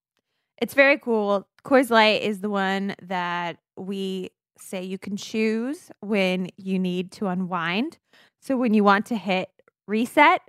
It's 0.59 0.75
very 0.75 0.99
cool. 0.99 1.49
Coors 1.65 1.91
Light 1.91 2.23
is 2.23 2.41
the 2.41 2.49
one 2.49 2.95
that 3.03 3.59
we 3.77 4.31
say 4.59 4.83
you 4.83 4.99
can 4.99 5.17
choose 5.17 5.91
when 6.01 6.49
you 6.57 6.79
need 6.79 7.13
to 7.13 7.27
unwind. 7.27 7.99
So 8.41 8.57
when 8.57 8.73
you 8.73 8.85
want 8.85 9.07
to 9.07 9.17
hit 9.17 9.51
reset, 9.87 10.41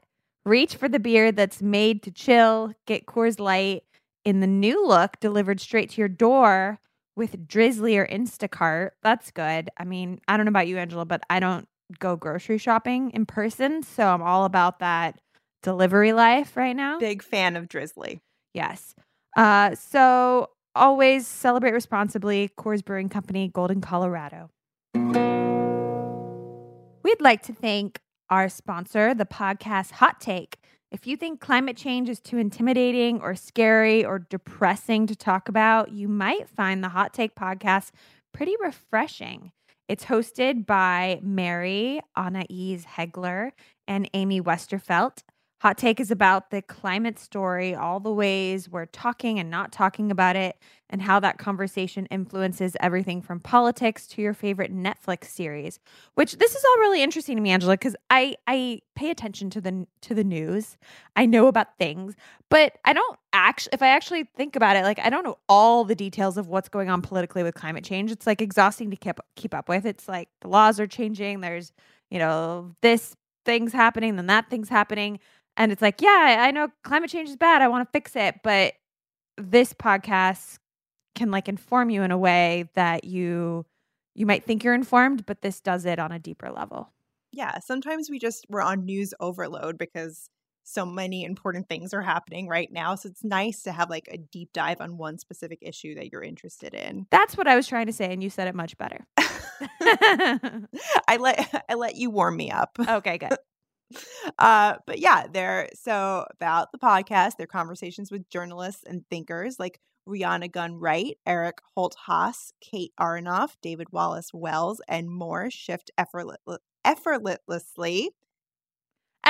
reach 0.46 0.76
for 0.76 0.88
the 0.88 1.00
beer 1.00 1.32
that's 1.32 1.62
made 1.62 2.04
to 2.04 2.12
chill. 2.12 2.74
Get 2.86 3.06
Coors 3.06 3.40
Light 3.40 3.84
in 4.28 4.42
the 4.42 4.48
new 4.48 4.86
look 4.86 5.18
delivered 5.22 5.62
straight 5.62 5.90
to 5.90 6.02
your 6.02 6.10
door 6.10 6.82
with 7.16 7.48
Drizzly 7.48 7.98
or 7.98 8.06
Instacart. 8.06 8.90
That's 9.02 9.32
good. 9.32 9.70
I 9.78 9.86
mean, 9.86 10.20
I 10.28 10.36
don't 10.36 10.46
know 10.46 10.50
about 10.50 10.68
you, 10.68 10.78
Angela, 10.78 11.06
but 11.06 11.24
I 11.30 11.40
don't 11.40 11.66
go 11.98 12.18
grocery 12.18 12.58
shopping 12.58 13.12
in 13.12 13.26
person. 13.26 13.84
So 13.84 14.06
I'm 14.06 14.22
all 14.22 14.44
about 14.44 14.80
that 14.80 15.18
delivery 15.64 16.12
life 16.12 16.58
right 16.58 16.76
now. 16.76 17.00
Big 17.00 17.24
fan 17.24 17.56
of 17.56 17.70
Drizzly. 17.70 18.20
Yes. 18.54 18.96
Uh, 19.38 19.76
so 19.76 20.50
always 20.76 21.26
celebrate 21.26 21.72
responsibly. 21.72 22.50
Coors 22.60 22.84
Brewing 22.84 23.08
Company, 23.08 23.48
Golden, 23.48 23.80
Colorado. 23.80 24.50
We'd 27.02 27.22
like 27.22 27.44
to 27.44 27.54
thank 27.54 28.02
our 28.30 28.50
sponsor, 28.50 29.14
the 29.14 29.26
podcast 29.26 29.92
Hot 29.92 30.20
Take. 30.20 30.58
If 30.90 31.06
you 31.06 31.18
think 31.18 31.42
climate 31.42 31.76
change 31.76 32.08
is 32.08 32.22
too 32.22 32.38
intimidating 32.38 33.20
or 33.20 33.36
scary 33.36 34.06
or 34.06 34.20
depressing 34.20 35.06
to 35.08 35.18
talk 35.18 35.50
about, 35.50 35.92
you 35.92 36.08
might 36.08 36.48
find 36.48 36.82
the 36.82 36.88
Hot 36.90 37.14
Take 37.14 37.36
podcast 37.36 37.92
pretty 38.34 38.56
refreshing. 38.62 39.52
It's 39.90 40.06
hosted 40.06 40.66
by 40.66 41.20
Mary 41.22 42.00
Annaïse 42.18 42.86
Heglar 42.86 43.52
and 43.86 44.10
Amy 44.14 44.40
Westervelt. 44.40 45.24
Hot 45.60 45.76
Take 45.76 46.00
is 46.00 46.12
about 46.12 46.52
the 46.52 46.62
climate 46.62 47.18
story, 47.18 47.74
all 47.74 48.00
the 48.00 48.12
ways 48.14 48.70
we're 48.70 48.86
talking 48.86 49.40
and 49.40 49.50
not 49.50 49.72
talking 49.72 50.12
about 50.12 50.36
it, 50.36 50.56
and 50.88 51.02
how 51.02 51.20
that 51.20 51.40
conversation 51.40 52.06
influences 52.12 52.78
everything 52.80 53.24
from 53.24 53.40
politics 53.40 54.06
to 54.08 54.22
your 54.22 54.36
favorite 54.36 54.72
Netflix 54.72 55.26
series. 55.26 55.80
Which 56.14 56.38
this 56.38 56.56
is 56.56 56.64
all 56.64 56.78
really 56.78 57.02
interesting 57.02 57.36
to 57.38 57.42
me, 57.42 57.50
Angela, 57.50 57.74
because 57.74 57.96
I 58.12 58.36
I 58.46 58.82
pay 58.96 59.10
attention 59.10 59.50
to 59.50 59.62
the 59.62 59.88
to 60.02 60.14
the 60.14 60.24
news. 60.24 60.78
I 61.16 61.26
know 61.26 61.48
about 61.48 61.76
things, 61.80 62.16
but 62.50 62.78
I 62.86 62.94
don't 62.94 63.18
actually. 63.34 63.72
If 63.74 63.82
I 63.82 63.88
actually 63.88 64.26
think 64.36 64.56
about 64.56 64.76
it, 64.76 64.84
like 64.84 65.00
I 65.00 65.10
don't 65.10 65.24
know 65.24 65.40
all 65.50 65.86
the 65.86 65.96
details 65.96 66.38
of 66.38 66.48
what's 66.48 66.70
going 66.70 66.92
on 66.92 67.02
politically 67.02 67.42
with 67.42 67.56
climate 67.56 67.84
change. 67.84 68.12
It's 68.12 68.28
like 68.28 68.44
exhausting 68.44 68.92
to 68.92 68.96
keep 68.96 69.20
keep 69.36 69.56
up 69.56 69.70
with. 69.70 69.88
It's 69.88 70.08
like 70.08 70.30
the 70.42 70.50
laws 70.50 70.80
are 70.80 70.88
changing. 70.88 71.42
There's 71.42 71.74
you 72.12 72.20
know 72.20 72.76
this 72.82 73.16
thing's 73.48 73.74
happening, 73.74 74.18
then 74.18 74.28
that 74.28 74.50
thing's 74.52 74.70
happening. 74.70 75.20
And 75.58 75.72
it's 75.72 75.82
like, 75.82 76.02
yeah, 76.02 76.38
I 76.40 76.52
know 76.52 76.70
climate 76.84 77.10
change 77.10 77.30
is 77.30 77.36
bad. 77.36 77.62
I 77.62 77.68
want 77.68 77.88
to 77.88 77.92
fix 77.92 78.16
it. 78.16 78.36
But 78.44 78.74
this 79.38 79.74
podcast 79.74 80.60
can 81.16 81.32
like 81.32 81.50
inform 81.50 81.90
you 81.90 82.04
in 82.04 82.12
a 82.12 82.18
way 82.18 82.70
that 82.76 83.04
you 83.04 83.66
you 84.16 84.26
might 84.26 84.46
think 84.46 84.64
you're 84.64 84.74
informed, 84.74 85.26
but 85.26 85.42
this 85.42 85.60
does 85.60 85.86
it 85.86 86.00
on 86.00 86.12
a 86.12 86.18
deeper 86.18 86.52
level. 86.52 86.92
Yeah, 87.32 87.60
sometimes 87.60 88.10
we 88.10 88.20
just 88.20 88.46
we're 88.50 88.62
on 88.62 88.86
news 88.86 89.14
overload 89.20 89.78
because 89.78 90.30
so 90.64 90.86
many 90.86 91.24
important 91.24 91.70
things 91.70 91.94
are 91.94 92.02
happening 92.02 92.48
right 92.48 92.72
now. 92.72 92.96
So 92.96 93.10
it's 93.10 93.24
nice 93.24 93.64
to 93.64 93.72
have 93.72 93.90
like 93.90 94.10
a 94.12 94.18
deep 94.18 94.50
dive 94.54 94.82
on 94.82 94.98
one 94.98 95.18
specific 95.18 95.60
issue 95.62 95.96
that 95.96 96.12
you're 96.12 96.24
interested 96.24 96.74
in. 96.74 97.08
That's 97.10 97.38
what 97.38 97.48
I 97.48 97.56
was 97.56 97.68
trying 97.68 97.86
to 97.86 97.94
say, 97.94 98.12
and 98.12 98.22
you 98.22 98.30
said 98.30 98.48
it 98.48 98.56
much 98.56 98.78
better. 98.78 99.06
I 99.18 101.18
let 101.20 101.66
I 101.70 101.76
let 101.76 101.96
you 101.96 102.10
warm 102.10 102.36
me 102.36 102.52
up. 102.52 102.78
okay, 102.88 103.18
good. 103.18 103.38
Uh 104.38 104.76
but 104.86 105.00
yeah 105.00 105.26
they're 105.32 105.70
so 105.74 106.26
about 106.32 106.72
the 106.72 106.78
podcast 106.78 107.34
they're 107.38 107.48
conversations 107.48 108.12
with 108.12 108.30
journalists 108.30 108.84
and 108.86 109.04
thinkers 109.10 109.60
like 109.60 109.80
rhiana 110.08 110.52
gunn 110.52 110.76
wright 110.80 111.18
eric 111.26 111.60
holt 111.76 111.96
haas 112.06 112.52
kate 112.62 112.92
aronoff 113.00 113.56
david 113.62 113.88
wallace 113.92 114.34
wells 114.34 114.82
and 114.88 115.10
more 115.10 115.50
shift 115.50 115.92
effortless, 115.98 116.38
effortlessly 116.86 118.12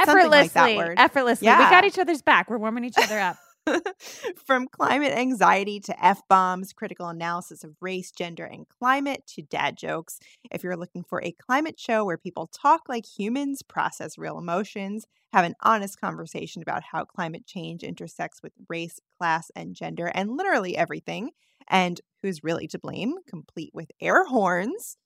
Something 0.06 0.30
like 0.30 0.52
Effortlessly, 0.56 0.94
effortlessly. 0.98 1.48
We 1.48 1.70
got 1.72 1.84
each 1.86 1.98
other's 1.98 2.22
back. 2.22 2.50
We're 2.50 2.60
warming 2.60 2.84
each 2.84 2.98
other 2.98 3.20
up. 3.20 3.38
From 4.46 4.68
climate 4.68 5.14
anxiety 5.14 5.80
to 5.82 6.06
F 6.06 6.22
bombs, 6.30 6.74
critical 6.74 7.08
analysis 7.08 7.64
of 7.64 7.76
race, 7.82 8.12
gender, 8.12 8.46
and 8.46 8.66
climate 8.80 9.24
to 9.36 9.42
dad 9.42 9.78
jokes. 9.78 10.20
If 10.52 10.64
you're 10.64 10.78
looking 10.78 11.04
for 11.04 11.24
a 11.24 11.32
climate 11.34 11.80
show 11.80 12.06
where 12.06 12.18
people 12.18 12.48
talk 12.48 12.84
like 12.88 13.06
humans, 13.06 13.62
process 13.62 14.18
real 14.18 14.38
emotions, 14.38 15.06
have 15.34 15.46
an 15.46 15.56
honest 15.62 16.00
conversation 16.00 16.62
about 16.62 16.84
how 16.84 17.06
climate 17.06 17.46
change 17.46 17.84
intersects 17.84 18.42
with 18.42 18.54
race, 18.70 19.00
class, 19.20 19.52
and 19.56 19.76
gender, 19.76 20.12
and 20.14 20.38
literally 20.38 20.78
everything, 20.78 21.32
and 21.70 22.02
who's 22.22 22.44
really 22.44 22.68
to 22.68 22.80
blame, 22.80 23.16
complete 23.28 23.72
with 23.74 23.92
air 24.02 24.26
horns, 24.26 24.98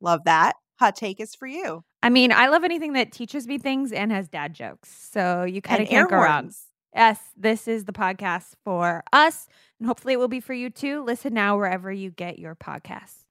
love 0.00 0.24
that. 0.24 0.54
Hot 0.80 0.96
take 0.96 1.20
is 1.20 1.34
for 1.34 1.46
you. 1.46 1.84
I 2.02 2.10
mean, 2.10 2.32
I 2.32 2.48
love 2.48 2.64
anything 2.64 2.94
that 2.94 3.12
teaches 3.12 3.46
me 3.46 3.58
things 3.58 3.92
and 3.92 4.10
has 4.10 4.28
dad 4.28 4.54
jokes. 4.54 4.90
So 5.12 5.44
you 5.44 5.62
kind 5.62 5.82
of 5.82 5.88
can't 5.88 6.10
go 6.10 6.16
wrong. 6.16 6.50
Horns. 6.94 7.18
Yes, 7.18 7.20
this 7.36 7.68
is 7.68 7.84
the 7.84 7.92
podcast 7.92 8.54
for 8.64 9.02
us, 9.12 9.48
and 9.78 9.86
hopefully 9.86 10.14
it 10.14 10.18
will 10.18 10.28
be 10.28 10.40
for 10.40 10.54
you 10.54 10.70
too. 10.70 11.02
Listen 11.02 11.34
now 11.34 11.56
wherever 11.56 11.92
you 11.92 12.10
get 12.10 12.38
your 12.38 12.54
podcasts. 12.54 13.24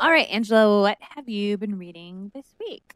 All 0.00 0.10
right, 0.10 0.28
Angela, 0.30 0.80
what 0.80 0.98
have 1.00 1.28
you 1.28 1.56
been 1.56 1.78
reading 1.78 2.32
this 2.34 2.46
week? 2.58 2.94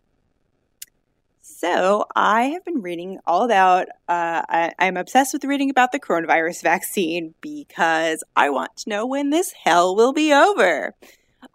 So 1.41 2.07
I 2.15 2.47
have 2.47 2.65
been 2.65 2.83
reading 2.83 3.21
all 3.27 3.45
about. 3.45 3.89
Uh, 4.09 4.43
I, 4.49 4.73
I'm 4.79 4.97
obsessed 4.97 5.33
with 5.33 5.45
reading 5.45 5.71
about 5.71 5.93
the 5.93 6.01
coronavirus 6.01 6.63
vaccine 6.65 7.35
because 7.41 8.25
I 8.35 8.51
want 8.51 8.77
to 8.79 8.91
know 8.91 9.07
when 9.07 9.31
this 9.31 9.53
hell 9.53 9.95
will 9.95 10.13
be 10.13 10.33
over. 10.33 10.95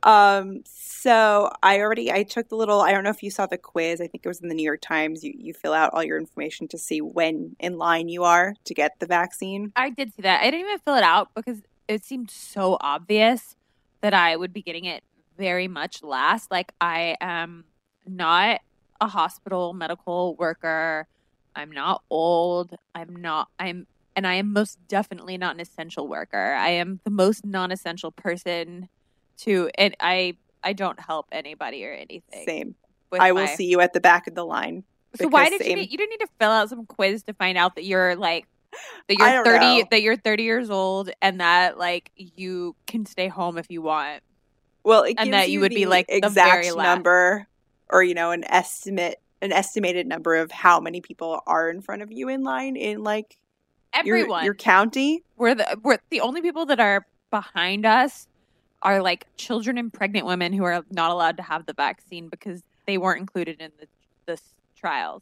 Um, 0.03 0.63
so 0.65 1.51
I 1.61 1.79
already 1.79 2.11
I 2.11 2.23
took 2.23 2.49
the 2.49 2.55
little. 2.55 2.81
I 2.81 2.91
don't 2.91 3.03
know 3.03 3.09
if 3.09 3.23
you 3.23 3.31
saw 3.31 3.45
the 3.45 3.57
quiz. 3.57 4.01
I 4.01 4.07
think 4.07 4.25
it 4.25 4.27
was 4.27 4.41
in 4.41 4.49
the 4.49 4.55
New 4.55 4.63
York 4.63 4.81
Times. 4.81 5.23
You 5.23 5.33
you 5.35 5.53
fill 5.53 5.73
out 5.73 5.93
all 5.93 6.03
your 6.03 6.17
information 6.17 6.67
to 6.69 6.77
see 6.77 7.01
when 7.01 7.55
in 7.59 7.77
line 7.77 8.09
you 8.09 8.23
are 8.23 8.53
to 8.65 8.73
get 8.73 8.99
the 8.99 9.05
vaccine. 9.05 9.71
I 9.75 9.89
did 9.89 10.13
see 10.15 10.21
that. 10.23 10.41
I 10.41 10.45
didn't 10.45 10.67
even 10.67 10.79
fill 10.79 10.95
it 10.95 11.03
out 11.03 11.29
because 11.35 11.61
it 11.87 12.03
seemed 12.05 12.31
so 12.31 12.77
obvious 12.81 13.55
that 14.01 14.13
I 14.13 14.35
would 14.35 14.53
be 14.53 14.61
getting 14.61 14.85
it 14.85 15.03
very 15.37 15.67
much 15.67 16.03
last. 16.03 16.51
Like 16.51 16.73
I 16.79 17.15
am 17.21 17.65
not 18.07 18.61
a 18.99 19.07
hospital 19.07 19.73
medical 19.73 20.35
worker. 20.35 21.07
I'm 21.55 21.71
not 21.71 22.03
old. 22.09 22.75
I'm 22.95 23.15
not 23.15 23.49
I'm 23.59 23.87
and 24.15 24.27
I 24.27 24.35
am 24.35 24.51
most 24.53 24.77
definitely 24.87 25.37
not 25.37 25.55
an 25.55 25.61
essential 25.61 26.07
worker. 26.07 26.53
I 26.53 26.69
am 26.69 26.99
the 27.03 27.09
most 27.09 27.45
non-essential 27.45 28.11
person 28.11 28.89
to 29.37 29.69
and 29.75 29.95
I 29.99 30.37
I 30.63 30.73
don't 30.73 30.99
help 30.99 31.27
anybody 31.31 31.85
or 31.85 31.93
anything. 31.93 32.45
Same. 32.45 32.75
with 33.09 33.21
I 33.21 33.31
will 33.31 33.45
my- 33.45 33.55
see 33.55 33.65
you 33.65 33.81
at 33.81 33.93
the 33.93 33.99
back 33.99 34.27
of 34.27 34.35
the 34.35 34.45
line. 34.45 34.83
So 35.15 35.27
why 35.27 35.49
did 35.49 35.65
you 35.65 35.75
need, 35.75 35.91
you 35.91 35.97
didn't 35.97 36.11
need 36.11 36.25
to 36.25 36.29
fill 36.39 36.51
out 36.51 36.69
some 36.69 36.85
quiz 36.85 37.23
to 37.23 37.33
find 37.33 37.57
out 37.57 37.75
that 37.75 37.83
you're 37.83 38.15
like 38.15 38.47
that 39.09 39.17
you're 39.17 39.43
30 39.43 39.59
know. 39.59 39.87
that 39.91 40.01
you're 40.01 40.15
30 40.15 40.43
years 40.43 40.69
old 40.69 41.09
and 41.21 41.41
that 41.41 41.77
like 41.77 42.11
you 42.15 42.75
can 42.87 43.05
stay 43.05 43.27
home 43.27 43.57
if 43.57 43.69
you 43.69 43.81
want. 43.81 44.23
Well, 44.83 45.03
it 45.03 45.15
And 45.17 45.33
that 45.33 45.49
you 45.51 45.59
would 45.59 45.69
be, 45.69 45.85
like, 45.85 46.07
the 46.07 46.17
exact 46.17 46.75
number, 46.75 47.47
or 47.89 48.01
you 48.01 48.15
know, 48.15 48.31
an 48.31 48.43
estimate, 48.45 49.19
an 49.41 49.51
estimated 49.51 50.07
number 50.07 50.35
of 50.35 50.51
how 50.51 50.79
many 50.79 51.01
people 51.01 51.41
are 51.45 51.69
in 51.69 51.81
front 51.81 52.01
of 52.01 52.11
you 52.11 52.29
in 52.29 52.43
line 52.43 52.75
in 52.75 53.03
like 53.03 53.37
your, 54.05 54.17
everyone. 54.17 54.45
your 54.45 54.55
county. 54.55 55.23
we're 55.37 55.53
the 55.53 55.79
we're 55.83 55.99
the 56.09 56.21
only 56.21 56.41
people 56.41 56.65
that 56.67 56.79
are 56.79 57.05
behind 57.29 57.85
us 57.85 58.27
are 58.83 59.01
like 59.01 59.27
children 59.37 59.77
and 59.77 59.91
pregnant 59.91 60.25
women 60.25 60.53
who 60.53 60.63
are 60.63 60.83
not 60.91 61.11
allowed 61.11 61.37
to 61.37 61.43
have 61.43 61.65
the 61.65 61.73
vaccine 61.73 62.29
because 62.29 62.61
they 62.87 62.97
weren't 62.97 63.19
included 63.19 63.61
in 63.61 63.71
the 63.79 63.87
the 64.25 64.39
trials. 64.75 65.21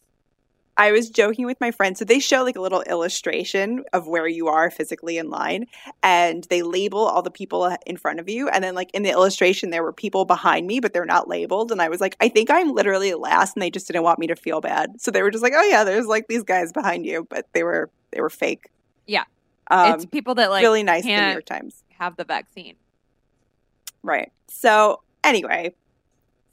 I 0.77 0.93
was 0.93 1.09
joking 1.09 1.45
with 1.45 1.59
my 1.59 1.71
friend. 1.71 1.97
So 1.97 2.05
they 2.05 2.19
show 2.19 2.43
like 2.43 2.55
a 2.55 2.61
little 2.61 2.81
illustration 2.83 3.83
of 3.91 4.07
where 4.07 4.27
you 4.27 4.47
are 4.47 4.71
physically 4.71 5.17
in 5.17 5.29
line, 5.29 5.65
and 6.01 6.45
they 6.45 6.61
label 6.61 6.99
all 6.99 7.21
the 7.21 7.29
people 7.29 7.75
in 7.85 7.97
front 7.97 8.21
of 8.21 8.29
you. 8.29 8.47
And 8.47 8.63
then, 8.63 8.75
like 8.75 8.89
in 8.93 9.03
the 9.03 9.09
illustration, 9.09 9.71
there 9.71 9.83
were 9.83 9.91
people 9.91 10.23
behind 10.23 10.67
me, 10.67 10.79
but 10.79 10.93
they're 10.93 11.05
not 11.05 11.27
labeled. 11.27 11.73
And 11.73 11.81
I 11.81 11.89
was 11.89 11.99
like, 11.99 12.15
I 12.21 12.29
think 12.29 12.49
I'm 12.49 12.71
literally 12.71 13.13
last, 13.13 13.57
and 13.57 13.61
they 13.61 13.69
just 13.69 13.87
didn't 13.87 14.03
want 14.03 14.19
me 14.19 14.27
to 14.27 14.37
feel 14.37 14.61
bad. 14.61 15.01
So 15.01 15.11
they 15.11 15.21
were 15.21 15.31
just 15.31 15.43
like, 15.43 15.53
Oh 15.53 15.63
yeah, 15.63 15.83
there's 15.83 16.07
like 16.07 16.29
these 16.29 16.43
guys 16.43 16.71
behind 16.71 17.05
you, 17.05 17.27
but 17.29 17.47
they 17.51 17.63
were 17.63 17.89
they 18.11 18.21
were 18.21 18.29
fake. 18.29 18.69
Yeah. 19.05 19.25
um, 19.69 19.95
it's 19.95 20.05
people 20.05 20.35
that 20.35 20.49
like 20.49 20.63
really 20.63 20.83
nice. 20.83 21.03
The 21.03 21.09
New 21.09 21.31
York 21.31 21.45
Times. 21.45 21.83
have 21.97 22.15
the 22.15 22.23
vaccine. 22.23 22.75
Right. 24.03 24.31
So, 24.47 25.01
anyway, 25.23 25.73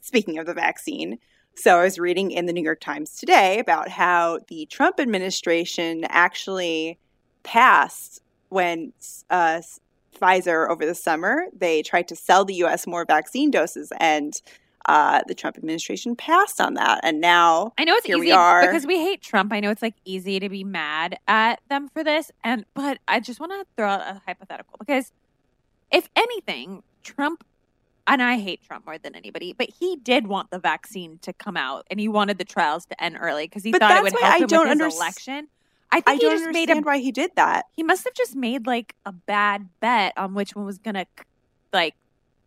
speaking 0.01 0.37
of 0.37 0.45
the 0.45 0.53
vaccine, 0.53 1.19
so 1.55 1.79
I 1.79 1.83
was 1.83 1.97
reading 1.97 2.31
in 2.31 2.45
the 2.45 2.53
New 2.53 2.63
York 2.63 2.79
Times 2.79 3.15
today 3.15 3.59
about 3.59 3.89
how 3.89 4.39
the 4.47 4.67
Trump 4.67 4.99
administration 4.99 6.05
actually 6.07 6.99
passed 7.43 8.21
when 8.49 8.93
uh, 9.29 9.61
Pfizer 10.19 10.69
over 10.69 10.85
the 10.85 10.95
summer 10.95 11.47
they 11.57 11.81
tried 11.81 12.07
to 12.09 12.15
sell 12.15 12.45
the 12.45 12.55
U.S. 12.55 12.85
more 12.85 13.05
vaccine 13.05 13.51
doses, 13.51 13.91
and 13.99 14.39
uh, 14.85 15.21
the 15.27 15.35
Trump 15.35 15.57
administration 15.57 16.15
passed 16.15 16.61
on 16.61 16.75
that, 16.75 16.99
and 17.03 17.19
now 17.19 17.73
I 17.77 17.83
know 17.83 17.95
it's 17.95 18.07
we 18.07 18.15
easy 18.15 18.31
are. 18.31 18.61
because 18.61 18.85
we 18.85 18.97
hate 18.97 19.21
Trump. 19.21 19.51
I 19.51 19.59
know 19.59 19.69
it's 19.69 19.81
like 19.81 19.95
easy 20.05 20.39
to 20.39 20.49
be 20.49 20.63
mad 20.63 21.17
at 21.27 21.59
them 21.69 21.89
for 21.89 22.03
this, 22.03 22.31
and 22.43 22.65
but 22.73 22.99
I 23.07 23.19
just 23.19 23.39
want 23.39 23.51
to 23.53 23.65
throw 23.75 23.89
out 23.89 24.01
a 24.01 24.21
hypothetical 24.25 24.77
because 24.79 25.11
if 25.91 26.07
anything, 26.15 26.83
Trump 27.07 27.43
and 28.09 28.21
I 28.21 28.37
hate 28.37 28.61
Trump 28.63 28.85
more 28.85 28.97
than 28.97 29.15
anybody, 29.15 29.53
but 29.53 29.69
he 29.69 29.97
did 29.97 30.27
want 30.27 30.49
the 30.49 30.59
vaccine 30.59 31.19
to 31.23 31.33
come 31.33 31.57
out, 31.57 31.85
and 31.91 31.99
he 31.99 32.07
wanted 32.07 32.37
the 32.37 32.45
trials 32.45 32.85
to 32.85 33.03
end 33.03 33.17
early 33.19 33.45
because 33.45 33.63
he 33.63 33.71
But 33.71 33.79
thought 33.81 33.97
it 33.97 34.03
would 34.03 34.13
help 34.13 34.23
I 34.23 34.37
him 34.37 34.41
with 34.43 34.51
his 34.51 34.79
underst- 34.93 34.95
election. 34.95 35.47
I 35.91 35.95
think 36.01 36.07
I 36.09 36.13
he 36.15 36.19
don't 36.19 36.31
just 36.31 36.43
made 36.51 36.69
understand 36.69 36.85
a 36.85 36.87
why 36.87 36.97
he 36.99 37.11
did 37.11 37.31
that. 37.35 37.65
he 37.75 37.83
must 37.83 38.03
have 38.03 38.13
just 38.13 38.35
made 38.35 38.67
like 38.67 38.93
a 39.05 39.11
bad 39.13 39.69
bet 39.79 40.13
on 40.17 40.33
which 40.33 40.53
one 40.55 40.65
was 40.65 40.77
gonna 40.77 41.05
like 41.71 41.95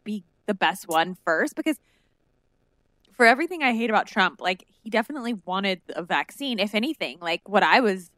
be 0.04 0.24
the 0.46 0.52
best 0.54 0.86
one 0.88 1.16
first 1.24 1.56
because 1.56 1.78
for 3.12 3.24
everything 3.26 3.62
I 3.62 3.72
hate 3.74 3.88
about 3.90 4.06
Trump, 4.06 4.40
like 4.42 4.64
he 4.82 4.90
definitely 4.90 5.34
wanted 5.44 5.80
a 5.90 6.02
vaccine. 6.02 6.58
If 6.58 6.74
anything, 6.74 7.18
like 7.20 7.46
what 7.48 7.62
I 7.62 7.80
was 7.80 8.11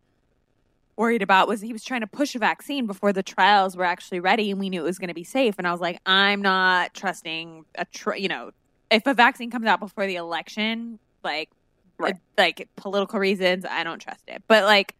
worried 0.96 1.22
about 1.22 1.48
was 1.48 1.60
he 1.60 1.72
was 1.72 1.82
trying 1.84 2.02
to 2.02 2.06
push 2.06 2.34
a 2.34 2.38
vaccine 2.38 2.86
before 2.86 3.12
the 3.12 3.22
trials 3.22 3.76
were 3.76 3.84
actually 3.84 4.20
ready 4.20 4.50
and 4.50 4.60
we 4.60 4.68
knew 4.68 4.80
it 4.82 4.84
was 4.84 4.98
going 4.98 5.08
to 5.08 5.14
be 5.14 5.24
safe. 5.24 5.54
And 5.58 5.66
I 5.66 5.72
was 5.72 5.80
like, 5.80 5.98
I'm 6.06 6.42
not 6.42 6.92
trusting 6.94 7.64
a, 7.76 7.84
tr- 7.86 8.14
you 8.16 8.28
know, 8.28 8.50
if 8.90 9.06
a 9.06 9.14
vaccine 9.14 9.50
comes 9.50 9.66
out 9.66 9.80
before 9.80 10.06
the 10.06 10.16
election, 10.16 10.98
like, 11.24 11.50
Right. 11.98 12.14
it- 12.14 12.20
like 12.38 12.68
political 12.76 13.18
reasons, 13.20 13.64
I 13.64 13.84
don't 13.84 14.00
trust 14.00 14.24
it. 14.28 14.42
But 14.48 14.64
like, 14.64 14.94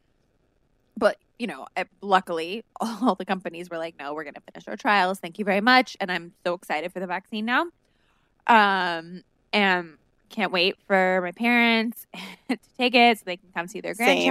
but 0.97 1.17
you 1.39 1.47
know, 1.49 1.67
eh, 1.77 1.85
luckily, 2.01 2.65
all 2.81 3.15
the 3.17 3.25
companies 3.25 3.69
were 3.71 3.79
like, 3.79 3.99
"No, 3.99 4.15
we're 4.15 4.23
going 4.25 4.35
to 4.35 4.41
finish 4.53 4.69
our 4.69 4.77
trials. 4.77 5.19
Thank 5.19 5.39
you 5.39 5.45
very 5.45 5.61
much." 5.63 5.97
And 6.01 6.13
I'm 6.13 6.33
so 6.47 6.55
excited 6.55 6.93
for 6.93 7.01
the 7.01 7.07
vaccine 7.07 7.45
now. 7.47 7.63
Um, 8.47 9.23
and 9.53 9.97
can't 10.29 10.53
wait 10.53 10.77
for 10.87 11.21
my 11.23 11.33
parents 11.33 12.07
to 12.49 12.59
take 12.79 12.95
it 12.95 13.19
so 13.19 13.23
they 13.27 13.37
can 13.39 13.49
come 13.55 13.67
see 13.67 13.81
their 13.81 13.95
Same. 13.95 14.31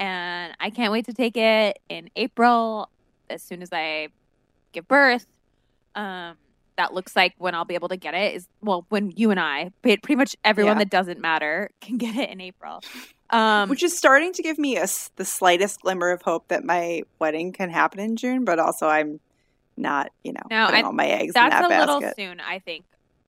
And 0.00 0.54
I 0.58 0.70
can't 0.70 0.90
wait 0.90 1.04
to 1.06 1.12
take 1.12 1.36
it 1.36 1.78
in 1.90 2.08
April 2.16 2.88
as 3.28 3.42
soon 3.42 3.60
as 3.62 3.68
I 3.70 4.08
give 4.72 4.88
birth. 4.88 5.26
Um, 5.94 6.36
that 6.76 6.94
looks 6.94 7.14
like 7.14 7.34
when 7.36 7.54
I'll 7.54 7.66
be 7.66 7.74
able 7.74 7.88
to 7.88 7.98
get 7.98 8.14
it 8.14 8.34
is 8.34 8.48
well 8.62 8.86
when 8.88 9.12
you 9.14 9.30
and 9.30 9.38
I, 9.38 9.70
but 9.82 10.02
pretty 10.02 10.16
much 10.16 10.34
everyone 10.42 10.76
Yeah. 10.78 10.84
that 10.84 10.90
doesn't 10.90 11.20
matter 11.20 11.70
can 11.82 11.98
get 11.98 12.16
it 12.16 12.30
in 12.30 12.40
April. 12.40 12.80
Um, 13.28 13.68
which 13.68 13.82
is 13.82 13.96
starting 13.96 14.32
to 14.32 14.42
give 14.42 14.58
me 14.58 14.78
a 14.78 14.86
the 15.16 15.24
slightest 15.26 15.82
glimmer 15.82 16.10
of 16.10 16.22
hope 16.22 16.48
that 16.48 16.64
my 16.64 17.02
wedding 17.18 17.52
can 17.52 17.68
happen 17.68 18.00
in 18.00 18.16
June. 18.16 18.44
But 18.46 18.58
also, 18.58 18.88
I'm 18.88 19.20
not, 19.76 20.10
you 20.24 20.32
know, 20.32 20.40
No, 20.50 20.66
putting 20.66 20.84
I- 20.84 20.86
all 20.86 20.92
my 20.94 21.06
eggs 21.08 21.26
in 21.26 21.32
that's 21.34 21.50
that 21.54 21.64
a 21.66 21.68
basket. 21.68 21.92
little 21.92 22.12
soon, 22.16 22.40
I 22.40 22.58
think, 22.58 22.84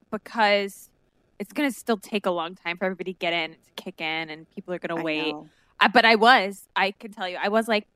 because 0.09 0.89
it's 1.39 1.53
going 1.53 1.69
to 1.71 1.75
still 1.77 1.97
take 1.97 2.25
a 2.25 2.31
long 2.31 2.55
time 2.55 2.77
for 2.77 2.85
everybody 2.85 3.13
to 3.13 3.19
get 3.19 3.33
in, 3.33 3.51
to 3.51 3.71
kick 3.75 4.01
in, 4.01 4.29
and 4.31 4.49
people 4.49 4.73
are 4.73 4.79
going 4.79 4.97
to 4.97 5.03
wait. 5.03 5.31
know. 5.33 5.47
I, 5.83 5.87
but 5.89 6.05
I 6.05 6.15
was, 6.15 6.67
I 6.75 6.91
can 6.91 7.11
tell 7.11 7.27
you, 7.27 7.37
I 7.41 7.49
was 7.49 7.67
like 7.67 7.87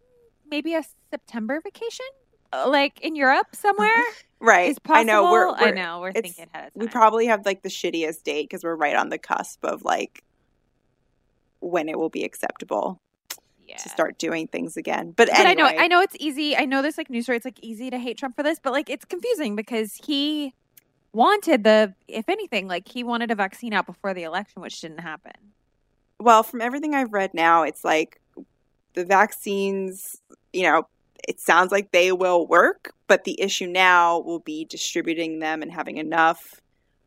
maybe 0.49 0.75
a 0.75 0.83
September 1.09 1.61
vacation, 1.61 2.05
uh, 2.53 2.69
like 2.69 2.99
in 3.01 3.15
Europe 3.15 3.47
somewhere. 3.53 4.03
right? 4.39 4.69
Is 4.69 4.79
possible. 4.79 4.99
I 4.99 5.03
know. 5.03 5.31
We're, 5.31 5.49
I 5.49 5.61
we're 5.61 5.73
know. 5.73 5.99
We're 6.01 6.09
it's- 6.09 6.23
thinking 6.23 6.47
ahead 6.53 6.71
we 6.75 6.88
probably 6.88 7.27
have 7.27 7.45
like 7.45 7.63
the 7.63 7.69
shittiest 7.69 8.23
date 8.23 8.49
because 8.49 8.63
we're 8.63 8.75
right 8.75 8.95
on 8.95 9.09
the 9.09 9.17
cusp 9.17 9.63
of 9.63 9.83
like 9.83 10.23
when 11.59 11.89
it 11.89 11.97
will 11.97 12.09
be 12.09 12.23
acceptable 12.23 12.99
yeah. 13.67 13.77
to 13.77 13.89
start 13.89 14.17
doing 14.17 14.47
things 14.47 14.77
again. 14.77 15.13
But, 15.15 15.29
But 15.29 15.39
anyway, 15.39 15.49
I 15.49 15.53
know, 15.53 15.81
I 15.83 15.88
know 15.88 16.01
it's 16.01 16.15
easy. 16.19 16.55
I 16.55 16.65
know 16.65 16.81
there's 16.81 16.97
like 16.97 17.09
news 17.09 17.23
stories, 17.25 17.45
like 17.45 17.59
easy 17.61 17.89
to 17.89 17.97
hate 17.97 18.17
Trump 18.17 18.35
for 18.35 18.43
this, 18.43 18.59
but 18.59 18.73
like 18.73 18.89
it's 18.89 19.05
confusing 19.05 19.55
because 19.55 19.99
he 20.05 20.53
wanted 21.13 21.63
the, 21.63 21.93
if 22.07 22.29
anything, 22.29 22.67
like 22.67 22.88
he 22.88 23.03
wanted 23.03 23.31
a 23.31 23.35
vaccine 23.35 23.73
out 23.73 23.85
before 23.85 24.13
the 24.13 24.23
election, 24.23 24.61
which 24.61 24.81
didn't 24.81 24.99
happen. 24.99 25.33
Well, 26.20 26.43
from 26.43 26.61
everything 26.61 26.95
I've 26.95 27.13
read 27.13 27.34
now, 27.34 27.63
it's 27.63 27.84
like 27.84 28.20
the 28.93 29.05
vaccines, 29.05 30.18
you 30.51 30.63
know, 30.63 30.88
it 31.28 31.39
sounds 31.39 31.72
like 31.72 31.91
they 31.91 32.11
will 32.11 32.47
work, 32.47 32.93
but 33.07 33.24
the 33.24 33.39
issue 33.39 33.68
now 33.68 34.20
will 34.20 34.39
be 34.39 34.65
distributing 34.65 35.39
them 35.39 35.61
and 35.61 35.72
having 35.72 35.97
enough 35.97 36.61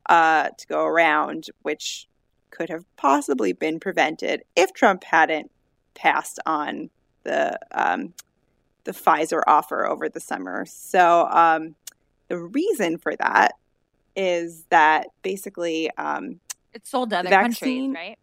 uh, 0.07 0.51
to 0.57 0.67
go 0.67 0.85
around, 0.85 1.47
which 1.63 2.07
could 2.51 2.69
have 2.69 2.85
possibly 2.97 3.53
been 3.53 3.81
prevented 3.81 4.43
if 4.57 4.73
Trump 4.75 5.05
hadn't 5.05 5.51
passed 5.95 6.39
on 6.47 6.91
the 7.25 7.59
um, 7.73 8.13
the 8.85 8.93
Pfizer 8.93 9.43
offer 9.47 9.87
over 9.87 10.09
the 10.09 10.21
summer. 10.21 10.65
So 10.67 11.29
um, 11.31 11.75
the 12.29 12.39
reason 12.39 12.99
for 12.99 13.15
that 13.17 13.53
is 14.17 14.65
that 14.71 15.09
basically 15.23 15.91
um, 15.97 16.41
It's 16.73 16.91
sold 16.91 17.11
to 17.11 17.19
other 17.19 17.31
vaccine- 17.31 17.93
countries, 17.93 18.09
right? 18.09 18.19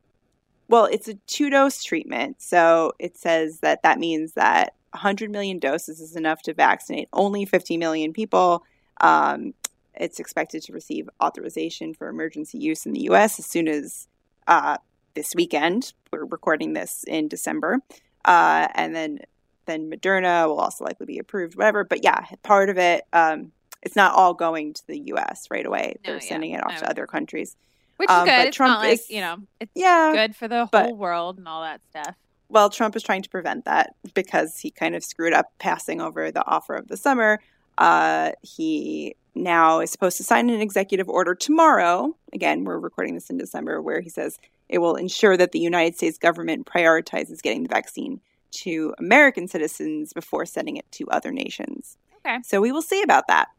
Well, 0.68 0.86
it's 0.86 1.08
a 1.08 1.16
two 1.28 1.50
dose 1.50 1.84
treatment. 1.84 2.42
So 2.42 2.94
it 3.00 3.18
says 3.18 3.60
that 3.60 3.84
that 3.84 4.00
means 4.00 4.34
that 4.34 4.74
100 4.92 5.30
million 5.30 5.60
doses 5.60 6.00
is 6.00 6.16
enough 6.16 6.42
to 6.44 6.54
vaccinate 6.54 7.10
only 7.14 7.46
50 7.46 7.78
million 7.78 8.14
people. 8.14 8.64
Um, 9.02 9.54
it's 9.96 10.20
expected 10.20 10.64
to 10.64 10.74
receive 10.74 11.10
authorization 11.22 11.94
for 11.94 12.08
emergency 12.08 12.58
use 12.58 12.86
in 12.86 12.94
the 12.94 13.02
US 13.10 13.40
as 13.40 13.46
soon 13.46 13.68
as 13.68 14.08
uh, 14.48 14.78
this 15.14 15.34
weekend. 15.36 15.94
We're 16.12 16.26
recording 16.26 16.74
this 16.74 17.04
in 17.08 17.28
December. 17.28 17.80
Uh, 18.26 18.68
and 18.76 18.96
then 18.96 19.20
then 19.66 19.92
Moderna 19.92 20.48
will 20.48 20.60
also 20.60 20.86
likely 20.86 21.06
be 21.06 21.20
approved, 21.20 21.58
whatever. 21.58 21.84
But 21.84 22.04
yeah, 22.04 22.26
part 22.42 22.70
of 22.70 22.78
it, 22.78 23.04
um, 23.12 23.52
it's 23.84 23.98
not 23.98 24.14
all 24.14 24.34
going 24.34 24.74
to 24.74 24.88
the 24.88 25.00
US 25.14 25.48
right 25.52 25.66
away. 25.66 25.98
No, 26.06 26.12
They're 26.12 26.22
yeah, 26.22 26.30
sending 26.30 26.52
it 26.52 26.64
off 26.66 26.78
to 26.80 26.90
other 26.90 27.06
countries. 27.06 27.56
Which 27.98 28.10
is 28.10 28.16
Um, 28.16 28.26
good. 28.26 28.32
but 28.32 28.48
It's 28.48 28.58
Trump 28.58 28.72
not 28.72 28.80
like, 28.80 28.94
is- 28.94 29.10
you 29.10 29.22
know, 29.22 29.38
it's 29.60 29.72
Yeah. 29.76 30.12
good 30.14 30.36
for 30.36 30.48
the 30.48 30.68
but- 30.72 30.86
whole 30.86 30.96
world 30.96 31.38
and 31.38 31.48
all 31.48 31.62
that 31.64 31.82
stuff. 31.90 32.16
Well, 32.50 32.70
Trump 32.70 32.96
is 32.96 33.04
trying 33.04 33.24
to 33.24 33.30
prevent 33.30 33.66
that 33.66 33.96
because 34.14 34.60
he 34.60 34.72
kind 34.72 34.96
of 34.96 35.04
screwed 35.04 35.34
up 35.34 35.52
passing 35.60 36.00
over 36.00 36.32
the 36.32 36.46
offer 36.46 36.76
of 36.76 36.88
the 36.88 36.96
summer. 36.96 37.40
Uh, 37.78 38.32
he 38.42 39.16
now 39.36 39.82
is 39.82 39.92
supposed 39.92 40.18
to 40.18 40.24
sign 40.24 40.50
an 40.50 40.62
executive 40.62 41.10
order 41.10 41.36
tomorrow. 41.36 42.16
Again, 42.34 42.64
we're 42.64 42.80
recording 42.80 43.16
this 43.16 43.30
in 43.30 43.38
December, 43.38 43.82
where 43.82 44.00
he 44.00 44.10
says 44.10 44.40
it 44.70 44.78
will 44.80 44.96
ensure 44.96 45.36
that 45.38 45.52
the 45.52 45.60
United 45.60 45.96
States 45.98 46.18
government 46.18 46.66
prioritizes 46.66 47.42
getting 47.42 47.64
the 47.64 47.70
vaccine 47.70 48.22
to 48.52 48.96
American 48.98 49.48
citizens 49.48 50.14
before 50.14 50.46
sending 50.46 50.78
it 50.78 50.90
to 50.94 51.08
other 51.10 51.32
nations. 51.32 51.98
Okay. 52.26 52.38
So 52.44 52.62
we 52.62 52.72
will 52.72 52.82
see 52.82 53.02
about 53.02 53.28
that. 53.28 53.50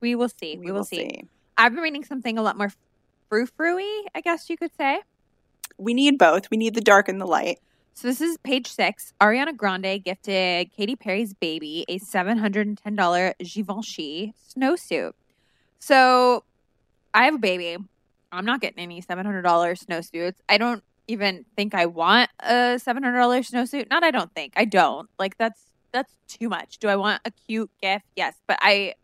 We 0.00 0.14
will 0.14 0.30
see. 0.30 0.56
We, 0.56 0.72
will, 0.72 0.84
see. 0.84 1.24
I've 1.58 1.74
been 1.74 1.82
reading 1.82 2.04
something 2.04 2.38
a 2.38 2.42
lot 2.42 2.56
more 2.56 2.72
frou 3.30 3.46
frou 3.46 3.78
I 4.14 4.20
guess 4.22 4.50
you 4.50 4.58
could 4.58 4.72
say. 4.76 5.00
We 5.78 5.94
need 5.94 6.18
both. 6.18 6.50
We 6.50 6.58
need 6.58 6.74
the 6.74 6.82
dark 6.82 7.08
and 7.08 7.18
the 7.18 7.26
light. 7.26 7.58
So 7.94 8.08
this 8.08 8.20
is 8.20 8.36
page 8.38 8.66
six. 8.66 9.12
Ariana 9.20 9.56
Grande 9.56 10.02
gifted 10.04 10.72
Katy 10.72 10.96
Perry's 10.96 11.32
baby 11.32 11.84
a 11.88 11.98
seven 11.98 12.38
hundred 12.38 12.66
and 12.66 12.76
ten 12.76 12.96
dollar 12.96 13.34
Givenchy 13.38 14.34
snowsuit. 14.54 15.12
So 15.78 16.44
I 17.14 17.24
have 17.24 17.34
a 17.36 17.38
baby. 17.38 17.76
I'm 18.32 18.44
not 18.44 18.60
getting 18.60 18.78
any 18.78 19.00
seven 19.00 19.24
hundred 19.24 19.42
dollar 19.42 19.74
snowsuits. 19.74 20.34
I 20.48 20.58
don't 20.58 20.82
even 21.08 21.44
think 21.56 21.74
I 21.74 21.86
want 21.86 22.30
a 22.40 22.78
seven 22.78 23.02
hundred 23.02 23.18
dollar 23.18 23.40
snowsuit. 23.40 23.88
Not 23.90 24.04
I 24.04 24.10
don't 24.10 24.32
think. 24.34 24.54
I 24.56 24.64
don't. 24.64 25.08
Like 25.18 25.38
that's 25.38 25.60
that's 25.92 26.12
too 26.28 26.48
much. 26.48 26.78
Do 26.78 26.88
I 26.88 26.96
want 26.96 27.22
a 27.24 27.30
cute 27.30 27.70
gift? 27.82 28.04
Yes, 28.16 28.34
but 28.46 28.58
I 28.60 28.94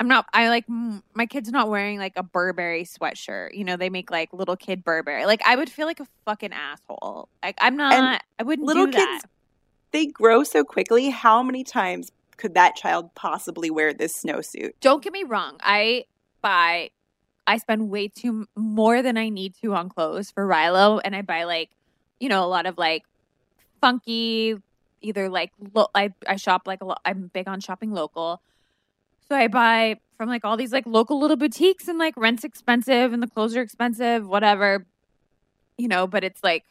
I'm 0.00 0.08
not 0.08 0.26
I 0.32 0.48
like 0.48 0.64
my 1.14 1.26
kid's 1.26 1.50
not 1.50 1.68
wearing 1.68 1.98
like 1.98 2.14
a 2.16 2.22
Burberry 2.22 2.84
sweatshirt. 2.84 3.54
You 3.54 3.64
know, 3.64 3.76
they 3.76 3.90
make 3.90 4.10
like 4.10 4.32
little 4.32 4.56
kid 4.56 4.82
Burberry. 4.82 5.26
Like 5.26 5.42
I 5.46 5.54
would 5.56 5.68
feel 5.68 5.86
like 5.86 6.00
a 6.00 6.06
fucking 6.24 6.52
asshole. 6.54 7.28
Like 7.42 7.58
I'm 7.60 7.76
not 7.76 8.22
I 8.38 8.42
wouldn't 8.42 8.66
little 8.66 8.86
kids 8.86 8.96
that. 8.96 9.22
they 9.92 10.06
grow 10.06 10.42
so 10.42 10.64
quickly. 10.64 11.10
How 11.10 11.42
many 11.42 11.62
times 11.64 12.10
could 12.38 12.54
that 12.54 12.74
child 12.76 13.14
possibly 13.14 13.70
wear 13.70 13.92
this 13.92 14.22
snowsuit? 14.24 14.70
Don't 14.80 15.04
get 15.04 15.12
me 15.12 15.22
wrong. 15.24 15.58
I 15.60 16.06
buy, 16.40 16.88
I 17.46 17.58
spend 17.58 17.90
way 17.90 18.08
too 18.08 18.46
more 18.56 19.02
than 19.02 19.18
I 19.18 19.28
need 19.28 19.54
to 19.62 19.74
on 19.74 19.90
clothes 19.90 20.30
for 20.30 20.46
Rilo, 20.46 21.02
and 21.04 21.14
I 21.14 21.20
buy 21.20 21.44
like, 21.44 21.68
you 22.18 22.30
know, 22.30 22.42
a 22.42 22.48
lot 22.48 22.64
of 22.64 22.78
like 22.78 23.02
funky, 23.82 24.56
either 25.02 25.28
like 25.28 25.52
lo- 25.74 25.90
I 25.94 26.14
I 26.26 26.36
shop 26.36 26.62
like 26.66 26.80
a 26.80 26.86
lot. 26.86 27.02
I'm 27.04 27.30
big 27.34 27.46
on 27.46 27.60
shopping 27.60 27.92
local, 27.92 28.40
so 29.30 29.36
I 29.36 29.46
buy 29.48 29.96
from 30.16 30.28
like 30.28 30.44
all 30.44 30.56
these 30.56 30.72
like 30.72 30.86
local 30.86 31.18
little 31.20 31.36
boutiques, 31.36 31.88
and 31.88 31.98
like 31.98 32.14
rent's 32.16 32.44
expensive 32.44 33.12
and 33.12 33.22
the 33.22 33.26
clothes 33.28 33.56
are 33.56 33.62
expensive, 33.62 34.26
whatever, 34.26 34.86
you 35.78 35.88
know. 35.88 36.06
But 36.06 36.24
it's 36.24 36.42
like 36.42 36.64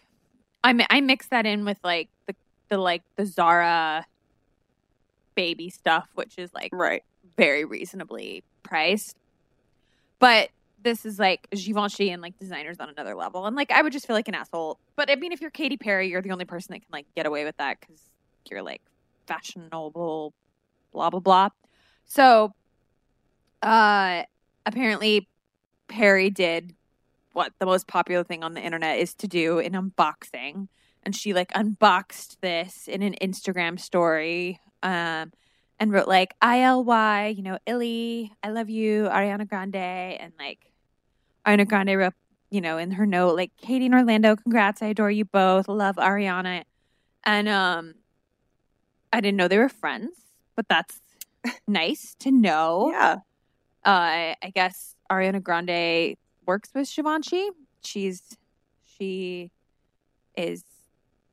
I 0.64 0.86
I 0.90 1.02
mix 1.02 1.28
that 1.28 1.46
in 1.46 1.64
with 1.66 1.80
like 1.84 2.10
the 2.28 2.36
the 2.68 2.78
like 2.78 3.04
the 3.16 3.26
Zara 3.26 4.06
baby 5.36 5.70
stuff, 5.70 6.10
which 6.16 6.38
is 6.38 6.54
like 6.54 6.70
Right. 6.74 7.04
very 7.38 7.64
reasonably 7.64 8.44
priced. 8.62 9.16
But 10.20 10.50
this 10.84 11.06
is 11.06 11.18
like 11.18 11.48
Givenchy 11.52 12.10
and 12.10 12.22
like 12.22 12.38
designers 12.38 12.78
on 12.80 12.90
another 12.90 13.16
level. 13.16 13.46
And 13.46 13.56
like 13.56 13.72
I 13.72 13.82
would 13.82 13.94
just 13.94 14.06
feel 14.06 14.16
like 14.16 14.28
an 14.28 14.36
asshole. 14.36 14.80
But 14.98 15.10
I 15.10 15.16
mean, 15.16 15.32
if 15.32 15.40
you're 15.40 15.50
Katy 15.50 15.78
Perry, 15.78 16.10
you're 16.10 16.22
the 16.22 16.32
only 16.32 16.46
person 16.46 16.74
that 16.74 16.80
can 16.80 16.90
like 16.92 17.06
get 17.16 17.26
away 17.26 17.46
with 17.46 17.56
that 17.58 17.80
because 17.80 18.02
you're 18.52 18.62
like 18.62 18.82
fashionable, 19.28 20.34
blah 20.92 21.10
blah 21.10 21.20
blah. 21.22 21.50
So, 22.10 22.54
uh, 23.62 24.24
apparently, 24.66 25.30
Perry 25.88 26.30
did 26.30 26.76
what 27.34 27.54
the 27.60 27.66
most 27.66 27.88
popular 27.88 28.24
thing 28.24 28.44
on 28.44 28.54
the 28.56 28.62
internet 28.62 29.00
is 29.00 29.14
to 29.16 29.28
do 29.28 29.60
an 29.60 29.74
unboxing, 29.74 30.68
and 31.04 31.16
she 31.16 31.34
like 31.34 31.52
unboxed 31.56 32.42
this 32.42 32.88
in 32.88 33.02
an 33.04 33.16
Instagram 33.22 33.80
story. 33.80 34.60
Um, 34.84 35.32
and 35.80 35.94
wrote 35.94 36.08
like 36.10 36.34
ILY, 36.42 37.30
you 37.38 37.42
know, 37.44 37.58
Illy, 37.66 38.34
I 38.44 38.50
love 38.50 38.70
you, 38.70 39.04
Ariana 39.04 39.48
Grande, 39.48 39.76
and 39.76 40.34
like 40.38 40.74
Ariana 41.46 41.68
Grande 41.68 41.98
wrote, 41.98 42.14
you 42.50 42.60
know, 42.62 42.78
in 42.78 42.92
her 42.92 43.06
note, 43.06 43.36
like 43.36 43.52
Katy 43.58 43.86
and 43.86 43.96
Orlando, 43.96 44.36
congrats, 44.36 44.82
I 44.82 44.88
adore 44.88 45.12
you 45.12 45.26
both, 45.26 45.70
love 45.70 45.96
Ariana. 45.96 46.64
And 47.24 47.48
um 47.48 47.96
I 49.14 49.22
didn't 49.22 49.38
know 49.38 49.48
they 49.48 49.58
were 49.58 49.70
friends, 49.70 50.12
but 50.56 50.68
that's 50.70 51.00
nice 51.68 52.16
to 52.20 52.32
know. 52.32 52.90
Yeah. 52.92 53.16
Uh 53.86 54.36
I 54.44 54.52
guess 54.54 54.96
Ariana 55.12 55.42
Grande 55.42 56.16
works 56.46 56.70
with 56.74 56.94
Givenchy. 56.94 57.50
She's 57.84 58.22
she 58.86 59.52
is 60.36 60.64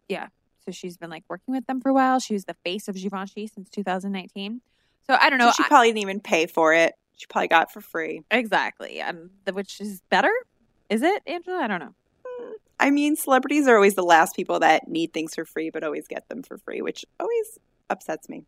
yeah, 0.09 0.29
so 0.65 0.71
she's 0.71 0.97
been 0.97 1.11
like 1.11 1.25
working 1.29 1.53
with 1.55 1.67
them 1.67 1.81
for 1.81 1.89
a 1.89 1.95
while. 1.95 2.21
She 2.21 2.35
was 2.35 2.45
the 2.45 2.55
face 2.65 2.87
of 2.89 2.95
Givenchy 2.95 3.47
since 3.49 3.69
2019. 3.71 4.61
So 5.07 5.17
I 5.21 5.29
don't 5.31 5.39
know. 5.39 5.49
So 5.49 5.55
she 5.59 5.65
I- 5.65 5.69
probably 5.69 5.89
didn't 5.89 6.03
even 6.03 6.21
pay 6.21 6.47
for 6.47 6.73
it. 6.75 6.95
She 7.17 7.27
probably 7.27 7.49
got 7.49 7.69
it 7.69 7.71
for 7.73 7.81
free. 7.81 8.23
exactly. 8.31 9.01
Um, 9.01 9.31
the, 9.47 9.55
which 9.55 9.81
is 9.81 10.03
better. 10.11 10.31
Is 10.91 11.03
it, 11.03 11.23
Angela? 11.27 11.57
I 11.63 11.67
don't 11.67 11.81
know. 11.81 11.95
I 12.79 12.91
mean, 12.91 13.17
celebrities 13.17 13.67
are 13.67 13.75
always 13.75 13.95
the 13.95 14.03
last 14.03 14.37
people 14.37 14.61
that 14.61 14.87
need 14.87 15.15
things 15.15 15.35
for 15.35 15.47
free, 15.47 15.71
but 15.71 15.83
always 15.83 16.07
get 16.07 16.29
them 16.29 16.43
for 16.43 16.59
free, 16.59 16.83
which 16.83 17.07
always 17.19 17.59
upsets 17.89 18.29
me. 18.29 18.45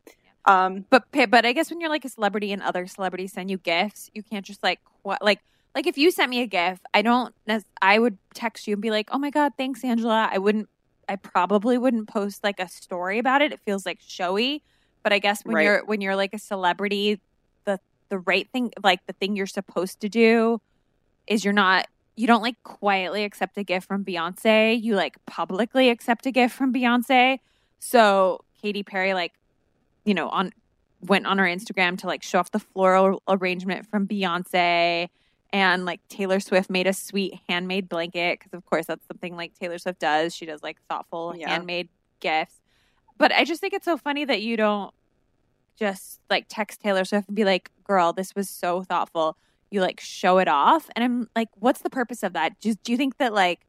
Um, 0.48 0.86
But 0.90 1.04
but 1.12 1.44
I 1.46 1.52
guess 1.52 1.70
when 1.70 1.80
you're 1.80 1.90
like 1.90 2.04
a 2.04 2.08
celebrity 2.08 2.52
and 2.52 2.62
other 2.62 2.86
celebrities 2.86 3.32
send 3.32 3.50
you 3.50 3.58
gifts, 3.58 4.10
you 4.14 4.22
can't 4.22 4.44
just 4.44 4.62
like 4.62 4.80
what 5.02 5.22
like 5.22 5.40
like 5.74 5.86
if 5.86 5.98
you 5.98 6.10
sent 6.10 6.30
me 6.30 6.40
a 6.40 6.46
gift, 6.46 6.82
I 6.94 7.02
don't. 7.02 7.34
I 7.82 7.98
would 7.98 8.18
text 8.34 8.66
you 8.66 8.72
and 8.74 8.82
be 8.82 8.90
like, 8.90 9.10
"Oh 9.12 9.18
my 9.18 9.30
god, 9.30 9.52
thanks, 9.58 9.84
Angela." 9.84 10.28
I 10.32 10.38
wouldn't. 10.38 10.68
I 11.08 11.16
probably 11.16 11.78
wouldn't 11.78 12.08
post 12.08 12.42
like 12.42 12.58
a 12.60 12.68
story 12.68 13.18
about 13.18 13.42
it. 13.42 13.52
It 13.52 13.60
feels 13.64 13.86
like 13.86 14.00
showy. 14.00 14.62
But 15.02 15.12
I 15.12 15.18
guess 15.20 15.44
when 15.44 15.54
Right. 15.56 15.64
you're 15.64 15.84
when 15.84 16.00
you're 16.00 16.16
like 16.16 16.34
a 16.34 16.38
celebrity, 16.38 17.20
the 17.64 17.78
the 18.08 18.18
right 18.20 18.48
thing, 18.52 18.72
like 18.82 19.06
the 19.06 19.12
thing 19.12 19.36
you're 19.36 19.46
supposed 19.46 20.00
to 20.00 20.08
do, 20.08 20.60
is 21.26 21.44
you're 21.44 21.54
not. 21.54 21.86
You 22.16 22.26
don't 22.26 22.42
like 22.42 22.56
quietly 22.64 23.22
accept 23.22 23.56
a 23.58 23.62
gift 23.62 23.86
from 23.86 24.04
Beyonce. 24.04 24.82
You 24.82 24.96
like 24.96 25.16
publicly 25.26 25.90
accept 25.90 26.26
a 26.26 26.32
gift 26.32 26.54
from 26.56 26.72
Beyonce. 26.72 27.38
So 27.78 28.40
Katy 28.60 28.82
Perry 28.82 29.14
like 29.14 29.34
you 30.08 30.14
know, 30.14 30.28
on 30.28 30.52
went 31.00 31.26
on 31.26 31.38
her 31.38 31.44
Instagram 31.44 31.96
to 31.98 32.06
like 32.06 32.22
show 32.22 32.38
off 32.40 32.50
the 32.50 32.58
floral 32.58 33.22
arrangement 33.28 33.86
from 33.86 34.06
Beyonce. 34.08 35.08
And 35.52 35.84
like 35.86 36.00
Taylor 36.08 36.40
Swift 36.40 36.68
made 36.68 36.86
a 36.86 36.92
sweet 36.92 37.38
handmade 37.48 37.88
blanket 37.88 38.38
because, 38.38 38.52
of 38.52 38.66
course, 38.66 38.86
that's 38.86 39.06
something 39.06 39.34
like 39.36 39.54
Taylor 39.54 39.78
Swift 39.78 39.98
does. 39.98 40.34
She 40.34 40.44
does 40.44 40.62
like 40.62 40.76
thoughtful 40.90 41.34
Yeah. 41.36 41.48
handmade 41.50 41.88
gifts. 42.20 42.60
But 43.16 43.32
I 43.32 43.44
just 43.44 43.60
think 43.60 43.72
it's 43.72 43.84
so 43.86 43.96
funny 43.96 44.24
that 44.26 44.42
you 44.42 44.56
don't 44.56 44.92
just 45.78 46.20
like 46.28 46.46
text 46.48 46.80
Taylor 46.80 47.04
Swift 47.04 47.28
and 47.28 47.36
be 47.36 47.44
like, 47.44 47.70
girl, 47.84 48.12
this 48.12 48.34
was 48.34 48.50
so 48.50 48.82
thoughtful. 48.82 49.36
You 49.70 49.80
like 49.80 50.00
show 50.00 50.38
it 50.38 50.48
off. 50.48 50.88
And 50.96 51.04
I'm 51.04 51.28
like, 51.36 51.48
what's 51.54 51.80
the 51.80 51.90
purpose 51.90 52.22
of 52.22 52.32
that? 52.34 52.60
Do, 52.60 52.74
do 52.74 52.92
you 52.92 52.98
think 52.98 53.16
that 53.18 53.32
like 53.32 53.60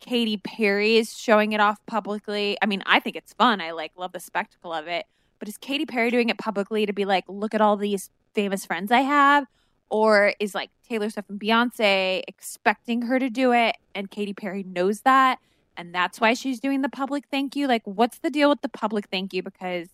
Katy 0.00 0.36
Perry 0.38 0.98
is 0.98 1.16
showing 1.18 1.52
it 1.52 1.60
off 1.60 1.78
publicly? 1.86 2.56
I 2.62 2.66
mean, 2.66 2.82
I 2.86 3.00
think 3.00 3.16
it's 3.16 3.32
fun. 3.32 3.60
I 3.60 3.72
like 3.72 3.92
love 3.96 4.12
the 4.12 4.20
spectacle 4.20 4.72
of 4.72 4.86
it. 4.86 5.06
But 5.38 5.48
is 5.48 5.56
Katy 5.56 5.86
Perry 5.86 6.10
doing 6.10 6.28
it 6.28 6.38
publicly 6.38 6.86
to 6.86 6.92
be 6.92 7.04
like, 7.04 7.24
look 7.28 7.54
at 7.54 7.60
all 7.60 7.76
these 7.76 8.10
famous 8.34 8.64
friends 8.64 8.90
I 8.90 9.00
have? 9.00 9.46
Or 9.90 10.34
is 10.38 10.54
like 10.54 10.70
Taylor 10.86 11.08
Swift 11.08 11.30
and 11.30 11.40
Beyonce 11.40 12.22
expecting 12.28 13.02
her 13.02 13.18
to 13.18 13.30
do 13.30 13.52
it 13.52 13.76
and 13.94 14.10
Katy 14.10 14.34
Perry 14.34 14.62
knows 14.62 15.00
that 15.02 15.38
and 15.78 15.94
that's 15.94 16.20
why 16.20 16.34
she's 16.34 16.58
doing 16.58 16.82
the 16.82 16.88
public 16.88 17.24
thank 17.30 17.54
you? 17.54 17.68
Like, 17.68 17.82
what's 17.84 18.18
the 18.18 18.30
deal 18.30 18.48
with 18.50 18.60
the 18.62 18.68
public 18.68 19.06
thank 19.12 19.32
you? 19.32 19.44
Because 19.44 19.88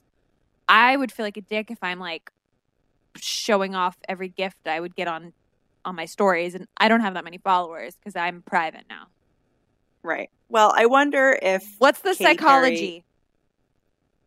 I 0.66 0.96
would 0.96 1.12
feel 1.12 1.26
like 1.26 1.36
a 1.36 1.42
dick 1.42 1.70
if 1.70 1.78
I'm 1.82 2.00
like 2.00 2.30
showing 3.16 3.74
off 3.74 3.96
every 4.08 4.28
gift 4.28 4.66
I 4.66 4.80
would 4.80 4.96
get 4.96 5.06
on 5.06 5.34
on 5.84 5.94
my 5.94 6.06
stories 6.06 6.54
and 6.54 6.66
I 6.78 6.88
don't 6.88 7.02
have 7.02 7.12
that 7.12 7.24
many 7.24 7.36
followers 7.36 7.96
because 7.96 8.16
I'm 8.16 8.40
private 8.40 8.84
now. 8.88 9.08
right. 10.02 10.30
Well, 10.48 10.72
I 10.74 10.86
wonder 10.86 11.38
if 11.42 11.62
What's 11.78 12.00
the 12.00 12.14
Katy 12.14 12.24
psychology? 12.24 13.04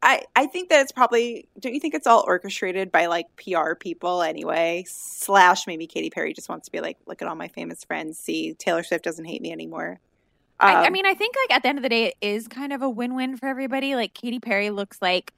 I, 0.08 0.24
I 0.38 0.46
think 0.48 0.70
that 0.70 0.82
it's 0.82 0.94
probably 0.94 1.50
don't 1.60 1.74
you 1.74 1.82
think 1.82 1.94
it's 1.94 2.08
all 2.08 2.24
orchestrated 2.26 2.94
by 2.94 3.08
like 3.08 3.26
PR 3.36 3.76
people 3.76 4.22
anyway? 4.22 4.86
Slash 4.88 5.68
maybe 5.68 5.86
Katy 5.86 6.12
Perry 6.12 6.34
just 6.34 6.48
wants 6.48 6.68
to 6.68 6.72
be 6.72 6.80
like, 6.80 6.98
look 7.08 7.22
at 7.22 7.28
all 7.28 7.36
my 7.36 7.50
famous 7.50 7.84
friends. 7.84 8.18
See, 8.18 8.54
Taylor 8.54 8.84
Swift 8.84 9.04
doesn't 9.04 9.26
hate 9.26 9.42
me 9.42 9.52
anymore. 9.52 10.00
I, 10.66 10.76
I 10.86 10.90
Um, 10.90 10.94
mean, 10.94 11.06
I 11.06 11.14
think 11.14 11.36
like 11.50 11.56
at 11.58 11.64
the 11.64 11.70
end 11.70 11.78
of 11.78 11.84
the 11.84 11.90
day, 11.90 12.06
it 12.06 12.16
is 12.22 12.48
kind 12.48 12.72
of 12.72 12.82
a 12.82 12.90
win-win 12.90 13.36
for 13.38 13.48
everybody. 13.48 13.96
Like 13.96 14.14
Katy 14.14 14.40
Perry 14.40 14.70
looks 14.70 15.02
like 15.02 15.34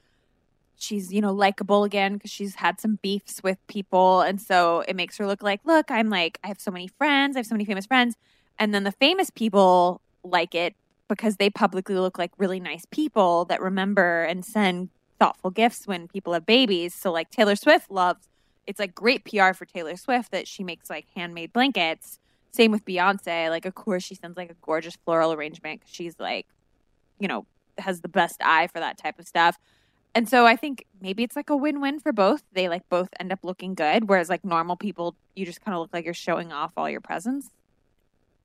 she's 0.77 1.11
you 1.13 1.21
know 1.21 1.33
likable 1.33 1.83
again 1.83 2.13
because 2.13 2.31
she's 2.31 2.55
had 2.55 2.79
some 2.79 2.99
beefs 3.01 3.41
with 3.43 3.57
people, 3.67 4.21
and 4.21 4.39
so 4.41 4.81
it 4.87 4.95
makes 4.95 5.17
her 5.17 5.25
look 5.27 5.43
like, 5.43 5.61
look, 5.65 5.91
I'm 5.91 6.09
like 6.09 6.39
I 6.43 6.47
have 6.47 6.61
so 6.61 6.71
many 6.71 6.87
friends, 6.87 7.35
I 7.35 7.39
have 7.39 7.47
so 7.47 7.55
many 7.55 7.65
famous 7.65 7.87
friends, 7.87 8.15
and 8.59 8.73
then 8.73 8.83
the 8.83 8.91
famous 8.93 9.29
people 9.31 10.01
like 10.23 10.53
it 10.55 10.75
because 11.09 11.35
they 11.35 11.49
publicly 11.49 11.95
look 11.95 12.17
like 12.17 12.31
really 12.37 12.61
nice 12.61 12.85
people 12.89 13.43
that 13.45 13.61
remember 13.61 14.23
and 14.23 14.45
send 14.45 14.89
thoughtful 15.19 15.51
gifts 15.51 15.85
when 15.85 16.07
people 16.07 16.31
have 16.31 16.45
babies. 16.45 16.93
So 16.93 17.11
like 17.11 17.29
Taylor 17.29 17.57
Swift 17.57 17.91
loves. 17.91 18.29
It's 18.65 18.79
like 18.79 18.95
great 18.95 19.25
PR 19.25 19.51
for 19.53 19.65
Taylor 19.65 19.97
Swift 19.97 20.31
that 20.31 20.47
she 20.47 20.63
makes 20.63 20.89
like 20.89 21.07
handmade 21.15 21.51
blankets 21.51 22.19
same 22.51 22.71
with 22.71 22.85
Beyonce. 22.85 23.49
Like, 23.49 23.65
of 23.65 23.75
course, 23.75 24.03
she 24.03 24.15
sends 24.15 24.37
like 24.37 24.51
a 24.51 24.55
gorgeous 24.61 24.97
floral 25.05 25.33
arrangement 25.33 25.81
she's 25.85 26.19
like, 26.19 26.47
you 27.19 27.27
know, 27.27 27.45
has 27.77 28.01
the 28.01 28.07
best 28.07 28.37
eye 28.41 28.67
for 28.67 28.79
that 28.79 28.97
type 28.97 29.19
of 29.19 29.27
stuff. 29.27 29.57
And 30.15 30.27
so 30.27 30.45
I 30.45 30.55
think 30.55 30.85
maybe 30.99 31.23
it's 31.23 31.35
like 31.35 31.49
a 31.49 31.55
win 31.55 31.81
win 31.81 31.99
for 31.99 32.11
both. 32.11 32.41
They 32.53 32.67
like 32.67 32.87
both 32.89 33.09
end 33.19 33.31
up 33.31 33.39
looking 33.43 33.75
good. 33.75 34.09
Whereas 34.09 34.29
like 34.29 34.43
normal 34.43 34.75
people, 34.75 35.15
you 35.35 35.45
just 35.45 35.61
kind 35.61 35.75
of 35.75 35.81
look 35.81 35.93
like 35.93 36.05
you're 36.05 36.13
showing 36.13 36.51
off 36.51 36.71
all 36.75 36.89
your 36.89 37.01
presents. 37.01 37.49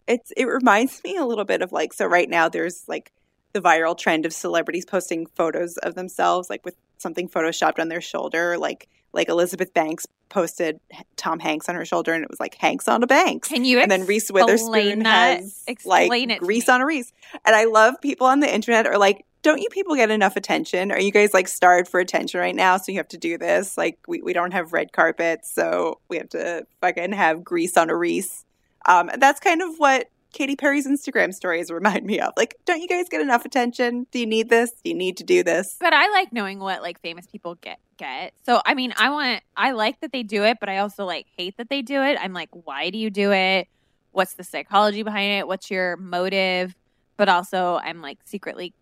It's 0.07 0.33
it 0.37 0.45
reminds 0.47 1.03
me 1.05 1.17
a 1.17 1.25
little 1.25 1.45
bit 1.45 1.63
of 1.63 1.73
like 1.73 1.93
so 1.93 2.07
right 2.07 2.29
now 2.29 2.49
there's 2.49 2.85
like 2.89 3.13
the 3.53 3.61
viral 3.61 3.97
trend 3.97 4.27
of 4.27 4.33
celebrities 4.33 4.85
posting 4.85 5.27
photos 5.27 5.77
of 5.79 5.95
themselves 5.95 6.51
like 6.51 6.65
with 6.65 6.75
something 6.99 7.29
photoshopped 7.29 7.79
on 7.79 7.89
their 7.89 8.01
shoulder 8.01 8.59
like 8.59 8.89
like 9.13 9.29
Elizabeth 9.29 9.73
Banks 9.73 10.07
posted 10.29 10.81
Tom 11.17 11.39
Hanks 11.39 11.69
on 11.69 11.77
her 11.77 11.85
shoulder 11.85 12.13
and 12.13 12.25
it 12.25 12.29
was 12.29 12.41
like 12.41 12.57
Hanks 12.57 12.89
on 12.89 13.03
a 13.03 13.07
Banks 13.07 13.49
Can 13.49 13.65
you 13.65 13.79
and 13.79 13.91
then 13.91 14.07
Reese 14.07 14.31
Witherspoon 14.31 15.05
that? 15.05 15.41
has 15.41 15.63
Explain 15.67 16.29
like 16.29 16.31
it 16.31 16.43
Reese 16.43 16.69
on 16.69 16.81
a 16.81 16.87
Reese 16.87 17.13
and 17.45 17.55
I 17.55 17.65
love 17.65 18.01
people 18.01 18.27
on 18.27 18.41
the 18.41 18.53
internet 18.53 18.87
are 18.87 18.99
like 18.99 19.25
don't 19.45 19.61
you 19.61 19.69
people 19.69 19.95
get 19.95 20.11
enough 20.11 20.37
attention? 20.37 20.91
Are 20.91 20.99
you 20.99 21.13
guys 21.13 21.35
like 21.35 21.49
starved 21.49 21.87
for 21.87 22.01
attention 22.01 22.41
right 22.41 22.57
now? 22.57 22.79
So 22.79 22.91
you 22.91 22.99
have 22.99 23.09
to 23.09 23.19
do 23.19 23.37
this. 23.37 23.77
Like 23.77 23.99
we, 24.09 24.23
we 24.23 24.33
don't 24.33 24.53
have 24.53 24.73
red 24.73 24.91
carpets, 24.93 25.53
so 25.53 26.01
we 26.09 26.17
have 26.17 26.31
to 26.31 26.67
fucking 26.81 27.13
have 27.13 27.43
Reese 27.51 27.77
on 27.77 27.91
a 27.91 27.97
Reese. 27.97 28.47
Um, 28.87 29.11
that's 29.19 29.41
kind 29.41 29.63
of 29.63 29.77
what 29.79 30.11
Katy 30.33 30.57
Perry's 30.57 30.87
Instagram 30.87 31.33
stories 31.33 31.71
remind 31.71 32.05
me 32.05 32.21
of. 32.21 32.33
Like, 32.37 32.57
don't 32.67 32.81
you 32.81 32.89
guys 32.89 33.09
get 33.09 33.21
enough 33.21 33.45
attention? 33.45 34.07
Do 34.11 34.19
you 34.19 34.27
need 34.27 34.51
this? 34.51 34.73
Do 34.73 34.91
you 34.91 34.95
need 34.95 35.17
to 35.19 35.25
do 35.25 35.43
this? 35.43 35.77
But 35.81 35.95
I 35.95 36.11
like 36.11 36.33
knowing 36.33 36.59
what 36.59 36.83
like 36.83 37.01
famous 37.01 37.27
people 37.27 37.55
get 37.57 37.79
get. 37.97 38.35
So 38.45 38.61
I 38.67 38.75
mean, 38.75 38.93
I 38.97 39.11
want 39.11 39.43
I 39.57 39.71
like 39.71 40.01
that 40.01 40.13
they 40.13 40.23
do 40.23 40.45
it, 40.45 40.59
but 40.61 40.69
I 40.69 40.79
also 40.79 41.05
like 41.05 41.27
hate 41.37 41.57
that 41.57 41.71
they 41.71 41.83
do 41.83 42.03
it. 42.03 42.19
I'm 42.21 42.33
like, 42.33 42.51
why 42.53 42.91
do 42.91 42.99
you 42.99 43.11
do 43.11 43.33
it? 43.33 43.69
What's 44.11 44.35
the 44.35 44.45
psychology 44.45 45.03
behind 45.03 45.33
it? 45.33 45.47
What's 45.47 45.71
your 45.71 45.97
motive? 45.97 46.75
But 47.17 47.29
also, 47.29 47.81
I'm 47.83 48.03
like 48.03 48.19
secretly, 48.25 48.75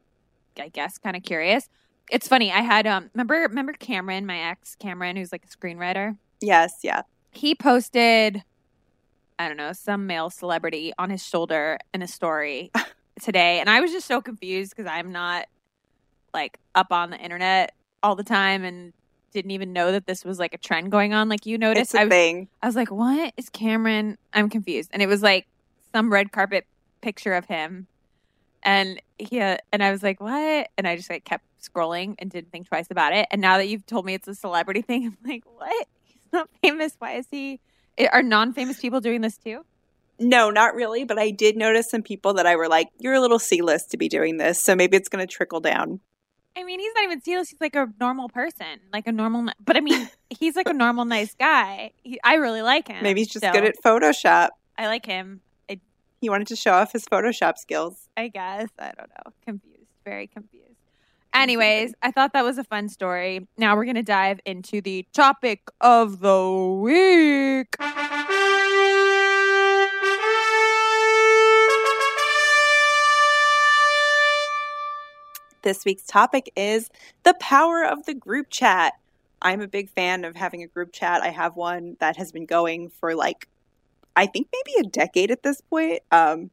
I 0.58 0.68
guess, 0.68 0.98
kind 0.98 1.16
of 1.16 1.22
curious. 1.22 1.68
It's 2.10 2.28
funny. 2.28 2.50
I 2.50 2.60
had 2.60 2.86
um 2.86 3.10
remember 3.14 3.34
remember 3.34 3.72
Cameron, 3.74 4.26
my 4.26 4.38
ex 4.38 4.74
Cameron, 4.74 5.16
who's 5.16 5.32
like 5.32 5.44
a 5.44 5.48
screenwriter. 5.48 6.16
Yes, 6.40 6.76
yeah. 6.82 7.02
He 7.30 7.54
posted, 7.54 8.42
I 9.42 9.48
don't 9.48 9.56
know, 9.56 9.72
some 9.72 10.06
male 10.06 10.30
celebrity 10.30 10.92
on 10.98 11.10
his 11.10 11.26
shoulder 11.26 11.76
in 11.92 12.00
a 12.00 12.06
story 12.06 12.70
today, 13.20 13.58
and 13.58 13.68
I 13.68 13.80
was 13.80 13.90
just 13.90 14.06
so 14.06 14.20
confused 14.20 14.70
because 14.70 14.88
I'm 14.88 15.10
not 15.10 15.46
like 16.32 16.58
up 16.76 16.92
on 16.92 17.10
the 17.10 17.18
internet 17.18 17.74
all 18.04 18.14
the 18.14 18.22
time 18.22 18.62
and 18.62 18.92
didn't 19.32 19.50
even 19.50 19.72
know 19.72 19.90
that 19.90 20.06
this 20.06 20.24
was 20.24 20.38
like 20.38 20.54
a 20.54 20.58
trend 20.58 20.92
going 20.92 21.12
on. 21.12 21.28
Like 21.28 21.44
you 21.44 21.58
noticed, 21.58 21.94
I 21.96 22.04
was, 22.04 22.10
thing. 22.10 22.48
I 22.62 22.66
was 22.66 22.76
like, 22.76 22.92
"What 22.92 23.34
is 23.36 23.48
Cameron?" 23.48 24.16
I'm 24.32 24.48
confused, 24.48 24.90
and 24.92 25.02
it 25.02 25.08
was 25.08 25.22
like 25.22 25.48
some 25.92 26.12
red 26.12 26.30
carpet 26.30 26.64
picture 27.00 27.34
of 27.34 27.46
him, 27.46 27.88
and 28.62 29.02
he 29.18 29.40
uh, 29.40 29.56
and 29.72 29.82
I 29.82 29.90
was 29.90 30.04
like, 30.04 30.20
"What?" 30.20 30.68
And 30.78 30.86
I 30.86 30.94
just 30.94 31.10
like 31.10 31.24
kept 31.24 31.44
scrolling 31.60 32.14
and 32.20 32.30
didn't 32.30 32.52
think 32.52 32.68
twice 32.68 32.92
about 32.92 33.12
it. 33.12 33.26
And 33.32 33.40
now 33.40 33.56
that 33.56 33.66
you've 33.66 33.86
told 33.86 34.06
me 34.06 34.14
it's 34.14 34.28
a 34.28 34.36
celebrity 34.36 34.82
thing, 34.88 35.06
I'm 35.06 35.18
like, 35.28 35.42
"What? 35.56 35.88
He's 36.04 36.32
not 36.32 36.48
famous. 36.62 36.94
Why 37.00 37.14
is 37.14 37.26
he?" 37.28 37.58
I- 37.98 38.08
Are 38.12 38.22
non-famous 38.22 38.80
people 38.80 39.00
doing 39.00 39.20
this 39.20 39.36
too? 39.36 39.64
No, 40.18 40.50
not 40.50 40.74
really, 40.74 41.04
but 41.04 41.18
I 41.18 41.30
did 41.30 41.56
notice 41.56 41.90
some 41.90 42.02
people 42.02 42.34
that 42.34 42.46
I 42.46 42.54
were 42.56 42.68
like, 42.68 42.88
you're 42.98 43.14
a 43.14 43.20
little 43.20 43.38
C-list 43.38 43.90
to 43.90 43.96
be 43.96 44.08
doing 44.08 44.36
this, 44.36 44.62
so 44.62 44.76
maybe 44.76 44.96
it's 44.96 45.08
going 45.08 45.26
to 45.26 45.32
trickle 45.32 45.60
down. 45.60 46.00
I 46.56 46.64
mean, 46.64 46.80
he's 46.80 46.92
not 46.94 47.04
even 47.04 47.20
serious. 47.22 47.48
He's 47.48 47.60
like 47.60 47.74
a 47.74 47.88
normal 47.98 48.28
person, 48.28 48.78
like 48.92 49.06
a 49.06 49.12
normal. 49.12 49.50
But 49.64 49.76
I 49.76 49.80
mean, 49.80 50.08
he's 50.30 50.54
like 50.54 50.68
a 50.68 50.72
normal, 50.74 51.06
nice 51.06 51.34
guy. 51.34 51.92
He, 52.02 52.20
I 52.22 52.34
really 52.34 52.60
like 52.62 52.88
him. 52.88 53.02
Maybe 53.02 53.22
he's 53.22 53.28
just 53.30 53.42
so 53.44 53.52
good 53.52 53.64
at 53.64 53.74
Photoshop. 53.84 54.48
I 54.78 54.86
like 54.86 55.06
him. 55.06 55.40
He 56.20 56.28
wanted 56.28 56.46
to 56.48 56.56
show 56.56 56.72
off 56.72 56.92
his 56.92 57.04
Photoshop 57.06 57.56
skills. 57.58 58.08
I 58.16 58.28
guess. 58.28 58.68
I 58.78 58.92
don't 58.96 59.08
know. 59.08 59.32
Confused. 59.44 59.88
Very 60.04 60.28
confused. 60.28 60.61
Anyways, 61.34 61.94
I 62.02 62.10
thought 62.10 62.34
that 62.34 62.44
was 62.44 62.58
a 62.58 62.64
fun 62.64 62.88
story. 62.88 63.48
Now 63.56 63.74
we're 63.74 63.84
going 63.84 63.96
to 63.96 64.02
dive 64.02 64.38
into 64.44 64.82
the 64.82 65.06
topic 65.12 65.62
of 65.80 66.20
the 66.20 66.78
week. 66.80 67.74
This 75.62 75.84
week's 75.84 76.04
topic 76.06 76.52
is 76.54 76.90
the 77.22 77.34
power 77.34 77.84
of 77.84 78.04
the 78.04 78.14
group 78.14 78.48
chat. 78.50 78.94
I'm 79.40 79.60
a 79.60 79.68
big 79.68 79.88
fan 79.88 80.24
of 80.24 80.36
having 80.36 80.62
a 80.62 80.66
group 80.66 80.92
chat. 80.92 81.22
I 81.22 81.30
have 81.30 81.56
one 81.56 81.96
that 82.00 82.16
has 82.16 82.30
been 82.30 82.46
going 82.46 82.90
for 82.90 83.14
like, 83.14 83.48
I 84.16 84.26
think 84.26 84.48
maybe 84.52 84.86
a 84.86 84.90
decade 84.90 85.30
at 85.30 85.42
this 85.42 85.60
point. 85.62 86.00
Um, 86.10 86.50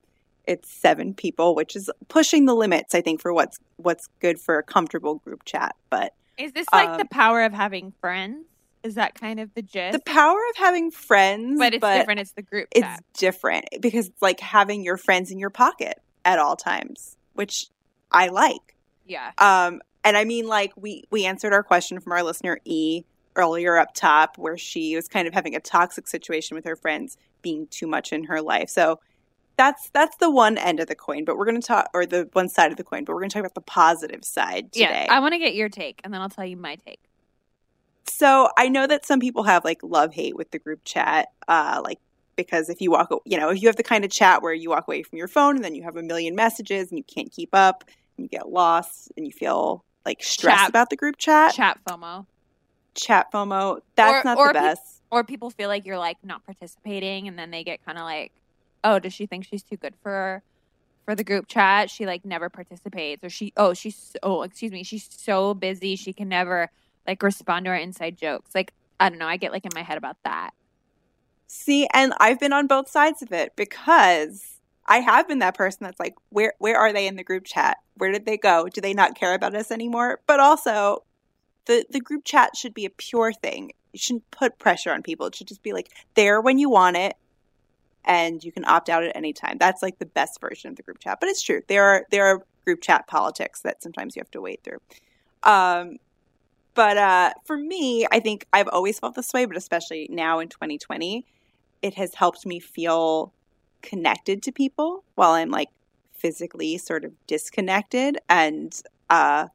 it's 0.49 0.69
seven 0.71 1.13
people, 1.13 1.53
which 1.53 1.75
is 1.75 1.89
pushing 2.07 2.45
the 2.45 2.55
limits. 2.55 2.95
I 2.95 3.01
think 3.01 3.21
for 3.21 3.31
what's 3.31 3.59
what's 3.77 4.07
good 4.19 4.39
for 4.39 4.57
a 4.57 4.63
comfortable 4.63 5.15
group 5.15 5.45
chat. 5.45 5.75
But 5.89 6.13
Is 6.37 6.51
this 6.53 6.65
like 6.73 6.97
the 6.97 7.03
Um, 7.03 7.07
power 7.07 7.43
of 7.43 7.53
having 7.53 7.93
friends? 8.01 8.45
Is 8.81 8.95
that 8.95 9.13
kind 9.13 9.39
of 9.39 9.53
the 9.53 9.61
gist? 9.61 9.93
the 9.93 10.11
power 10.11 10.39
of 10.51 10.57
having 10.57 10.89
friends, 10.89 11.59
but 11.59 11.73
it's 11.73 11.85
different. 11.85 12.19
It's 12.21 12.31
the 12.31 12.41
group 12.41 12.67
It's 12.71 12.81
chat. 12.85 13.03
different 13.17 13.65
because 13.79 14.07
it's 14.07 14.21
like 14.21 14.39
having 14.39 14.83
your 14.83 14.97
friends 14.97 15.31
in 15.31 15.37
your 15.37 15.49
pocket 15.51 16.01
at 16.25 16.39
all 16.39 16.55
times, 16.55 17.15
which 17.33 17.67
I 18.11 18.27
like. 18.29 18.75
Yeah. 19.05 19.31
Um, 19.37 19.81
and 20.03 20.17
I 20.17 20.23
mean, 20.23 20.47
like 20.47 20.73
we 20.75 21.03
we 21.11 21.25
answered 21.25 21.53
our 21.53 21.61
question 21.63 21.99
from 21.99 22.13
our 22.13 22.23
listener 22.23 22.59
E 22.65 23.03
earlier 23.35 23.77
up 23.77 23.93
top, 23.93 24.37
where 24.37 24.57
she 24.57 24.95
was 24.95 25.07
kind 25.07 25.27
of 25.27 25.33
having 25.33 25.55
a 25.55 25.59
toxic 25.59 26.07
situation 26.07 26.55
with 26.55 26.65
her 26.65 26.75
friends 26.75 27.17
being 27.41 27.67
too 27.67 27.85
much 27.85 28.11
in 28.11 28.23
her 28.25 28.41
life. 28.41 28.69
So 28.69 28.99
that's 29.59 29.89
that's 29.89 30.15
the 30.17 30.31
one 30.31 30.57
end 30.57 30.79
of 30.79 30.87
the 30.87 30.95
coin. 30.95 31.25
But 31.25 31.37
we're 31.37 31.43
going 31.45 31.59
to 31.59 31.67
talk, 31.67 31.89
or 31.93 32.05
the 32.05 32.29
one 32.31 32.47
side 32.47 32.71
of 32.71 32.77
the 32.77 32.83
coin. 32.83 33.03
But 33.03 33.13
we're 33.13 33.19
going 33.19 33.29
to 33.29 33.33
talk 33.33 33.41
about 33.41 33.55
the 33.55 33.61
positive 33.61 34.23
side 34.23 34.71
today. 34.71 35.05
Yeah. 35.05 35.13
I 35.13 35.19
want 35.19 35.33
to 35.33 35.37
get 35.37 35.53
your 35.53 35.67
take, 35.67 35.99
and 36.05 36.13
then 36.13 36.21
I'll 36.21 36.29
tell 36.29 36.45
you 36.45 36.55
my 36.55 36.75
take. 36.75 37.01
So 38.07 38.49
I 38.57 38.69
know 38.69 38.87
that 38.87 39.05
some 39.05 39.19
people 39.19 39.43
have 39.43 39.65
like 39.65 39.81
love 39.83 40.13
hate 40.13 40.35
with 40.37 40.51
the 40.51 40.59
group 40.59 40.79
chat, 40.85 41.27
uh, 41.49 41.81
like 41.83 41.99
because 42.37 42.69
if 42.69 42.79
you 42.79 42.89
walk, 42.91 43.11
you 43.25 43.37
know, 43.37 43.49
if 43.49 43.61
you 43.61 43.67
have 43.67 43.75
the 43.75 43.83
kind 43.83 44.05
of 44.05 44.11
chat 44.11 44.41
where 44.41 44.53
you 44.53 44.69
walk 44.69 44.87
away 44.87 45.03
from 45.03 45.17
your 45.17 45.27
phone 45.27 45.57
and 45.57 45.65
then 45.65 45.75
you 45.75 45.83
have 45.83 45.97
a 45.97 46.01
million 46.01 46.35
messages 46.35 46.89
and 46.89 46.97
you 46.97 47.03
can't 47.03 47.29
keep 47.29 47.49
up 47.53 47.83
and 48.17 48.23
you 48.23 48.29
get 48.29 48.47
lost 48.49 49.11
and 49.17 49.25
you 49.25 49.33
feel 49.33 49.83
like 50.05 50.23
stressed 50.23 50.57
Chat- 50.61 50.69
about 50.69 50.89
the 50.89 50.95
group 50.95 51.17
chat, 51.17 51.53
Chat 51.53 51.77
FOMO. 51.85 52.25
chat 52.95 53.29
FOMO, 53.33 53.81
that's 53.95 54.21
Or- 54.21 54.23
not 54.23 54.37
or 54.37 54.47
the 54.47 54.53
best. 54.53 55.01
or 55.11 55.25
people 55.25 55.49
feel 55.49 55.67
like 55.67 55.85
you're 55.85 55.99
like 55.99 56.17
not 56.23 56.45
participating 56.45 57.27
and 57.27 57.37
then 57.37 57.51
they 57.51 57.65
get 57.65 57.83
kind 57.85 57.97
of 57.97 58.05
like 58.05 58.31
oh 58.83 58.99
does 58.99 59.13
she 59.13 59.25
think 59.25 59.45
she's 59.45 59.63
too 59.63 59.77
good 59.77 59.95
for 60.01 60.41
for 61.05 61.15
the 61.15 61.23
group 61.23 61.47
chat 61.47 61.89
she 61.89 62.05
like 62.05 62.25
never 62.25 62.49
participates 62.49 63.23
or 63.23 63.29
she 63.29 63.51
oh 63.57 63.73
she's 63.73 64.15
oh 64.23 64.43
excuse 64.43 64.71
me 64.71 64.83
she's 64.83 65.07
so 65.09 65.53
busy 65.53 65.95
she 65.95 66.13
can 66.13 66.29
never 66.29 66.69
like 67.07 67.21
respond 67.23 67.65
to 67.65 67.71
our 67.71 67.77
inside 67.77 68.17
jokes 68.17 68.53
like 68.53 68.73
i 68.99 69.09
don't 69.09 69.19
know 69.19 69.27
i 69.27 69.37
get 69.37 69.51
like 69.51 69.65
in 69.65 69.71
my 69.73 69.81
head 69.81 69.97
about 69.97 70.17
that 70.23 70.51
See, 71.51 71.87
and 71.95 72.13
I've 72.19 72.39
been 72.39 72.53
on 72.53 72.67
both 72.67 72.87
sides 72.87 73.23
of 73.23 73.31
it 73.31 73.53
because 73.55 74.59
I 74.85 74.99
have 74.99 75.27
been 75.27 75.39
that 75.39 75.55
person 75.55 75.79
that's 75.81 75.99
like, 75.99 76.13
where 76.29 76.53
where 76.59 76.77
are 76.77 76.93
they 76.93 77.07
in 77.07 77.15
the 77.15 77.23
group 77.23 77.43
chat? 77.43 77.77
Where 77.95 78.11
did 78.11 78.27
they 78.27 78.37
go? 78.37 78.67
Do 78.71 78.81
they 78.81 78.93
not 78.93 79.15
care 79.15 79.33
about 79.33 79.55
us 79.55 79.71
anymore? 79.71 80.19
But 80.27 80.39
also, 80.39 81.05
the 81.65 81.85
the 81.89 82.01
group 82.01 82.23
chat 82.23 82.55
should 82.55 82.75
be 82.75 82.85
a 82.85 82.91
pure 82.91 83.33
thing. 83.33 83.71
You 83.93 83.99
shouldn't 83.99 84.29
put 84.29 84.59
pressure 84.59 84.91
on 84.93 85.01
people. 85.01 85.25
It 85.25 85.33
should 85.35 85.47
just 85.47 85.63
be 85.63 85.73
like 85.73 85.89
there 86.13 86.39
when 86.39 86.59
you 86.59 86.69
want 86.69 86.97
it, 86.97 87.15
and 88.05 88.43
you 88.43 88.51
can 88.51 88.65
opt 88.65 88.89
out 88.89 89.03
at 89.03 89.15
any 89.15 89.33
time. 89.33 89.57
That's 89.59 89.81
like 89.81 89.99
the 89.99 90.05
best 90.05 90.39
version 90.41 90.69
of 90.69 90.75
the 90.75 90.83
group 90.83 90.99
chat. 90.99 91.19
But 91.19 91.29
it's 91.29 91.41
true. 91.41 91.61
There 91.67 91.85
are 91.85 92.05
there 92.11 92.25
are 92.25 92.45
group 92.65 92.81
chat 92.81 93.07
politics 93.07 93.61
that 93.61 93.81
sometimes 93.81 94.15
you 94.15 94.21
have 94.21 94.31
to 94.31 94.41
wade 94.41 94.59
through. 94.63 94.79
Um, 95.43 95.97
but 96.75 96.97
uh, 96.97 97.33
for 97.45 97.57
me, 97.57 98.07
I 98.11 98.19
think 98.19 98.45
I've 98.53 98.67
always 98.69 98.99
felt 98.99 99.15
this 99.15 99.33
way, 99.33 99.45
but 99.45 99.57
especially 99.57 100.07
now 100.09 100.39
in 100.39 100.47
2020, 100.49 101.25
it 101.81 101.93
has 101.95 102.13
helped 102.15 102.45
me 102.45 102.59
feel 102.59 103.33
connected 103.81 104.43
to 104.43 104.51
people 104.51 105.03
while 105.15 105.31
I'm 105.31 105.49
like 105.49 105.69
physically 106.13 106.77
sort 106.77 107.05
of 107.05 107.11
disconnected. 107.27 108.19
And 108.29 108.73
uh, 109.09 109.47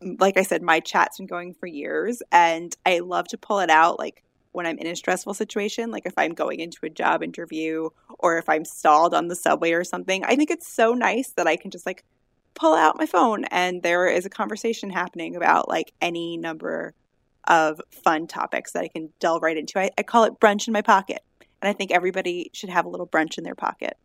like 0.00 0.36
I 0.36 0.42
said, 0.42 0.62
my 0.62 0.80
chat's 0.80 1.18
been 1.18 1.26
going 1.26 1.54
for 1.54 1.66
years, 1.66 2.22
and 2.30 2.76
I 2.84 3.00
love 3.00 3.28
to 3.28 3.38
pull 3.38 3.60
it 3.60 3.70
out 3.70 3.98
like 3.98 4.22
when 4.52 4.66
I'm 4.66 4.78
in 4.78 4.86
a 4.86 4.96
stressful 4.96 5.34
situation, 5.34 5.90
like 5.90 6.06
if 6.06 6.14
I'm 6.16 6.34
going 6.34 6.60
into 6.60 6.78
a 6.84 6.90
job 6.90 7.22
interview 7.22 7.90
or 8.18 8.38
if 8.38 8.48
I'm 8.48 8.64
stalled 8.64 9.14
on 9.14 9.28
the 9.28 9.36
subway 9.36 9.72
or 9.72 9.84
something. 9.84 10.24
I 10.24 10.36
think 10.36 10.50
it's 10.50 10.68
so 10.68 10.94
nice 10.94 11.30
that 11.32 11.46
I 11.46 11.56
can 11.56 11.70
just 11.70 11.86
like 11.86 12.04
pull 12.54 12.74
out 12.74 12.98
my 12.98 13.06
phone 13.06 13.44
and 13.46 13.82
there 13.82 14.08
is 14.08 14.26
a 14.26 14.30
conversation 14.30 14.90
happening 14.90 15.36
about 15.36 15.68
like 15.68 15.92
any 16.00 16.36
number 16.36 16.94
of 17.46 17.80
fun 17.90 18.26
topics 18.26 18.72
that 18.72 18.82
I 18.82 18.88
can 18.88 19.10
delve 19.20 19.42
right 19.42 19.56
into. 19.56 19.78
I, 19.78 19.90
I 19.96 20.02
call 20.02 20.24
it 20.24 20.40
brunch 20.40 20.66
in 20.66 20.72
my 20.72 20.82
pocket. 20.82 21.22
And 21.62 21.68
I 21.68 21.72
think 21.72 21.90
everybody 21.90 22.50
should 22.52 22.70
have 22.70 22.84
a 22.84 22.88
little 22.88 23.06
brunch 23.06 23.38
in 23.38 23.44
their 23.44 23.54
pocket. 23.54 23.96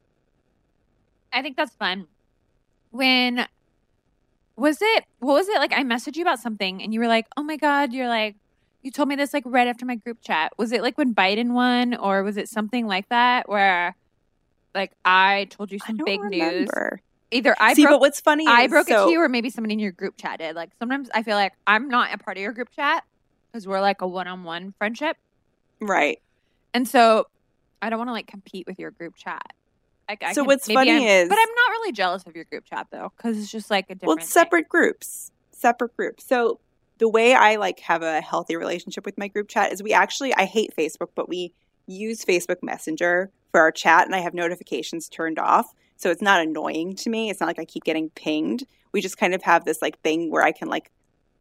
i 1.31 1.41
think 1.41 1.57
that's 1.57 1.75
fun 1.75 2.07
when 2.91 3.47
was 4.55 4.77
it 4.81 5.05
what 5.19 5.33
was 5.33 5.47
it 5.49 5.57
like 5.57 5.73
i 5.73 5.83
messaged 5.83 6.15
you 6.15 6.21
about 6.21 6.39
something 6.39 6.81
and 6.81 6.93
you 6.93 6.99
were 6.99 7.07
like 7.07 7.25
oh 7.37 7.43
my 7.43 7.57
god 7.57 7.91
you're 7.91 8.07
like 8.07 8.35
you 8.83 8.91
told 8.91 9.07
me 9.09 9.15
this 9.15 9.33
like 9.33 9.43
right 9.45 9.67
after 9.67 9.85
my 9.85 9.95
group 9.95 10.19
chat 10.21 10.51
was 10.57 10.71
it 10.71 10.81
like 10.81 10.97
when 10.97 11.15
biden 11.15 11.51
won 11.53 11.95
or 11.95 12.21
was 12.23 12.37
it 12.37 12.47
something 12.49 12.85
like 12.85 13.07
that 13.09 13.47
where 13.49 13.95
like 14.75 14.91
i 15.05 15.47
told 15.49 15.71
you 15.71 15.79
some 15.79 15.97
big 16.05 16.19
news 16.21 16.41
remember. 16.41 17.01
either 17.31 17.55
i 17.59 17.73
See, 17.73 17.83
broke 17.83 17.93
but 17.95 17.99
what's 18.01 18.19
funny 18.21 18.45
I 18.47 18.63
is, 18.63 18.69
broke 18.69 18.89
it 18.89 18.93
so- 18.93 19.05
to 19.07 19.11
you, 19.11 19.21
or 19.21 19.29
maybe 19.29 19.49
somebody 19.49 19.73
in 19.73 19.79
your 19.79 19.91
group 19.91 20.15
chat 20.17 20.39
did. 20.39 20.55
Like 20.55 20.69
sometimes 20.79 21.09
I 21.15 21.23
feel 21.23 21.35
like 21.35 21.53
I'm 21.65 21.87
not 21.87 22.13
a 22.13 22.17
part 22.17 22.37
of 22.37 22.41
your 22.43 22.51
group 22.53 22.69
chat 22.75 23.03
because 23.51 23.67
we're 23.67 23.81
like 23.81 24.01
a 24.01 24.07
one-on-one 24.07 24.73
friendship, 24.77 25.15
Right. 25.79 26.19
and 26.73 26.87
so 26.87 27.27
I 27.81 27.89
don't 27.89 27.99
want 27.99 28.09
to 28.09 28.13
like 28.13 28.27
compete 28.27 28.65
with 28.67 28.79
your 28.79 28.91
group 28.91 29.15
chat. 29.15 29.53
Like, 30.09 30.21
I 30.23 30.33
So 30.33 30.41
can- 30.41 30.47
what's 30.47 30.67
funny 30.71 30.91
I'm- 30.91 31.01
is- 31.01 31.29
but 31.29 31.37
I'm 31.39 31.49
not 31.55 31.71
really 31.71 31.91
jealous 31.93 32.23
of 32.25 32.35
your 32.35 32.45
group 32.45 32.65
chat 32.65 32.87
though, 32.91 33.11
because 33.15 33.37
it's 33.37 33.51
just 33.51 33.69
like 33.71 33.85
a 33.85 33.95
different. 33.95 34.07
Well, 34.07 34.17
it's 34.17 34.25
thing. 34.25 34.41
separate 34.43 34.69
groups. 34.69 35.31
Separate 35.51 35.95
groups. 35.95 36.25
So 36.25 36.59
the 37.03 37.09
way 37.09 37.35
I 37.35 37.57
like 37.57 37.81
have 37.81 38.01
a 38.01 38.21
healthy 38.21 38.55
relationship 38.55 39.05
with 39.05 39.17
my 39.17 39.27
group 39.27 39.49
chat 39.49 39.73
is 39.73 39.83
we 39.83 39.91
actually 39.91 40.33
I 40.35 40.45
hate 40.45 40.73
Facebook, 40.73 41.09
but 41.15 41.27
we 41.27 41.53
use 41.85 42.23
Facebook 42.23 42.63
Messenger 42.63 43.29
for 43.51 43.59
our 43.59 43.73
chat 43.73 44.05
and 44.05 44.15
I 44.15 44.19
have 44.19 44.33
notifications 44.33 45.09
turned 45.09 45.37
off. 45.37 45.73
So 45.97 46.11
it's 46.11 46.21
not 46.21 46.39
annoying 46.39 46.95
to 46.95 47.09
me. 47.09 47.29
It's 47.29 47.41
not 47.41 47.47
like 47.47 47.59
I 47.59 47.65
keep 47.65 47.83
getting 47.83 48.09
pinged. 48.11 48.63
We 48.93 49.01
just 49.01 49.17
kind 49.17 49.33
of 49.33 49.41
have 49.41 49.65
this 49.65 49.81
like 49.81 49.99
thing 49.99 50.31
where 50.31 50.43
I 50.43 50.53
can 50.53 50.69
like 50.69 50.91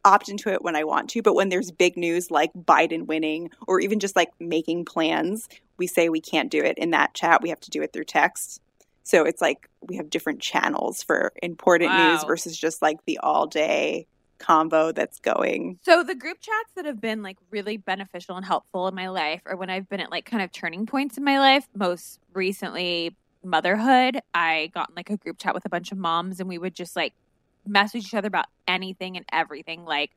opt 0.04 0.28
into 0.28 0.48
it 0.48 0.62
when 0.62 0.74
I 0.74 0.82
want 0.82 1.08
to, 1.10 1.22
but 1.22 1.36
when 1.36 1.48
there's 1.48 1.70
big 1.70 1.96
news 1.96 2.28
like 2.28 2.50
Biden 2.54 3.06
winning 3.06 3.48
or 3.68 3.78
even 3.78 4.00
just 4.00 4.16
like 4.16 4.32
making 4.40 4.84
plans, 4.84 5.48
we 5.76 5.86
say 5.86 6.08
we 6.08 6.20
can't 6.20 6.50
do 6.50 6.60
it 6.60 6.76
in 6.76 6.90
that 6.90 7.14
chat. 7.14 7.40
We 7.40 7.50
have 7.50 7.60
to 7.60 7.70
do 7.70 7.82
it 7.82 7.92
through 7.92 8.06
text. 8.06 8.60
So 9.04 9.22
it's 9.22 9.40
like 9.40 9.70
we 9.80 9.94
have 9.94 10.10
different 10.10 10.40
channels 10.40 11.04
for 11.04 11.32
important 11.40 11.94
news 11.94 12.24
versus 12.24 12.56
just 12.58 12.82
like 12.82 12.98
the 13.06 13.18
all 13.18 13.46
day 13.46 14.08
combo 14.42 14.92
that's 14.92 15.18
going. 15.18 15.78
So 15.82 16.02
the 16.02 16.14
group 16.14 16.38
chats 16.40 16.72
that 16.76 16.84
have 16.84 17.00
been 17.00 17.22
like 17.22 17.38
really 17.50 17.76
beneficial 17.76 18.36
and 18.36 18.44
helpful 18.44 18.88
in 18.88 18.94
my 18.94 19.08
life, 19.08 19.40
or 19.46 19.56
when 19.56 19.70
I've 19.70 19.88
been 19.88 20.00
at 20.00 20.10
like 20.10 20.26
kind 20.26 20.42
of 20.42 20.52
turning 20.52 20.84
points 20.84 21.16
in 21.16 21.24
my 21.24 21.38
life, 21.38 21.66
most 21.74 22.20
recently 22.34 23.16
motherhood, 23.44 24.20
I 24.34 24.70
got 24.74 24.90
in 24.90 24.96
like 24.96 25.10
a 25.10 25.16
group 25.16 25.38
chat 25.38 25.54
with 25.54 25.64
a 25.64 25.68
bunch 25.68 25.92
of 25.92 25.98
moms, 25.98 26.40
and 26.40 26.48
we 26.48 26.58
would 26.58 26.74
just 26.74 26.96
like 26.96 27.14
message 27.66 28.06
each 28.06 28.14
other 28.14 28.28
about 28.28 28.46
anything 28.66 29.16
and 29.16 29.24
everything, 29.32 29.84
like 29.84 30.10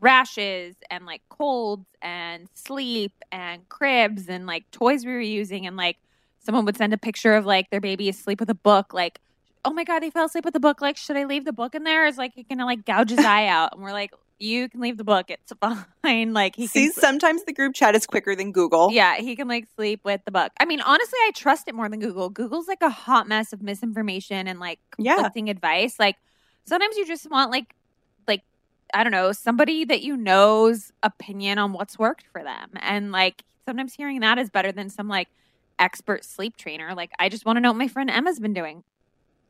rashes 0.00 0.76
and 0.90 1.06
like 1.06 1.22
colds 1.28 1.86
and 2.02 2.48
sleep 2.54 3.12
and 3.32 3.68
cribs 3.68 4.28
and 4.28 4.46
like 4.46 4.70
toys 4.70 5.04
we 5.04 5.12
were 5.12 5.20
using. 5.20 5.66
And 5.66 5.76
like 5.76 5.96
someone 6.38 6.64
would 6.64 6.76
send 6.76 6.92
a 6.92 6.98
picture 6.98 7.34
of 7.34 7.46
like 7.46 7.70
their 7.70 7.80
baby 7.80 8.08
asleep 8.08 8.40
with 8.40 8.50
a 8.50 8.54
book 8.54 8.92
like 8.92 9.20
oh 9.64 9.72
my 9.72 9.84
god 9.84 10.02
he 10.02 10.10
fell 10.10 10.26
asleep 10.26 10.44
with 10.44 10.54
the 10.54 10.60
book. 10.60 10.80
Like 10.80 10.96
should 10.96 11.16
i 11.16 11.24
leave 11.24 11.44
the 11.44 11.52
book 11.52 11.74
in 11.74 11.84
there? 11.84 12.06
Is 12.06 12.18
like 12.18 12.32
he 12.34 12.42
gonna 12.42 12.66
like 12.66 12.84
gouge 12.84 13.10
his 13.10 13.18
eye 13.24 13.46
out? 13.46 13.72
And 13.74 13.82
we're 13.82 13.92
like 13.92 14.12
you 14.40 14.68
can 14.68 14.80
leave 14.80 14.96
the 14.96 15.04
book. 15.04 15.30
It's 15.30 15.52
fine. 15.60 16.32
Like 16.34 16.56
he 16.56 16.66
See, 16.66 16.90
sometimes 16.90 17.44
the 17.44 17.52
group 17.52 17.74
chat 17.74 17.94
is 17.94 18.06
quicker 18.06 18.34
than 18.36 18.52
Google. 18.52 18.90
yeah 18.92 19.16
he 19.16 19.36
can 19.36 19.48
like 19.48 19.66
sleep 19.76 20.00
with 20.04 20.20
the 20.24 20.30
book. 20.32 20.52
I 20.60 20.64
mean 20.64 20.80
honestly 20.80 21.18
i 21.22 21.30
trust 21.34 21.66
it 21.68 21.74
more 21.74 21.88
than 21.88 22.00
google. 22.00 22.28
Google's 22.30 22.68
like 22.68 22.82
a 22.82 22.90
hot 22.90 23.26
mess 23.28 23.52
of 23.52 23.62
misinformation 23.62 24.46
and 24.48 24.58
like 24.60 24.80
Yeah. 24.98 25.14
conflicting 25.14 25.48
advice. 25.50 25.98
Like 25.98 26.16
sometimes 26.66 26.96
you 26.96 27.06
just 27.06 27.30
want 27.30 27.50
like 27.50 27.74
like 28.28 28.42
i 28.92 29.02
don't 29.02 29.12
know 29.12 29.32
somebody 29.32 29.84
that 29.84 30.02
you 30.02 30.16
know's 30.16 30.92
opinion 31.02 31.58
on 31.58 31.72
what's 31.72 31.98
worked 31.98 32.26
for 32.32 32.42
them. 32.42 32.70
And 32.80 33.12
like 33.12 33.44
sometimes 33.66 33.94
hearing 33.94 34.20
that 34.20 34.36
is 34.38 34.50
better 34.50 34.72
than 34.72 34.90
some 34.90 35.08
like 35.08 35.28
expert 35.78 36.24
sleep 36.24 36.56
trainer. 36.56 36.94
Like 36.94 37.12
i 37.18 37.28
just 37.28 37.46
want 37.46 37.56
to 37.56 37.60
know 37.60 37.70
what 37.70 37.78
my 37.78 37.88
friend 37.88 38.10
emma's 38.10 38.38
been 38.40 38.52
doing 38.54 38.82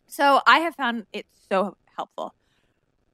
so 0.07 0.41
i 0.47 0.59
have 0.59 0.75
found 0.75 1.07
it 1.13 1.27
so 1.51 1.77
helpful 1.97 2.35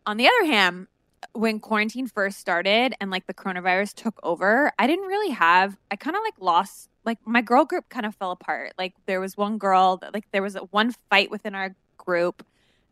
on 0.07 0.17
the 0.17 0.27
other 0.27 0.45
hand 0.47 0.87
when 1.33 1.61
quarantine 1.61 2.07
first 2.07 2.39
started 2.39 2.95
and 3.01 3.11
like 3.11 3.27
the 3.27 3.35
coronavirus 3.35 3.95
took 3.95 4.19
over, 4.23 4.73
I 4.79 4.87
didn't 4.87 5.07
really 5.07 5.31
have, 5.31 5.77
I 5.91 5.97
kind 5.97 6.17
of 6.17 6.23
like 6.23 6.35
lost, 6.41 6.89
like 7.05 7.19
my 7.25 7.41
girl 7.41 7.65
group 7.65 7.89
kind 7.89 8.07
of 8.07 8.15
fell 8.15 8.31
apart. 8.31 8.73
Like 8.79 8.95
there 9.07 9.21
was 9.21 9.37
one 9.37 9.59
girl 9.59 9.99
that, 9.99 10.15
like, 10.15 10.25
there 10.33 10.43
was 10.43 10.57
one 10.71 10.93
fight 11.09 11.31
within 11.31 11.55
our 11.55 11.75
group. 11.97 12.45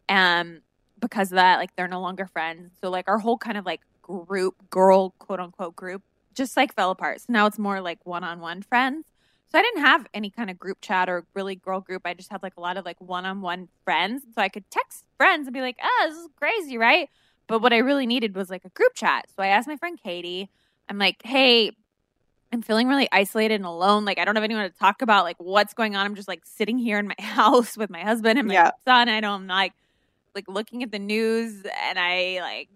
Um, 0.09 0.61
because 1.01 1.31
of 1.31 1.37
that, 1.37 1.59
like, 1.59 1.75
they're 1.77 1.87
no 1.87 2.01
longer 2.01 2.27
friends. 2.27 2.73
So, 2.81 2.91
like, 2.91 3.07
our 3.07 3.19
whole 3.19 3.39
kind 3.39 3.57
of 3.57 3.65
like 3.65 3.81
group, 4.03 4.57
girl, 4.71 5.15
quote 5.19 5.41
unquote, 5.41 5.77
group 5.77 6.03
just 6.35 6.57
like 6.57 6.75
fell 6.75 6.91
apart. 6.91 7.21
So 7.21 7.27
now 7.33 7.47
it's 7.47 7.59
more 7.59 7.81
like 7.81 7.99
one 8.05 8.25
on 8.25 8.41
one 8.41 8.63
friends. 8.63 9.05
So 9.51 9.59
I 9.59 9.63
didn't 9.63 9.81
have 9.81 10.07
any 10.13 10.31
kind 10.31 10.51
of 10.51 10.59
group 10.59 10.79
chat 10.83 11.09
or 11.09 11.25
really 11.35 11.57
girl 11.57 11.81
group. 11.81 12.03
I 12.05 12.15
just 12.15 12.31
had 12.31 12.43
like 12.43 12.55
a 12.57 12.61
lot 12.61 12.77
of 12.77 12.85
like 12.85 13.01
one 13.01 13.25
on 13.25 13.41
one 13.41 13.69
friends. 13.85 14.23
So 14.35 14.43
I 14.43 14.49
could 14.49 14.65
text 14.71 15.05
friends 15.17 15.47
and 15.47 15.55
be 15.55 15.63
like, 15.63 15.77
oh, 15.83 16.07
this 16.09 16.19
is 16.19 16.29
crazy, 16.37 16.77
right? 16.77 17.09
But 17.47 17.63
what 17.63 17.73
I 17.73 17.79
really 17.79 18.07
needed 18.07 18.37
was 18.37 18.51
like 18.51 18.65
a 18.67 18.71
group 18.71 18.93
chat. 18.95 19.25
So 19.35 19.43
I 19.43 19.49
asked 19.49 19.67
my 19.67 19.77
friend 19.77 19.99
Katie, 20.03 20.51
I'm 20.89 20.99
like, 20.99 21.17
hey, 21.25 21.73
I'm 22.53 22.63
feeling 22.63 22.89
really 22.89 23.09
isolated 23.11 23.55
and 23.55 23.65
alone. 23.65 24.05
Like, 24.05 24.19
I 24.19 24.25
don't 24.25 24.37
have 24.37 24.45
anyone 24.45 24.71
to 24.71 24.77
talk 24.79 25.03
about 25.03 25.25
like 25.25 25.37
what's 25.39 25.75
going 25.75 25.97
on. 25.97 26.05
I'm 26.07 26.15
just 26.15 26.29
like 26.29 26.43
sitting 26.45 26.79
here 26.79 26.99
in 26.99 27.09
my 27.09 27.15
house 27.25 27.77
with 27.77 27.91
my 27.91 28.01
husband 28.01 28.39
and 28.39 28.49
my 28.49 28.55
Yeah. 28.55 28.71
son. 28.87 29.09
I 29.09 29.21
know 29.21 29.33
I'm 29.33 29.47
like 29.47 29.73
like 30.35 30.47
looking 30.49 30.83
at 30.83 30.93
the 30.93 30.99
news 30.99 31.65
and 31.65 31.99
I 31.99 32.39
like 32.41 32.69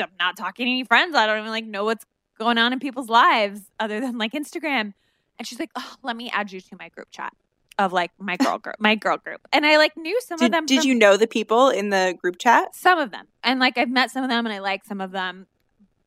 I'm 0.00 0.08
not 0.18 0.36
talking 0.36 0.66
to 0.66 0.70
any 0.70 0.84
friends. 0.84 1.14
I 1.14 1.26
don't 1.26 1.38
even 1.38 1.50
like 1.50 1.66
know 1.66 1.84
what's 1.84 2.04
going 2.38 2.58
on 2.58 2.72
in 2.72 2.78
people's 2.78 3.08
lives 3.08 3.60
other 3.78 4.00
than 4.00 4.18
like 4.18 4.32
Instagram. 4.32 4.94
And 5.40 5.46
she's 5.46 5.58
like, 5.58 5.70
oh, 5.74 5.94
let 6.02 6.16
me 6.16 6.28
add 6.30 6.52
you 6.52 6.60
to 6.60 6.76
my 6.78 6.90
group 6.90 7.08
chat 7.10 7.32
of 7.78 7.94
like 7.94 8.10
my 8.18 8.36
girl 8.36 8.58
group, 8.58 8.76
my 8.78 8.94
girl 8.94 9.16
group. 9.16 9.40
And 9.54 9.64
I 9.64 9.78
like 9.78 9.96
knew 9.96 10.20
some 10.20 10.34
of 10.34 10.40
Did, 10.40 10.52
them. 10.52 10.66
did 10.66 10.80
from- 10.82 10.88
you 10.88 10.94
know 10.94 11.16
the 11.16 11.26
people 11.26 11.70
in 11.70 11.88
the 11.88 12.14
group 12.20 12.36
chat? 12.38 12.74
some 12.76 12.98
of 12.98 13.10
them. 13.10 13.26
And 13.42 13.58
like 13.58 13.78
I've 13.78 13.88
met 13.88 14.10
some 14.10 14.22
of 14.22 14.28
them 14.28 14.44
and 14.44 14.52
I 14.54 14.58
like 14.58 14.84
some 14.84 15.00
of 15.00 15.12
them. 15.12 15.46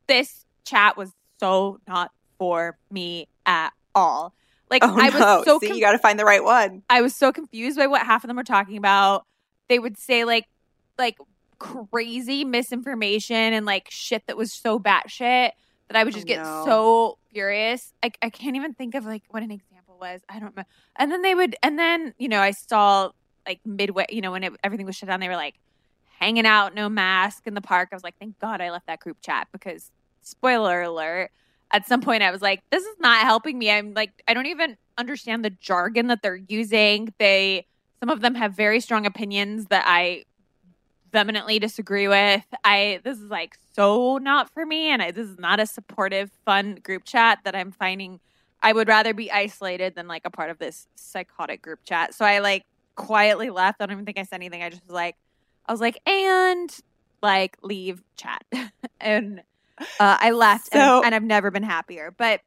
This 0.06 0.46
chat 0.64 0.96
was 0.96 1.10
so 1.40 1.80
not 1.88 2.12
for 2.38 2.78
me 2.92 3.26
at 3.44 3.70
all. 3.92 4.34
Like 4.70 4.84
Oh 4.84 4.96
I 4.96 5.10
no! 5.10 5.38
was 5.38 5.44
so 5.44 5.58
See, 5.58 5.66
con- 5.66 5.76
you 5.76 5.82
got 5.82 5.92
to 5.92 5.98
find 5.98 6.16
the 6.16 6.24
right 6.24 6.44
one. 6.44 6.84
I 6.88 7.00
was 7.02 7.12
so 7.12 7.32
confused 7.32 7.76
by 7.76 7.88
what 7.88 8.02
half 8.06 8.22
of 8.22 8.28
them 8.28 8.36
were 8.36 8.44
talking 8.44 8.76
about. 8.76 9.24
They 9.68 9.80
would 9.80 9.98
say 9.98 10.24
like 10.24 10.46
like 10.96 11.16
crazy 11.58 12.44
misinformation 12.44 13.34
and 13.52 13.66
like 13.66 13.88
shit 13.90 14.22
that 14.28 14.36
was 14.36 14.52
so 14.52 14.78
batshit 14.78 15.50
that 15.88 15.96
I 15.96 16.04
would 16.04 16.14
oh, 16.14 16.16
just 16.16 16.26
Oh, 16.26 16.28
get 16.28 16.42
no. 16.42 16.62
so 16.64 17.18
furious. 17.32 17.92
I 18.02 18.10
I 18.22 18.30
can't 18.30 18.56
even 18.56 18.74
think 18.74 18.94
of 18.94 19.04
like 19.04 19.22
what 19.30 19.42
an 19.42 19.50
example 19.50 19.96
was. 20.00 20.20
I 20.28 20.38
don't 20.40 20.56
know. 20.56 20.64
And 20.96 21.10
then 21.10 21.22
they 21.22 21.34
would, 21.34 21.56
and 21.62 21.78
then 21.78 22.14
you 22.18 22.28
know, 22.28 22.40
I 22.40 22.52
saw 22.52 23.10
like 23.46 23.60
midway, 23.64 24.06
you 24.10 24.20
know, 24.20 24.32
when 24.32 24.44
it, 24.44 24.52
everything 24.62 24.86
was 24.86 24.96
shut 24.96 25.08
down, 25.08 25.20
they 25.20 25.28
were 25.28 25.36
like 25.36 25.56
hanging 26.18 26.46
out, 26.46 26.74
no 26.74 26.88
mask 26.88 27.46
in 27.46 27.54
the 27.54 27.60
park. 27.60 27.90
I 27.92 27.96
was 27.96 28.04
like, 28.04 28.16
thank 28.18 28.38
God 28.38 28.60
I 28.60 28.70
left 28.70 28.86
that 28.86 29.00
group 29.00 29.18
chat 29.20 29.48
because 29.52 29.90
spoiler 30.22 30.82
alert. 30.82 31.30
At 31.70 31.86
some 31.86 32.00
point, 32.00 32.22
I 32.22 32.30
was 32.30 32.40
like, 32.40 32.62
this 32.70 32.84
is 32.84 32.96
not 33.00 33.22
helping 33.22 33.58
me. 33.58 33.70
I'm 33.70 33.94
like, 33.94 34.22
I 34.28 34.34
don't 34.34 34.46
even 34.46 34.76
understand 34.96 35.44
the 35.44 35.50
jargon 35.50 36.06
that 36.06 36.22
they're 36.22 36.36
using. 36.36 37.12
They, 37.18 37.66
some 38.00 38.10
of 38.10 38.20
them 38.20 38.34
have 38.36 38.54
very 38.54 38.80
strong 38.80 39.06
opinions 39.06 39.66
that 39.66 39.84
I 39.86 40.24
vehemently 41.14 41.58
disagree 41.60 42.08
with. 42.08 42.44
I, 42.64 43.00
this 43.04 43.18
is 43.18 43.30
like 43.30 43.56
so 43.72 44.18
not 44.18 44.52
for 44.52 44.66
me. 44.66 44.88
And 44.88 45.00
I, 45.00 45.12
this 45.12 45.28
is 45.28 45.38
not 45.38 45.60
a 45.60 45.66
supportive, 45.66 46.30
fun 46.44 46.74
group 46.82 47.04
chat 47.04 47.38
that 47.44 47.54
I'm 47.54 47.70
finding. 47.70 48.20
I 48.60 48.72
would 48.72 48.88
rather 48.88 49.14
be 49.14 49.30
isolated 49.30 49.94
than 49.94 50.08
like 50.08 50.22
a 50.24 50.30
part 50.30 50.50
of 50.50 50.58
this 50.58 50.88
psychotic 50.96 51.62
group 51.62 51.80
chat. 51.84 52.14
So 52.14 52.24
I 52.24 52.40
like 52.40 52.64
quietly 52.96 53.48
left. 53.48 53.80
I 53.80 53.86
don't 53.86 53.92
even 53.92 54.04
think 54.04 54.18
I 54.18 54.24
said 54.24 54.36
anything. 54.36 54.62
I 54.62 54.70
just 54.70 54.82
was 54.82 54.92
like, 54.92 55.16
I 55.66 55.72
was 55.72 55.80
like, 55.80 55.98
and 56.06 56.70
like 57.22 57.56
leave 57.62 58.02
chat. 58.16 58.44
and 59.00 59.40
uh, 59.78 60.18
I 60.20 60.32
left 60.32 60.72
So- 60.72 60.96
and, 60.98 61.06
and 61.06 61.14
I've 61.14 61.22
never 61.22 61.50
been 61.50 61.62
happier. 61.62 62.12
But 62.16 62.40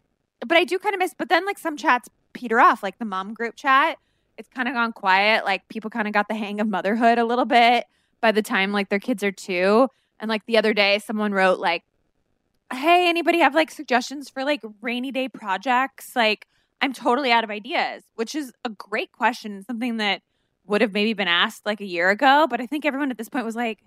but 0.46 0.58
I 0.58 0.66
do 0.66 0.78
kind 0.78 0.94
of 0.94 1.00
miss 1.00 1.16
but 1.18 1.30
then 1.30 1.46
like 1.46 1.58
some 1.58 1.78
chats 1.78 2.10
peter 2.34 2.60
off, 2.60 2.84
like 2.84 3.00
the 3.00 3.06
mom 3.06 3.34
group 3.34 3.56
chat. 3.56 3.98
It's 4.38 4.50
kind 4.50 4.68
of 4.68 4.76
gone 4.76 4.92
quiet. 4.94 5.46
Like 5.46 5.68
people 5.68 5.90
kind 5.90 6.08
of 6.08 6.14
got 6.14 6.28
the 6.28 6.36
hang 6.36 6.60
of 6.60 6.68
motherhood 6.68 7.18
a 7.18 7.26
little 7.26 7.46
bit 7.46 7.86
by 8.22 8.32
the 8.32 8.42
time 8.42 8.72
like 8.72 8.90
their 8.90 9.00
kids 9.00 9.24
are 9.24 9.32
two. 9.32 9.90
And 10.20 10.30
like 10.30 10.46
the 10.46 10.58
other 10.58 10.74
day 10.74 11.00
someone 11.00 11.32
wrote 11.32 11.60
like, 11.60 11.84
Hey, 12.72 13.08
anybody 13.08 13.40
have 13.40 13.56
like 13.56 13.72
suggestions 13.72 14.30
for 14.30 14.44
like 14.44 14.62
rainy 14.82 15.12
day 15.12 15.30
projects? 15.30 16.16
Like 16.16 16.48
I'm 16.82 16.94
totally 16.94 17.32
out 17.32 17.44
of 17.44 17.50
ideas, 17.50 18.04
which 18.16 18.36
is 18.36 18.52
a 18.66 18.70
great 18.70 19.12
question, 19.12 19.64
something 19.64 19.98
that 19.98 20.22
would 20.66 20.82
have 20.82 20.94
maybe 20.94 21.14
been 21.14 21.28
asked 21.28 21.66
like 21.66 21.82
a 21.82 21.86
year 21.86 22.10
ago, 22.10 22.46
but 22.50 22.60
I 22.60 22.66
think 22.66 22.86
everyone 22.86 23.10
at 23.10 23.18
this 23.18 23.30
point 23.30 23.46
was 23.46 23.56
like, 23.56 23.80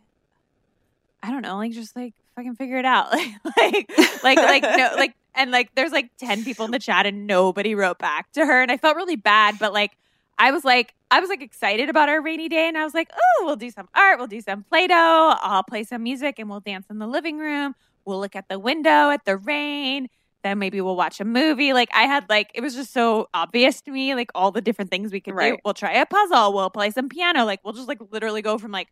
I 1.22 1.30
don't 1.30 1.42
know, 1.42 1.58
like 1.58 1.72
just 1.72 1.94
like 1.94 2.14
fucking 2.34 2.56
figure 2.56 2.78
it 2.78 2.86
out. 2.86 3.12
like 3.58 3.90
like 4.24 4.38
like 4.38 4.62
no 4.62 4.94
like 4.96 5.14
and 5.34 5.50
like 5.50 5.74
there's 5.74 5.92
like 5.92 6.10
10 6.18 6.44
people 6.44 6.64
in 6.64 6.70
the 6.70 6.78
chat 6.78 7.06
and 7.06 7.26
nobody 7.26 7.74
wrote 7.74 7.98
back 7.98 8.32
to 8.32 8.44
her 8.44 8.62
and 8.62 8.72
I 8.72 8.78
felt 8.78 8.96
really 8.96 9.16
bad, 9.16 9.58
but 9.58 9.72
like 9.72 9.96
I 10.40 10.50
was 10.52 10.64
like 10.64 10.94
I 11.10 11.20
was 11.20 11.28
like 11.28 11.42
excited 11.42 11.88
about 11.90 12.08
our 12.08 12.22
rainy 12.22 12.48
day 12.48 12.66
and 12.66 12.76
I 12.78 12.84
was 12.84 12.94
like, 12.94 13.10
"Oh, 13.14 13.44
we'll 13.44 13.56
do 13.56 13.70
some 13.70 13.88
art, 13.94 14.18
we'll 14.18 14.26
do 14.26 14.40
some 14.40 14.64
play-doh, 14.64 15.36
I'll 15.40 15.62
play 15.62 15.84
some 15.84 16.02
music 16.02 16.38
and 16.38 16.48
we'll 16.48 16.60
dance 16.60 16.86
in 16.90 16.98
the 16.98 17.06
living 17.06 17.38
room. 17.38 17.74
We'll 18.06 18.18
look 18.18 18.34
at 18.34 18.48
the 18.48 18.58
window 18.58 19.10
at 19.10 19.24
the 19.24 19.36
rain." 19.36 20.08
Then 20.42 20.58
maybe 20.58 20.80
we'll 20.80 20.96
watch 20.96 21.20
a 21.20 21.24
movie. 21.26 21.74
Like 21.74 21.90
I 21.94 22.04
had 22.04 22.24
like 22.30 22.50
it 22.54 22.62
was 22.62 22.74
just 22.74 22.94
so 22.94 23.28
obvious 23.34 23.82
to 23.82 23.90
me, 23.90 24.14
like 24.14 24.30
all 24.34 24.50
the 24.50 24.62
different 24.62 24.90
things 24.90 25.12
we 25.12 25.20
could 25.20 25.32
do. 25.32 25.36
Right. 25.36 25.60
We'll 25.62 25.74
try 25.74 25.92
a 25.92 26.06
puzzle. 26.06 26.54
We'll 26.54 26.70
play 26.70 26.90
some 26.90 27.10
piano. 27.10 27.44
Like 27.44 27.60
we'll 27.62 27.74
just 27.74 27.88
like 27.88 27.98
literally 28.10 28.40
go 28.40 28.56
from 28.56 28.72
like 28.72 28.88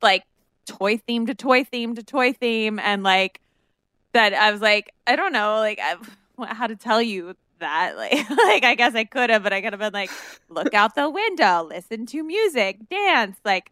like 0.00 0.24
toy 0.64 0.96
theme 0.96 1.26
to 1.26 1.34
toy 1.34 1.64
theme 1.64 1.94
to 1.94 2.02
toy 2.02 2.32
theme 2.32 2.78
and 2.78 3.02
like 3.02 3.40
that 4.12 4.32
I 4.32 4.50
was 4.50 4.62
like 4.62 4.94
I 5.06 5.16
don't 5.16 5.32
know 5.32 5.56
like 5.56 5.78
I've, 5.78 6.16
how 6.56 6.66
to 6.66 6.76
tell 6.76 7.02
you 7.02 7.34
that 7.60 7.96
like 7.96 8.28
like 8.30 8.64
I 8.64 8.74
guess 8.74 8.94
I 8.94 9.04
could 9.04 9.30
have 9.30 9.42
but 9.42 9.52
I 9.52 9.60
could 9.62 9.72
have 9.72 9.80
been 9.80 9.92
like 9.92 10.10
look 10.48 10.74
out 10.74 10.94
the 10.94 11.08
window 11.08 11.62
listen 11.68 12.06
to 12.06 12.22
music 12.22 12.88
dance 12.90 13.38
like 13.44 13.70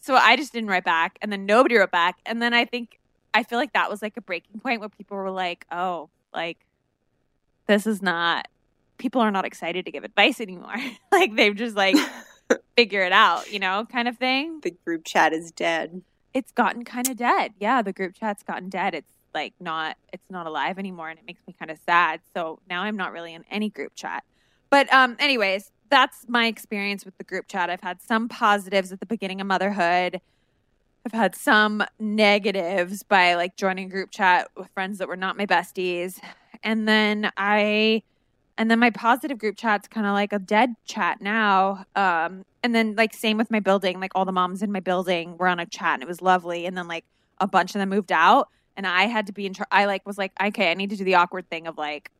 so 0.00 0.14
I 0.14 0.36
just 0.36 0.52
didn't 0.52 0.70
write 0.70 0.84
back 0.84 1.18
and 1.20 1.30
then 1.32 1.44
nobody 1.46 1.76
wrote 1.76 1.90
back 1.90 2.18
and 2.24 2.40
then 2.40 2.54
I 2.54 2.64
think 2.64 2.98
I 3.34 3.42
feel 3.42 3.58
like 3.58 3.72
that 3.74 3.90
was 3.90 4.02
like 4.02 4.16
a 4.16 4.20
breaking 4.22 4.60
point 4.60 4.80
where 4.80 4.88
people 4.88 5.16
were 5.16 5.30
like 5.30 5.66
oh 5.70 6.08
like 6.32 6.58
this 7.66 7.86
is 7.86 8.00
not 8.02 8.48
people 8.98 9.20
are 9.20 9.30
not 9.30 9.44
excited 9.44 9.84
to 9.86 9.90
give 9.90 10.04
advice 10.04 10.40
anymore 10.40 10.76
like 11.12 11.34
they've 11.36 11.56
just 11.56 11.76
like 11.76 11.96
figure 12.76 13.02
it 13.02 13.12
out 13.12 13.50
you 13.52 13.58
know 13.58 13.86
kind 13.90 14.08
of 14.08 14.16
thing 14.16 14.60
The 14.62 14.72
group 14.84 15.04
chat 15.04 15.32
is 15.32 15.50
dead. 15.52 16.02
it's 16.34 16.52
gotten 16.52 16.84
kind 16.84 17.08
of 17.08 17.16
dead. 17.16 17.52
Yeah, 17.58 17.82
the 17.82 17.92
group 17.92 18.14
chat's 18.14 18.42
gotten 18.42 18.68
dead. 18.68 18.94
It's 18.94 19.12
like 19.34 19.54
not 19.60 19.96
it's 20.12 20.30
not 20.30 20.46
alive 20.46 20.78
anymore 20.78 21.08
and 21.08 21.18
it 21.18 21.24
makes 21.26 21.40
me 21.46 21.54
kind 21.58 21.70
of 21.70 21.78
sad. 21.86 22.20
So 22.34 22.60
now 22.68 22.82
I'm 22.82 22.96
not 22.96 23.12
really 23.12 23.34
in 23.34 23.44
any 23.50 23.70
group 23.70 23.94
chat. 23.94 24.24
But 24.70 24.92
um 24.92 25.16
anyways, 25.18 25.72
that's 25.90 26.26
my 26.28 26.46
experience 26.46 27.04
with 27.04 27.16
the 27.18 27.24
group 27.24 27.46
chat. 27.48 27.70
I've 27.70 27.80
had 27.80 28.00
some 28.00 28.28
positives 28.28 28.92
at 28.92 29.00
the 29.00 29.06
beginning 29.06 29.40
of 29.40 29.46
motherhood. 29.46 30.20
I've 31.04 31.12
had 31.12 31.34
some 31.34 31.82
negatives 31.98 33.02
by 33.02 33.34
like 33.34 33.56
joining 33.56 33.88
group 33.88 34.10
chat 34.10 34.48
with 34.56 34.68
friends 34.74 34.98
that 34.98 35.08
were 35.08 35.16
not 35.16 35.36
my 35.36 35.46
besties. 35.46 36.20
And 36.62 36.86
then 36.86 37.32
I 37.36 38.02
and 38.58 38.70
then 38.70 38.78
my 38.78 38.90
positive 38.90 39.38
group 39.38 39.56
chat's 39.56 39.88
kind 39.88 40.06
of 40.06 40.12
like 40.12 40.34
a 40.34 40.38
dead 40.38 40.74
chat 40.84 41.22
now. 41.22 41.86
Um, 41.96 42.44
and 42.62 42.74
then 42.74 42.94
like 42.94 43.14
same 43.14 43.38
with 43.38 43.50
my 43.50 43.60
building, 43.60 44.00
like 44.00 44.12
all 44.14 44.26
the 44.26 44.32
moms 44.32 44.62
in 44.62 44.70
my 44.70 44.80
building 44.80 45.38
were 45.38 45.48
on 45.48 45.58
a 45.58 45.64
chat 45.64 45.94
and 45.94 46.02
it 46.02 46.08
was 46.08 46.20
lovely. 46.20 46.66
And 46.66 46.76
then 46.76 46.86
like 46.86 47.06
a 47.40 47.46
bunch 47.46 47.74
of 47.74 47.78
them 47.78 47.88
moved 47.88 48.12
out, 48.12 48.48
and 48.80 48.86
I 48.86 49.08
had 49.08 49.26
to 49.26 49.32
be 49.32 49.44
in 49.44 49.52
charge. 49.52 49.68
I 49.70 49.84
like 49.84 50.06
was 50.06 50.16
like, 50.16 50.32
okay, 50.42 50.70
I 50.70 50.74
need 50.74 50.88
to 50.88 50.96
do 50.96 51.04
the 51.04 51.16
awkward 51.16 51.50
thing 51.50 51.66
of 51.66 51.76
like 51.76 52.10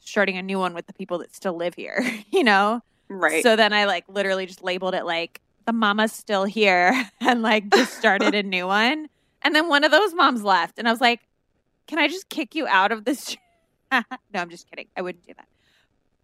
starting 0.00 0.36
a 0.36 0.42
new 0.42 0.58
one 0.58 0.74
with 0.74 0.88
the 0.88 0.92
people 0.92 1.18
that 1.18 1.32
still 1.32 1.54
live 1.54 1.74
here, 1.74 2.04
you 2.32 2.42
know. 2.42 2.82
Right. 3.08 3.40
So 3.40 3.54
then 3.54 3.72
I 3.72 3.84
like 3.84 4.02
literally 4.08 4.44
just 4.44 4.64
labeled 4.64 4.96
it 4.96 5.04
like 5.04 5.40
the 5.66 5.72
mama's 5.72 6.10
still 6.10 6.42
here 6.42 7.08
and 7.20 7.40
like 7.40 7.72
just 7.72 7.96
started 7.96 8.34
a 8.34 8.42
new 8.42 8.66
one. 8.66 9.08
And 9.42 9.54
then 9.54 9.68
one 9.68 9.84
of 9.84 9.92
those 9.92 10.12
moms 10.12 10.42
left. 10.42 10.80
And 10.80 10.88
I 10.88 10.90
was 10.90 11.00
like, 11.00 11.20
can 11.86 12.00
I 12.00 12.08
just 12.08 12.28
kick 12.28 12.56
you 12.56 12.66
out 12.66 12.90
of 12.90 13.04
this? 13.04 13.36
no, 13.92 14.02
I'm 14.34 14.50
just 14.50 14.68
kidding. 14.68 14.88
I 14.96 15.02
wouldn't 15.02 15.24
do 15.24 15.34
that. 15.36 15.46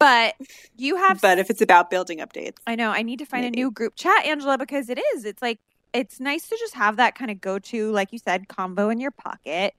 But 0.00 0.34
you 0.76 0.96
have. 0.96 1.20
But 1.20 1.38
if 1.38 1.50
it's 1.50 1.62
about 1.62 1.88
building 1.88 2.18
updates, 2.18 2.56
I 2.66 2.74
know 2.74 2.90
I 2.90 3.02
need 3.02 3.20
to 3.20 3.26
find 3.26 3.44
Maybe. 3.44 3.60
a 3.60 3.64
new 3.64 3.70
group 3.70 3.94
chat, 3.94 4.26
Angela, 4.26 4.58
because 4.58 4.88
it 4.90 4.98
is. 5.14 5.24
It's 5.24 5.40
like 5.40 5.60
it's 5.92 6.18
nice 6.18 6.48
to 6.48 6.56
just 6.58 6.74
have 6.74 6.96
that 6.96 7.14
kind 7.14 7.30
of 7.30 7.40
go 7.40 7.60
to, 7.60 7.92
like 7.92 8.12
you 8.12 8.18
said, 8.18 8.48
combo 8.48 8.90
in 8.90 8.98
your 8.98 9.12
pocket. 9.12 9.74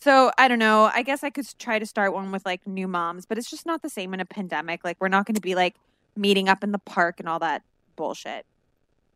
So 0.00 0.30
I 0.38 0.48
don't 0.48 0.58
know. 0.58 0.90
I 0.92 1.02
guess 1.02 1.22
I 1.22 1.30
could 1.30 1.46
try 1.58 1.78
to 1.78 1.84
start 1.84 2.14
one 2.14 2.32
with 2.32 2.46
like 2.46 2.66
new 2.66 2.88
moms, 2.88 3.26
but 3.26 3.36
it's 3.36 3.50
just 3.50 3.66
not 3.66 3.82
the 3.82 3.90
same 3.90 4.14
in 4.14 4.20
a 4.20 4.24
pandemic. 4.24 4.82
Like 4.82 4.96
we're 4.98 5.08
not 5.08 5.26
going 5.26 5.34
to 5.34 5.42
be 5.42 5.54
like 5.54 5.76
meeting 6.16 6.48
up 6.48 6.64
in 6.64 6.72
the 6.72 6.78
park 6.78 7.20
and 7.20 7.28
all 7.28 7.38
that 7.40 7.62
bullshit. 7.96 8.46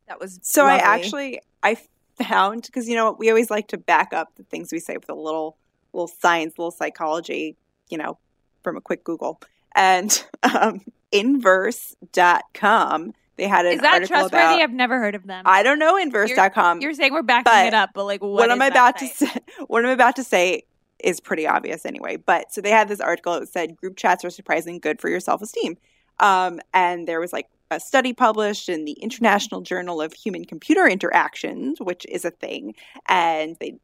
That 0.09 0.21
was 0.21 0.39
So 0.43 0.67
I 0.67 0.77
actually 0.77 1.41
I 1.63 1.79
found 2.23 2.63
because 2.63 2.89
you 2.89 2.97
know 2.97 3.17
we 3.19 3.31
always 3.31 3.51
like 3.51 3.69
to 3.69 3.79
back 3.79 4.13
up 4.13 4.35
the 4.37 4.45
things 4.45 4.73
we 4.73 4.79
say 4.79 4.97
with 4.97 5.09
a 5.09 5.15
little 5.15 5.57
little 5.95 6.09
science, 6.09 6.59
little 6.59 6.71
psychology, 6.71 7.57
you 7.89 7.97
know, 7.97 8.19
from 8.63 8.77
a 8.77 8.81
quick 8.81 9.05
Google. 9.05 9.41
And 9.75 10.23
um, 10.43 10.83
inverse.com, 11.13 13.15
they 13.37 13.49
had 13.49 13.65
an 13.65 13.73
is 13.73 13.81
that 13.81 13.95
article 13.95 14.09
trustworthy? 14.09 14.45
about 14.45 14.61
I've 14.61 14.73
never 14.73 14.99
heard 14.99 15.15
of 15.15 15.27
them. 15.27 15.45
I 15.47 15.63
don't 15.63 15.79
know 15.79 15.97
inverse.com. 15.97 16.83
You're 16.83 16.93
saying 16.93 17.15
we're 17.15 17.23
backing 17.23 17.69
it 17.69 17.75
up, 17.75 17.91
but 17.95 18.05
like 18.05 18.21
what, 18.21 18.33
what, 18.33 18.51
is 18.51 18.59
that 18.59 18.71
about 18.71 18.99
site? 18.99 19.11
to 19.11 19.27
say 19.27 19.41
what 19.67 19.85
I'm 19.85 19.91
about 19.91 20.17
to 20.17 20.25
say 20.25 20.65
is 21.05 21.21
pretty 21.21 21.47
obvious 21.47 21.87
anyway. 21.87 22.17
But 22.17 22.53
so 22.53 22.61
they 22.61 22.71
had 22.71 22.89
this 22.89 23.01
article 23.01 23.39
that 23.39 23.49
said 23.49 23.77
group 23.77 23.97
chats 23.97 24.25
are 24.25 24.31
surprisingly 24.31 24.79
good 24.79 25.01
for 25.01 25.09
your 25.09 25.21
self 25.21 25.43
esteem. 25.43 25.77
Um, 26.21 26.61
and 26.73 27.07
there 27.07 27.21
was 27.21 27.33
like 27.33 27.49
a 27.71 27.79
study 27.79 28.13
published 28.13 28.69
in 28.69 28.85
the 28.85 28.93
International 28.93 29.61
Journal 29.61 30.01
of 30.01 30.13
Human 30.13 30.45
Computer 30.45 30.87
Interactions, 30.87 31.79
which 31.81 32.07
is 32.09 32.25
a 32.25 32.31
thing. 32.31 32.75
And 33.07 33.57
they 33.61 33.79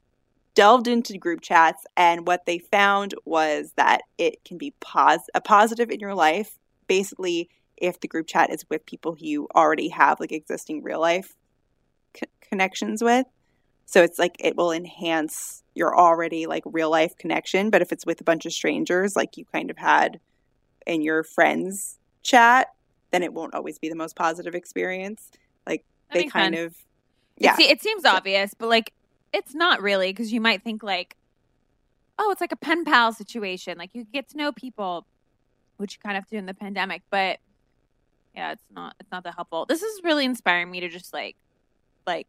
delved 0.55 0.89
into 0.89 1.17
group 1.19 1.41
chats, 1.41 1.85
and 1.97 2.27
what 2.27 2.45
they 2.47 2.59
found 2.59 3.15
was 3.25 3.73
that 3.77 4.03
it 4.19 4.45
can 4.45 4.59
be 4.59 4.75
pos- 4.81 5.31
a 5.35 5.41
positive 5.41 5.91
in 5.91 6.01
your 6.01 6.15
life. 6.15 6.59
Basically, 6.87 7.49
if 7.77 8.01
the 8.01 8.09
group 8.09 8.27
chat 8.27 8.51
is 8.51 8.65
with 8.69 8.85
people 8.85 9.17
you 9.19 9.49
already 9.55 9.89
have 9.89 10.21
like 10.21 10.33
existing 10.33 10.83
real 10.83 11.01
life 11.01 11.35
connections 12.43 13.03
with. 13.03 13.27
So 13.91 14.05
it's 14.05 14.21
like 14.21 14.37
it 14.39 14.57
will 14.57 14.71
enhance 14.71 15.65
your 15.75 15.99
already 15.99 16.47
like 16.47 16.63
real 16.65 16.91
life 16.91 17.17
connection. 17.19 17.71
But 17.71 17.83
if 17.83 17.91
it's 17.91 18.07
with 18.07 18.21
a 18.21 18.25
bunch 18.25 18.47
of 18.47 18.53
strangers, 18.53 19.17
like 19.17 19.37
you 19.37 19.45
kind 19.47 19.69
of 19.69 19.77
had 19.77 20.21
in 20.87 21.03
your 21.03 21.25
friends 21.25 21.99
chat, 22.23 22.69
then 23.11 23.25
it 23.25 23.35
won't 23.35 23.53
always 23.53 23.81
be 23.81 23.89
the 23.89 23.97
most 23.97 24.15
positive 24.15 24.55
experience. 24.55 25.33
Like 25.67 25.85
That 26.13 26.19
they 26.19 26.25
kind 26.27 26.55
sense. 26.55 26.73
of, 26.73 26.79
yeah. 27.37 27.55
It, 27.55 27.57
se- 27.57 27.69
it 27.69 27.83
seems 27.83 28.05
obvious, 28.05 28.55
but 28.57 28.69
like 28.69 28.93
it's 29.33 29.57
not 29.57 29.83
really 29.83 30.13
because 30.13 30.33
you 30.33 30.41
might 30.41 30.63
think 30.63 30.85
like, 30.85 31.17
oh, 32.17 32.31
it's 32.31 32.41
like 32.41 32.53
a 32.53 32.57
pen 32.57 32.85
pal 32.85 33.13
situation. 33.13 33.77
Like 33.77 33.91
you 33.93 34.05
get 34.05 34.29
to 34.29 34.37
know 34.37 34.53
people, 34.53 35.05
which 35.79 35.95
you 35.95 35.99
kind 35.99 36.17
of 36.17 36.29
do 36.29 36.37
in 36.37 36.47
the 36.47 36.55
pandemic. 36.55 37.03
But 37.11 37.41
yeah, 38.37 38.53
it's 38.53 38.63
not 38.71 38.95
it's 39.01 39.11
not 39.11 39.25
that 39.25 39.35
helpful. 39.35 39.67
This 39.67 39.83
is 39.83 40.01
really 40.05 40.27
inspiring 40.27 40.71
me 40.71 40.79
to 40.79 40.89
just 40.89 41.13
like 41.13 41.35
like 42.07 42.29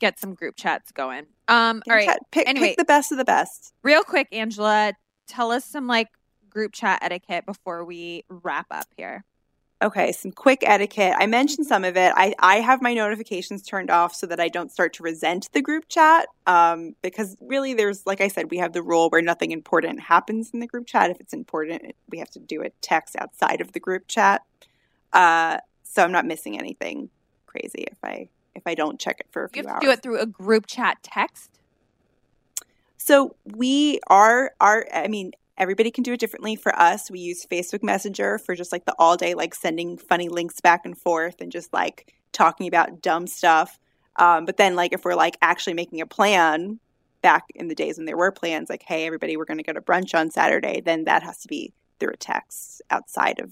get 0.00 0.18
some 0.18 0.34
group 0.34 0.56
chats 0.56 0.92
going. 0.92 1.26
Um, 1.48 1.82
all 1.88 1.94
right, 1.96 2.08
Chat- 2.08 2.20
pick, 2.30 2.48
anyway. 2.48 2.68
pick 2.68 2.78
the 2.78 2.84
best 2.84 3.12
of 3.12 3.18
the 3.18 3.24
best. 3.24 3.72
real 3.82 4.02
quick, 4.02 4.28
Angela, 4.32 4.92
tell 5.26 5.50
us 5.50 5.64
some 5.64 5.86
like 5.86 6.08
group 6.50 6.72
chat 6.72 7.00
etiquette 7.02 7.46
before 7.46 7.84
we 7.84 8.24
wrap 8.28 8.66
up 8.70 8.86
here. 8.96 9.24
Okay, 9.82 10.10
some 10.12 10.32
quick 10.32 10.60
etiquette. 10.62 11.14
I 11.18 11.26
mentioned 11.26 11.66
some 11.66 11.84
of 11.84 11.98
it. 11.98 12.10
I, 12.16 12.34
I 12.38 12.56
have 12.60 12.80
my 12.80 12.94
notifications 12.94 13.62
turned 13.62 13.90
off 13.90 14.14
so 14.14 14.26
that 14.26 14.40
I 14.40 14.48
don't 14.48 14.72
start 14.72 14.94
to 14.94 15.02
resent 15.02 15.50
the 15.52 15.60
group 15.60 15.84
chat. 15.90 16.28
Um, 16.46 16.96
because 17.02 17.36
really, 17.42 17.74
there's, 17.74 18.06
like 18.06 18.22
I 18.22 18.28
said, 18.28 18.50
we 18.50 18.56
have 18.56 18.72
the 18.72 18.82
rule 18.82 19.10
where 19.10 19.20
nothing 19.20 19.50
important 19.50 20.00
happens 20.00 20.50
in 20.54 20.60
the 20.60 20.66
group 20.66 20.86
chat. 20.86 21.10
If 21.10 21.20
it's 21.20 21.34
important, 21.34 21.94
we 22.08 22.18
have 22.18 22.30
to 22.30 22.38
do 22.38 22.62
a 22.62 22.70
text 22.80 23.16
outside 23.18 23.60
of 23.60 23.72
the 23.72 23.80
group 23.80 24.08
chat. 24.08 24.40
Uh, 25.12 25.58
so 25.82 26.02
I'm 26.02 26.12
not 26.12 26.24
missing 26.24 26.58
anything 26.58 27.10
crazy 27.44 27.84
if 27.90 27.98
I 28.02 28.28
if 28.56 28.62
I 28.66 28.74
don't 28.74 28.98
check 28.98 29.20
it 29.20 29.26
for 29.30 29.44
a 29.44 29.48
You 29.54 29.62
few 29.62 29.68
have 29.68 29.70
hours. 29.76 29.80
to 29.80 29.86
do 29.86 29.90
it 29.92 30.02
through 30.02 30.20
a 30.20 30.26
group 30.26 30.66
chat 30.66 30.98
text. 31.02 31.50
So 32.98 33.36
we 33.44 34.00
are 34.08 34.52
our 34.60 34.86
I 34.92 35.08
mean 35.08 35.32
everybody 35.58 35.90
can 35.90 36.02
do 36.02 36.12
it 36.12 36.20
differently 36.20 36.56
for 36.56 36.74
us. 36.78 37.10
We 37.10 37.20
use 37.20 37.46
Facebook 37.46 37.82
Messenger 37.82 38.38
for 38.38 38.54
just 38.54 38.72
like 38.72 38.84
the 38.84 38.94
all 38.98 39.16
day 39.16 39.34
like 39.34 39.54
sending 39.54 39.96
funny 39.96 40.28
links 40.28 40.60
back 40.60 40.84
and 40.84 40.96
forth 40.98 41.40
and 41.40 41.50
just 41.52 41.72
like 41.72 42.14
talking 42.32 42.66
about 42.66 43.00
dumb 43.00 43.26
stuff. 43.26 43.78
Um, 44.16 44.44
but 44.44 44.56
then 44.56 44.74
like 44.76 44.92
if 44.92 45.04
we're 45.04 45.14
like 45.14 45.36
actually 45.42 45.74
making 45.74 46.00
a 46.00 46.06
plan 46.06 46.80
back 47.22 47.44
in 47.54 47.68
the 47.68 47.74
days 47.74 47.96
when 47.96 48.06
there 48.06 48.16
were 48.16 48.30
plans 48.32 48.68
like 48.68 48.82
hey 48.86 49.06
everybody 49.06 49.36
we're 49.36 49.44
going 49.44 49.58
to 49.58 49.64
go 49.64 49.72
to 49.72 49.80
brunch 49.80 50.14
on 50.18 50.30
Saturday, 50.30 50.80
then 50.80 51.04
that 51.04 51.22
has 51.22 51.38
to 51.42 51.48
be 51.48 51.72
through 51.98 52.12
a 52.12 52.16
text 52.16 52.82
outside 52.90 53.40
of 53.40 53.50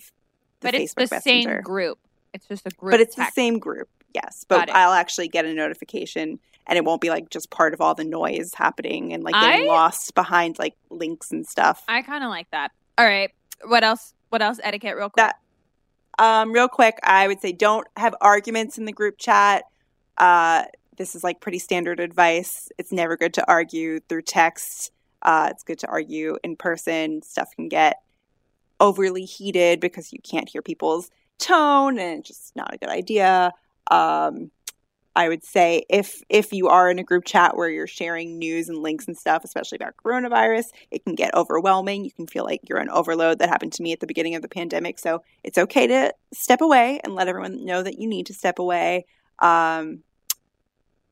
the 0.60 0.68
but 0.72 0.74
Facebook 0.74 1.02
it's 1.02 1.10
the 1.10 1.16
Messenger. 1.16 1.48
same 1.56 1.62
group. 1.62 1.98
It's 2.32 2.46
just 2.48 2.66
a 2.66 2.70
group. 2.70 2.90
but 2.92 3.00
it's 3.00 3.14
text. 3.14 3.34
the 3.34 3.40
same 3.40 3.58
group. 3.58 3.88
Yes, 4.14 4.44
but. 4.48 4.70
I'll 4.70 4.92
actually 4.92 5.28
get 5.28 5.44
a 5.44 5.52
notification 5.52 6.38
and 6.66 6.78
it 6.78 6.84
won't 6.84 7.00
be 7.00 7.10
like 7.10 7.30
just 7.30 7.50
part 7.50 7.74
of 7.74 7.80
all 7.80 7.94
the 7.94 8.04
noise 8.04 8.54
happening 8.54 9.12
and 9.12 9.22
like 9.22 9.34
getting 9.34 9.68
I- 9.68 9.72
lost 9.72 10.14
behind 10.14 10.58
like 10.58 10.74
links 10.90 11.30
and 11.30 11.46
stuff. 11.46 11.84
I 11.88 12.02
kind 12.02 12.24
of 12.24 12.30
like 12.30 12.50
that. 12.50 12.72
All 12.98 13.06
right. 13.06 13.30
What 13.66 13.84
else? 13.84 14.14
What 14.30 14.42
else? 14.42 14.58
Etiquette, 14.62 14.96
real 14.96 15.10
quick. 15.10 15.26
That 15.26 15.36
um 16.18 16.52
real 16.52 16.68
quick, 16.68 16.98
I 17.02 17.26
would 17.26 17.40
say 17.40 17.52
don't 17.52 17.86
have 17.96 18.14
arguments 18.20 18.78
in 18.78 18.84
the 18.84 18.92
group 18.92 19.16
chat. 19.18 19.64
Uh 20.16 20.64
this 20.96 21.14
is 21.14 21.24
like 21.24 21.40
pretty 21.40 21.58
standard 21.58 22.00
advice. 22.00 22.68
It's 22.78 22.92
never 22.92 23.16
good 23.16 23.34
to 23.34 23.48
argue 23.48 24.00
through 24.00 24.22
text. 24.22 24.90
Uh 25.22 25.48
it's 25.50 25.64
good 25.64 25.78
to 25.80 25.88
argue 25.88 26.38
in 26.42 26.56
person. 26.56 27.22
Stuff 27.22 27.50
can 27.56 27.68
get 27.68 28.00
overly 28.80 29.24
heated 29.24 29.80
because 29.80 30.12
you 30.12 30.18
can't 30.22 30.48
hear 30.48 30.62
people's 30.62 31.10
tone 31.38 31.98
and 31.98 32.20
it's 32.20 32.28
just 32.28 32.56
not 32.56 32.72
a 32.72 32.78
good 32.78 32.88
idea. 32.88 33.52
Um 33.90 34.50
I 35.16 35.28
would 35.28 35.44
say 35.44 35.84
if 35.88 36.22
if 36.28 36.52
you 36.52 36.68
are 36.68 36.90
in 36.90 36.98
a 36.98 37.04
group 37.04 37.24
chat 37.24 37.56
where 37.56 37.70
you're 37.70 37.86
sharing 37.86 38.38
news 38.38 38.68
and 38.68 38.78
links 38.78 39.06
and 39.06 39.16
stuff, 39.16 39.44
especially 39.44 39.76
about 39.76 39.94
coronavirus, 40.04 40.66
it 40.90 41.04
can 41.04 41.14
get 41.14 41.34
overwhelming. 41.34 42.04
You 42.04 42.10
can 42.10 42.26
feel 42.26 42.44
like 42.44 42.60
you're 42.68 42.78
an 42.78 42.90
overload. 42.90 43.38
That 43.38 43.48
happened 43.48 43.72
to 43.74 43.82
me 43.82 43.92
at 43.92 44.00
the 44.00 44.08
beginning 44.08 44.34
of 44.34 44.42
the 44.42 44.48
pandemic. 44.48 44.98
So 44.98 45.22
it's 45.44 45.56
okay 45.56 45.86
to 45.86 46.12
step 46.32 46.60
away 46.60 47.00
and 47.04 47.14
let 47.14 47.28
everyone 47.28 47.64
know 47.64 47.82
that 47.82 48.00
you 48.00 48.08
need 48.08 48.26
to 48.26 48.34
step 48.34 48.58
away. 48.58 49.06
Um, 49.38 50.02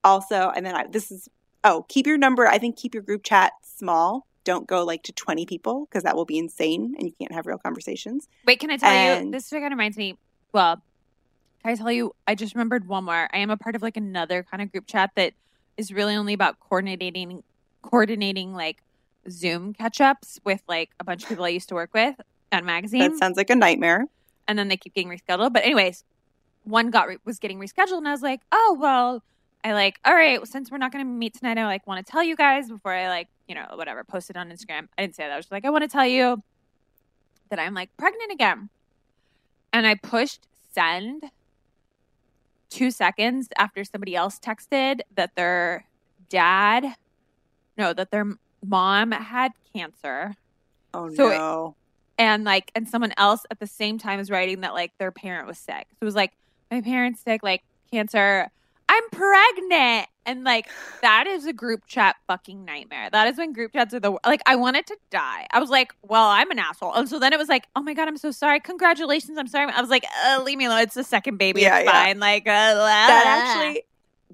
also, 0.03 0.51
and 0.55 0.66
then 0.66 0.75
I, 0.75 0.87
this 0.89 1.12
is 1.12 1.29
oh, 1.62 1.87
keep 1.89 2.09
your 2.09 2.18
number. 2.18 2.49
I 2.49 2.59
think 2.59 2.77
keep 2.77 2.95
your 2.95 3.05
group 3.05 3.23
chat 3.23 3.53
small. 3.62 4.27
Don't 4.43 4.66
go 4.66 4.85
like 4.85 5.05
to 5.05 5.12
20 5.12 5.47
people 5.47 5.87
because 5.87 6.03
that 6.03 6.16
will 6.16 6.25
be 6.25 6.39
insane 6.39 6.97
and 6.99 7.07
you 7.07 7.12
can't 7.20 7.31
have 7.31 7.47
real 7.47 7.59
conversations. 7.59 8.27
Wait, 8.45 8.59
can 8.59 8.73
I 8.73 8.77
tell 8.79 9.23
you? 9.23 9.31
This 9.31 9.49
kind 9.49 9.64
of 9.64 9.70
reminds 9.70 9.97
me. 9.97 10.18
Well, 10.53 10.83
can 11.62 11.72
I 11.72 11.74
tell 11.76 11.92
you? 11.92 12.14
I 12.26 12.34
just 12.34 12.54
remembered 12.54 12.86
one 12.88 13.04
more. 13.04 13.28
I 13.32 13.38
am 13.38 13.50
a 13.50 13.56
part 13.56 13.74
of 13.76 13.82
like 13.82 13.96
another 13.96 14.42
kind 14.42 14.62
of 14.62 14.70
group 14.72 14.86
chat 14.86 15.10
that 15.16 15.32
is 15.76 15.92
really 15.92 16.14
only 16.14 16.32
about 16.32 16.58
coordinating, 16.60 17.42
coordinating 17.82 18.52
like 18.54 18.82
Zoom 19.30 19.72
catch 19.72 20.00
ups 20.00 20.40
with 20.44 20.62
like 20.68 20.90
a 21.00 21.04
bunch 21.04 21.22
of 21.22 21.28
people 21.28 21.44
I 21.44 21.48
used 21.50 21.68
to 21.68 21.74
work 21.74 21.94
with 21.94 22.16
at 22.50 22.64
magazine. 22.64 23.00
That 23.00 23.16
sounds 23.18 23.36
like 23.36 23.50
a 23.50 23.54
nightmare. 23.54 24.06
and 24.48 24.58
then 24.58 24.68
they 24.68 24.76
keep 24.76 24.94
getting 24.94 25.10
rescheduled. 25.10 25.52
But 25.52 25.64
anyways, 25.64 26.04
one 26.64 26.90
got 26.90 27.08
re- 27.08 27.18
was 27.24 27.38
getting 27.38 27.58
rescheduled, 27.58 27.98
and 27.98 28.08
I 28.08 28.12
was 28.12 28.22
like, 28.22 28.40
oh 28.50 28.76
well. 28.80 29.22
I 29.64 29.74
like, 29.74 30.00
all 30.04 30.12
right, 30.12 30.44
since 30.48 30.72
we're 30.72 30.78
not 30.78 30.90
going 30.90 31.04
to 31.04 31.08
meet 31.08 31.34
tonight, 31.34 31.56
I 31.56 31.64
like 31.66 31.86
want 31.86 32.04
to 32.04 32.10
tell 32.10 32.24
you 32.24 32.34
guys 32.34 32.68
before 32.68 32.92
I 32.92 33.08
like, 33.08 33.28
you 33.46 33.54
know, 33.54 33.64
whatever, 33.76 34.02
post 34.02 34.28
it 34.28 34.36
on 34.36 34.50
Instagram. 34.50 34.88
I 34.98 35.02
didn't 35.02 35.14
say 35.14 35.22
that. 35.22 35.30
I 35.32 35.36
was 35.36 35.44
just 35.44 35.52
like, 35.52 35.64
I 35.64 35.70
want 35.70 35.82
to 35.84 35.88
tell 35.88 36.04
you 36.04 36.42
that 37.48 37.60
I'm 37.60 37.72
like 37.72 37.96
pregnant 37.96 38.32
again. 38.32 38.70
And 39.72 39.86
I 39.86 39.94
pushed 39.94 40.48
send 40.74 41.30
two 42.73 42.91
seconds 42.91 43.49
after 43.57 43.85
somebody 43.85 44.14
else 44.16 44.39
texted 44.39 45.01
that 45.14 45.35
their 45.37 45.85
dad, 46.29 46.85
no, 47.77 47.93
that 47.93 48.11
their 48.11 48.27
mom 48.64 49.12
had 49.12 49.53
cancer 49.75 50.35
Oh 50.95 51.09
So 51.14 51.29
it- 51.31 51.39
no. 51.39 51.75
and 52.18 52.45
like 52.45 52.70
and 52.75 52.87
someone 52.89 53.12
else 53.16 53.45
at 53.51 53.59
the 53.59 53.66
same 53.66 53.99
time 53.99 54.20
is 54.20 54.31
writing 54.31 54.61
that 54.61 54.75
like 54.75 54.93
their 54.99 55.11
parent 55.11 55.47
was 55.47 55.59
sick. 55.59 55.87
So 55.91 55.97
it 56.03 56.05
was 56.05 56.14
like 56.14 56.33
my 56.70 56.81
parent's 56.81 57.20
sick, 57.23 57.43
like 57.43 57.62
cancer. 57.91 58.51
I'm 58.93 59.09
pregnant, 59.11 60.09
and 60.26 60.45
like 60.45 60.68
that 61.01 61.26
is 61.26 61.47
a 61.47 61.53
group 61.53 61.86
chat 61.86 62.16
fucking 62.26 62.64
nightmare. 62.64 63.09
That 63.11 63.26
is 63.28 63.38
when 63.38 63.55
group 63.55 63.72
chats 63.72 63.95
are 63.95 64.01
the 64.01 64.18
like 64.26 64.43
I 64.47 64.57
wanted 64.57 64.86
to 64.88 64.97
die. 65.11 65.47
I 65.51 65.61
was 65.61 65.70
like, 65.70 65.95
well, 66.03 66.28
I'm 66.28 66.51
an 66.51 66.59
asshole, 66.59 66.93
and 66.93 67.09
so 67.09 67.18
then 67.18 67.32
it 67.32 67.38
was 67.38 67.49
like, 67.49 67.68
oh 67.74 67.82
my 67.82 67.95
god, 67.95 68.09
I'm 68.09 68.18
so 68.18 68.30
sorry. 68.30 68.61
Congratulations, 68.61 69.38
I'm 69.38 69.47
sorry. 69.47 69.72
I 69.72 69.80
was 69.80 69.88
like, 69.88 70.05
uh, 70.26 70.43
leave 70.43 70.59
me 70.59 70.66
alone. 70.66 70.82
It's 70.82 70.95
the 70.95 71.05
second 71.05 71.38
baby. 71.38 71.62
Yeah, 71.62 71.78
it's 71.78 71.86
yeah. 71.86 72.05
fine. 72.05 72.20
Like 72.20 72.43
uh, 72.43 72.74
that 72.74 73.57
actually 73.57 73.84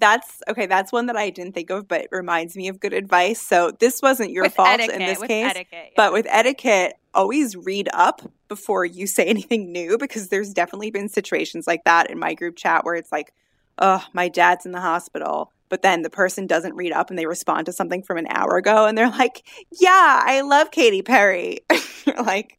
that's 0.01 0.43
okay 0.49 0.67
that's 0.67 0.93
one 0.93 1.07
that 1.07 1.17
i 1.17 1.29
didn't 1.29 1.53
think 1.53 1.71
of 1.71 1.89
but 1.89 2.03
it 2.03 2.09
reminds 2.13 2.57
me 2.57 2.69
of 2.69 2.79
good 2.79 2.93
advice 2.93 3.41
so 3.43 3.73
this 3.81 4.01
wasn't 4.01 4.31
your 4.31 4.45
with 4.45 4.55
fault 4.55 4.69
etiquette, 4.69 5.01
in 5.01 5.07
this 5.07 5.19
case 5.23 5.65
yeah. 5.73 5.83
but 5.97 6.13
with 6.13 6.25
etiquette 6.29 6.95
always 7.15 7.57
read 7.57 7.89
up 7.93 8.23
before 8.47 8.85
you 8.85 9.09
say 9.09 9.25
anything 9.27 9.73
new 9.73 9.99
because 9.99 10.29
there's 10.29 10.55
definitely 10.55 10.93
been 10.93 11.09
situations 11.09 11.67
like 11.67 11.83
that 11.83 12.11
in 12.11 12.19
my 12.19 12.33
group 12.33 12.55
chat 12.57 12.85
where 12.85 12.95
it's 12.95 13.11
like 13.11 13.35
oh, 13.79 14.05
my 14.13 14.29
dad's 14.29 14.67
in 14.67 14.73
the 14.73 14.81
hospital. 14.81 15.53
But 15.69 15.83
then 15.83 16.03
the 16.03 16.11
person 16.11 16.47
doesn't 16.47 16.75
read 16.77 16.93
up 16.93 17.11
and 17.11 17.19
they 17.19 17.27
respond 17.27 17.67
to 17.67 17.73
something 17.73 18.03
from 18.03 18.17
an 18.17 18.27
hour 18.31 18.57
ago 18.57 18.87
and 18.87 18.97
they're 18.97 19.11
like, 19.11 19.47
yeah, 19.79 20.21
I 20.25 20.41
love 20.41 20.71
Katy 20.71 21.03
Perry. 21.03 21.59
You're 22.07 22.23
like, 22.23 22.59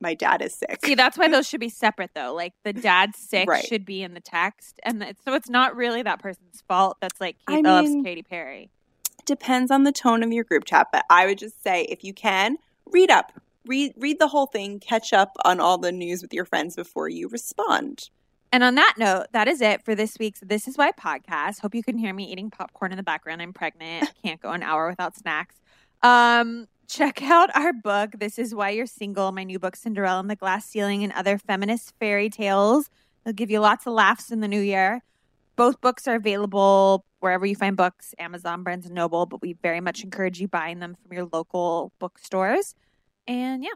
my 0.00 0.14
dad 0.14 0.42
is 0.42 0.54
sick. 0.54 0.80
See, 0.84 0.96
that's 0.96 1.16
why 1.16 1.28
those 1.28 1.48
should 1.48 1.60
be 1.60 1.68
separate, 1.68 2.10
though. 2.14 2.34
Like 2.34 2.52
the 2.64 2.72
dad's 2.72 3.16
sick 3.18 3.48
Right. 3.48 3.64
should 3.64 3.84
be 3.86 4.02
in 4.02 4.12
the 4.12 4.20
text, 4.20 4.80
and 4.82 5.14
so 5.24 5.34
it's 5.34 5.48
not 5.48 5.76
really 5.76 6.02
that 6.02 6.20
person's 6.20 6.62
fault. 6.68 6.98
That's 7.00 7.20
like 7.20 7.36
he 7.48 7.56
I 7.58 7.60
loves 7.60 7.88
mean- 7.90 8.04
Katy 8.04 8.22
Perry. 8.22 8.70
Depends 9.24 9.70
on 9.70 9.84
the 9.84 9.92
tone 9.92 10.22
of 10.22 10.30
your 10.32 10.44
group 10.44 10.64
chat, 10.66 10.88
but 10.92 11.04
I 11.08 11.24
would 11.26 11.38
just 11.38 11.62
say 11.62 11.82
if 11.84 12.04
you 12.04 12.12
can, 12.12 12.58
read 12.90 13.10
up. 13.10 13.32
Read 13.66 13.94
read 13.96 14.18
the 14.18 14.28
whole 14.28 14.44
thing, 14.46 14.78
catch 14.80 15.14
up 15.14 15.36
on 15.46 15.58
all 15.60 15.78
the 15.78 15.92
news 15.92 16.20
with 16.20 16.34
your 16.34 16.44
friends 16.44 16.76
before 16.76 17.08
you 17.08 17.28
respond. 17.28 18.10
And 18.54 18.62
on 18.62 18.76
that 18.76 18.94
note, 18.96 19.26
that 19.32 19.48
is 19.48 19.60
it 19.60 19.84
for 19.84 19.96
this 19.96 20.16
week's 20.20 20.38
This 20.38 20.68
Is 20.68 20.78
Why 20.78 20.92
podcast. 20.92 21.58
Hope 21.58 21.74
you 21.74 21.82
can 21.82 21.98
hear 21.98 22.14
me 22.14 22.30
eating 22.30 22.52
popcorn 22.52 22.92
in 22.92 22.96
the 22.96 23.02
background. 23.02 23.42
I'm 23.42 23.52
pregnant. 23.52 24.08
Can't 24.22 24.40
go 24.40 24.50
an 24.50 24.62
hour 24.62 24.88
without 24.88 25.16
snacks. 25.16 25.56
Um, 26.04 26.68
check 26.86 27.20
out 27.20 27.50
our 27.56 27.72
book, 27.72 28.12
This 28.16 28.38
Is 28.38 28.54
Why 28.54 28.70
You're 28.70 28.86
Single, 28.86 29.32
my 29.32 29.42
new 29.42 29.58
book, 29.58 29.74
Cinderella 29.74 30.20
and 30.20 30.30
the 30.30 30.36
Glass 30.36 30.66
Ceiling 30.66 31.02
and 31.02 31.12
Other 31.14 31.36
Feminist 31.36 31.94
Fairy 31.98 32.30
Tales. 32.30 32.90
It'll 33.26 33.34
give 33.34 33.50
you 33.50 33.58
lots 33.58 33.88
of 33.88 33.92
laughs 33.92 34.30
in 34.30 34.38
the 34.38 34.46
new 34.46 34.60
year. 34.60 35.02
Both 35.56 35.80
books 35.80 36.06
are 36.06 36.14
available 36.14 37.04
wherever 37.18 37.44
you 37.44 37.56
find 37.56 37.76
books, 37.76 38.14
Amazon, 38.20 38.62
Barnes 38.62 38.86
and 38.86 38.94
Noble, 38.94 39.26
but 39.26 39.42
we 39.42 39.54
very 39.54 39.80
much 39.80 40.04
encourage 40.04 40.38
you 40.38 40.46
buying 40.46 40.78
them 40.78 40.94
from 41.02 41.12
your 41.12 41.28
local 41.32 41.90
bookstores. 41.98 42.76
And 43.26 43.64
yeah, 43.64 43.70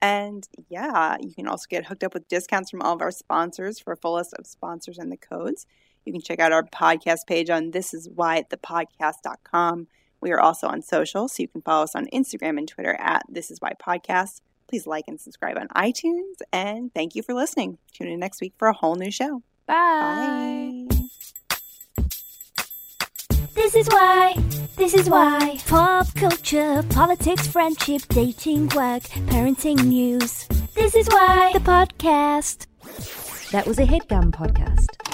And 0.00 0.48
yeah, 0.68 1.16
you 1.20 1.34
can 1.34 1.48
also 1.48 1.66
get 1.68 1.86
hooked 1.86 2.04
up 2.04 2.14
with 2.14 2.28
discounts 2.28 2.70
from 2.70 2.82
all 2.82 2.94
of 2.94 3.02
our 3.02 3.10
sponsors 3.10 3.80
for 3.80 3.92
a 3.92 3.96
full 3.96 4.14
list 4.14 4.32
of 4.34 4.46
sponsors 4.46 4.98
and 4.98 5.10
the 5.10 5.16
codes. 5.16 5.66
You 6.04 6.12
can 6.12 6.22
check 6.22 6.38
out 6.38 6.52
our 6.52 6.62
podcast 6.62 7.26
page 7.26 7.50
on 7.50 7.72
thisiswhythepodcast.com. 7.72 9.88
We 10.20 10.32
are 10.32 10.40
also 10.40 10.66
on 10.66 10.82
social, 10.82 11.28
so 11.28 11.42
you 11.42 11.48
can 11.48 11.62
follow 11.62 11.84
us 11.84 11.94
on 11.94 12.06
Instagram 12.06 12.58
and 12.58 12.66
Twitter 12.66 12.96
at 12.98 13.22
This 13.28 13.50
Is 13.50 13.60
Why 13.60 13.72
Podcast. 13.74 14.40
Please 14.68 14.86
like 14.86 15.04
and 15.08 15.20
subscribe 15.20 15.56
on 15.56 15.68
iTunes. 15.68 16.34
And 16.52 16.92
thank 16.92 17.14
you 17.14 17.22
for 17.22 17.34
listening. 17.34 17.78
Tune 17.92 18.08
in 18.08 18.20
next 18.20 18.40
week 18.40 18.54
for 18.58 18.68
a 18.68 18.72
whole 18.72 18.96
new 18.96 19.10
show. 19.10 19.42
bye. 19.66 19.74
Bye. 19.74 20.77
This 23.58 23.74
is 23.74 23.88
why, 23.88 24.36
this 24.76 24.94
is 24.94 25.10
why. 25.10 25.58
Pop 25.66 26.14
culture, 26.14 26.84
politics, 26.90 27.48
friendship, 27.48 28.02
dating, 28.08 28.68
work, 28.68 29.02
parenting 29.32 29.82
news. 29.84 30.46
This 30.76 30.94
is 30.94 31.08
why 31.08 31.50
the 31.52 31.58
podcast. 31.58 32.66
That 33.50 33.66
was 33.66 33.80
a 33.80 33.84
headgum 33.84 34.30
podcast. 34.30 35.07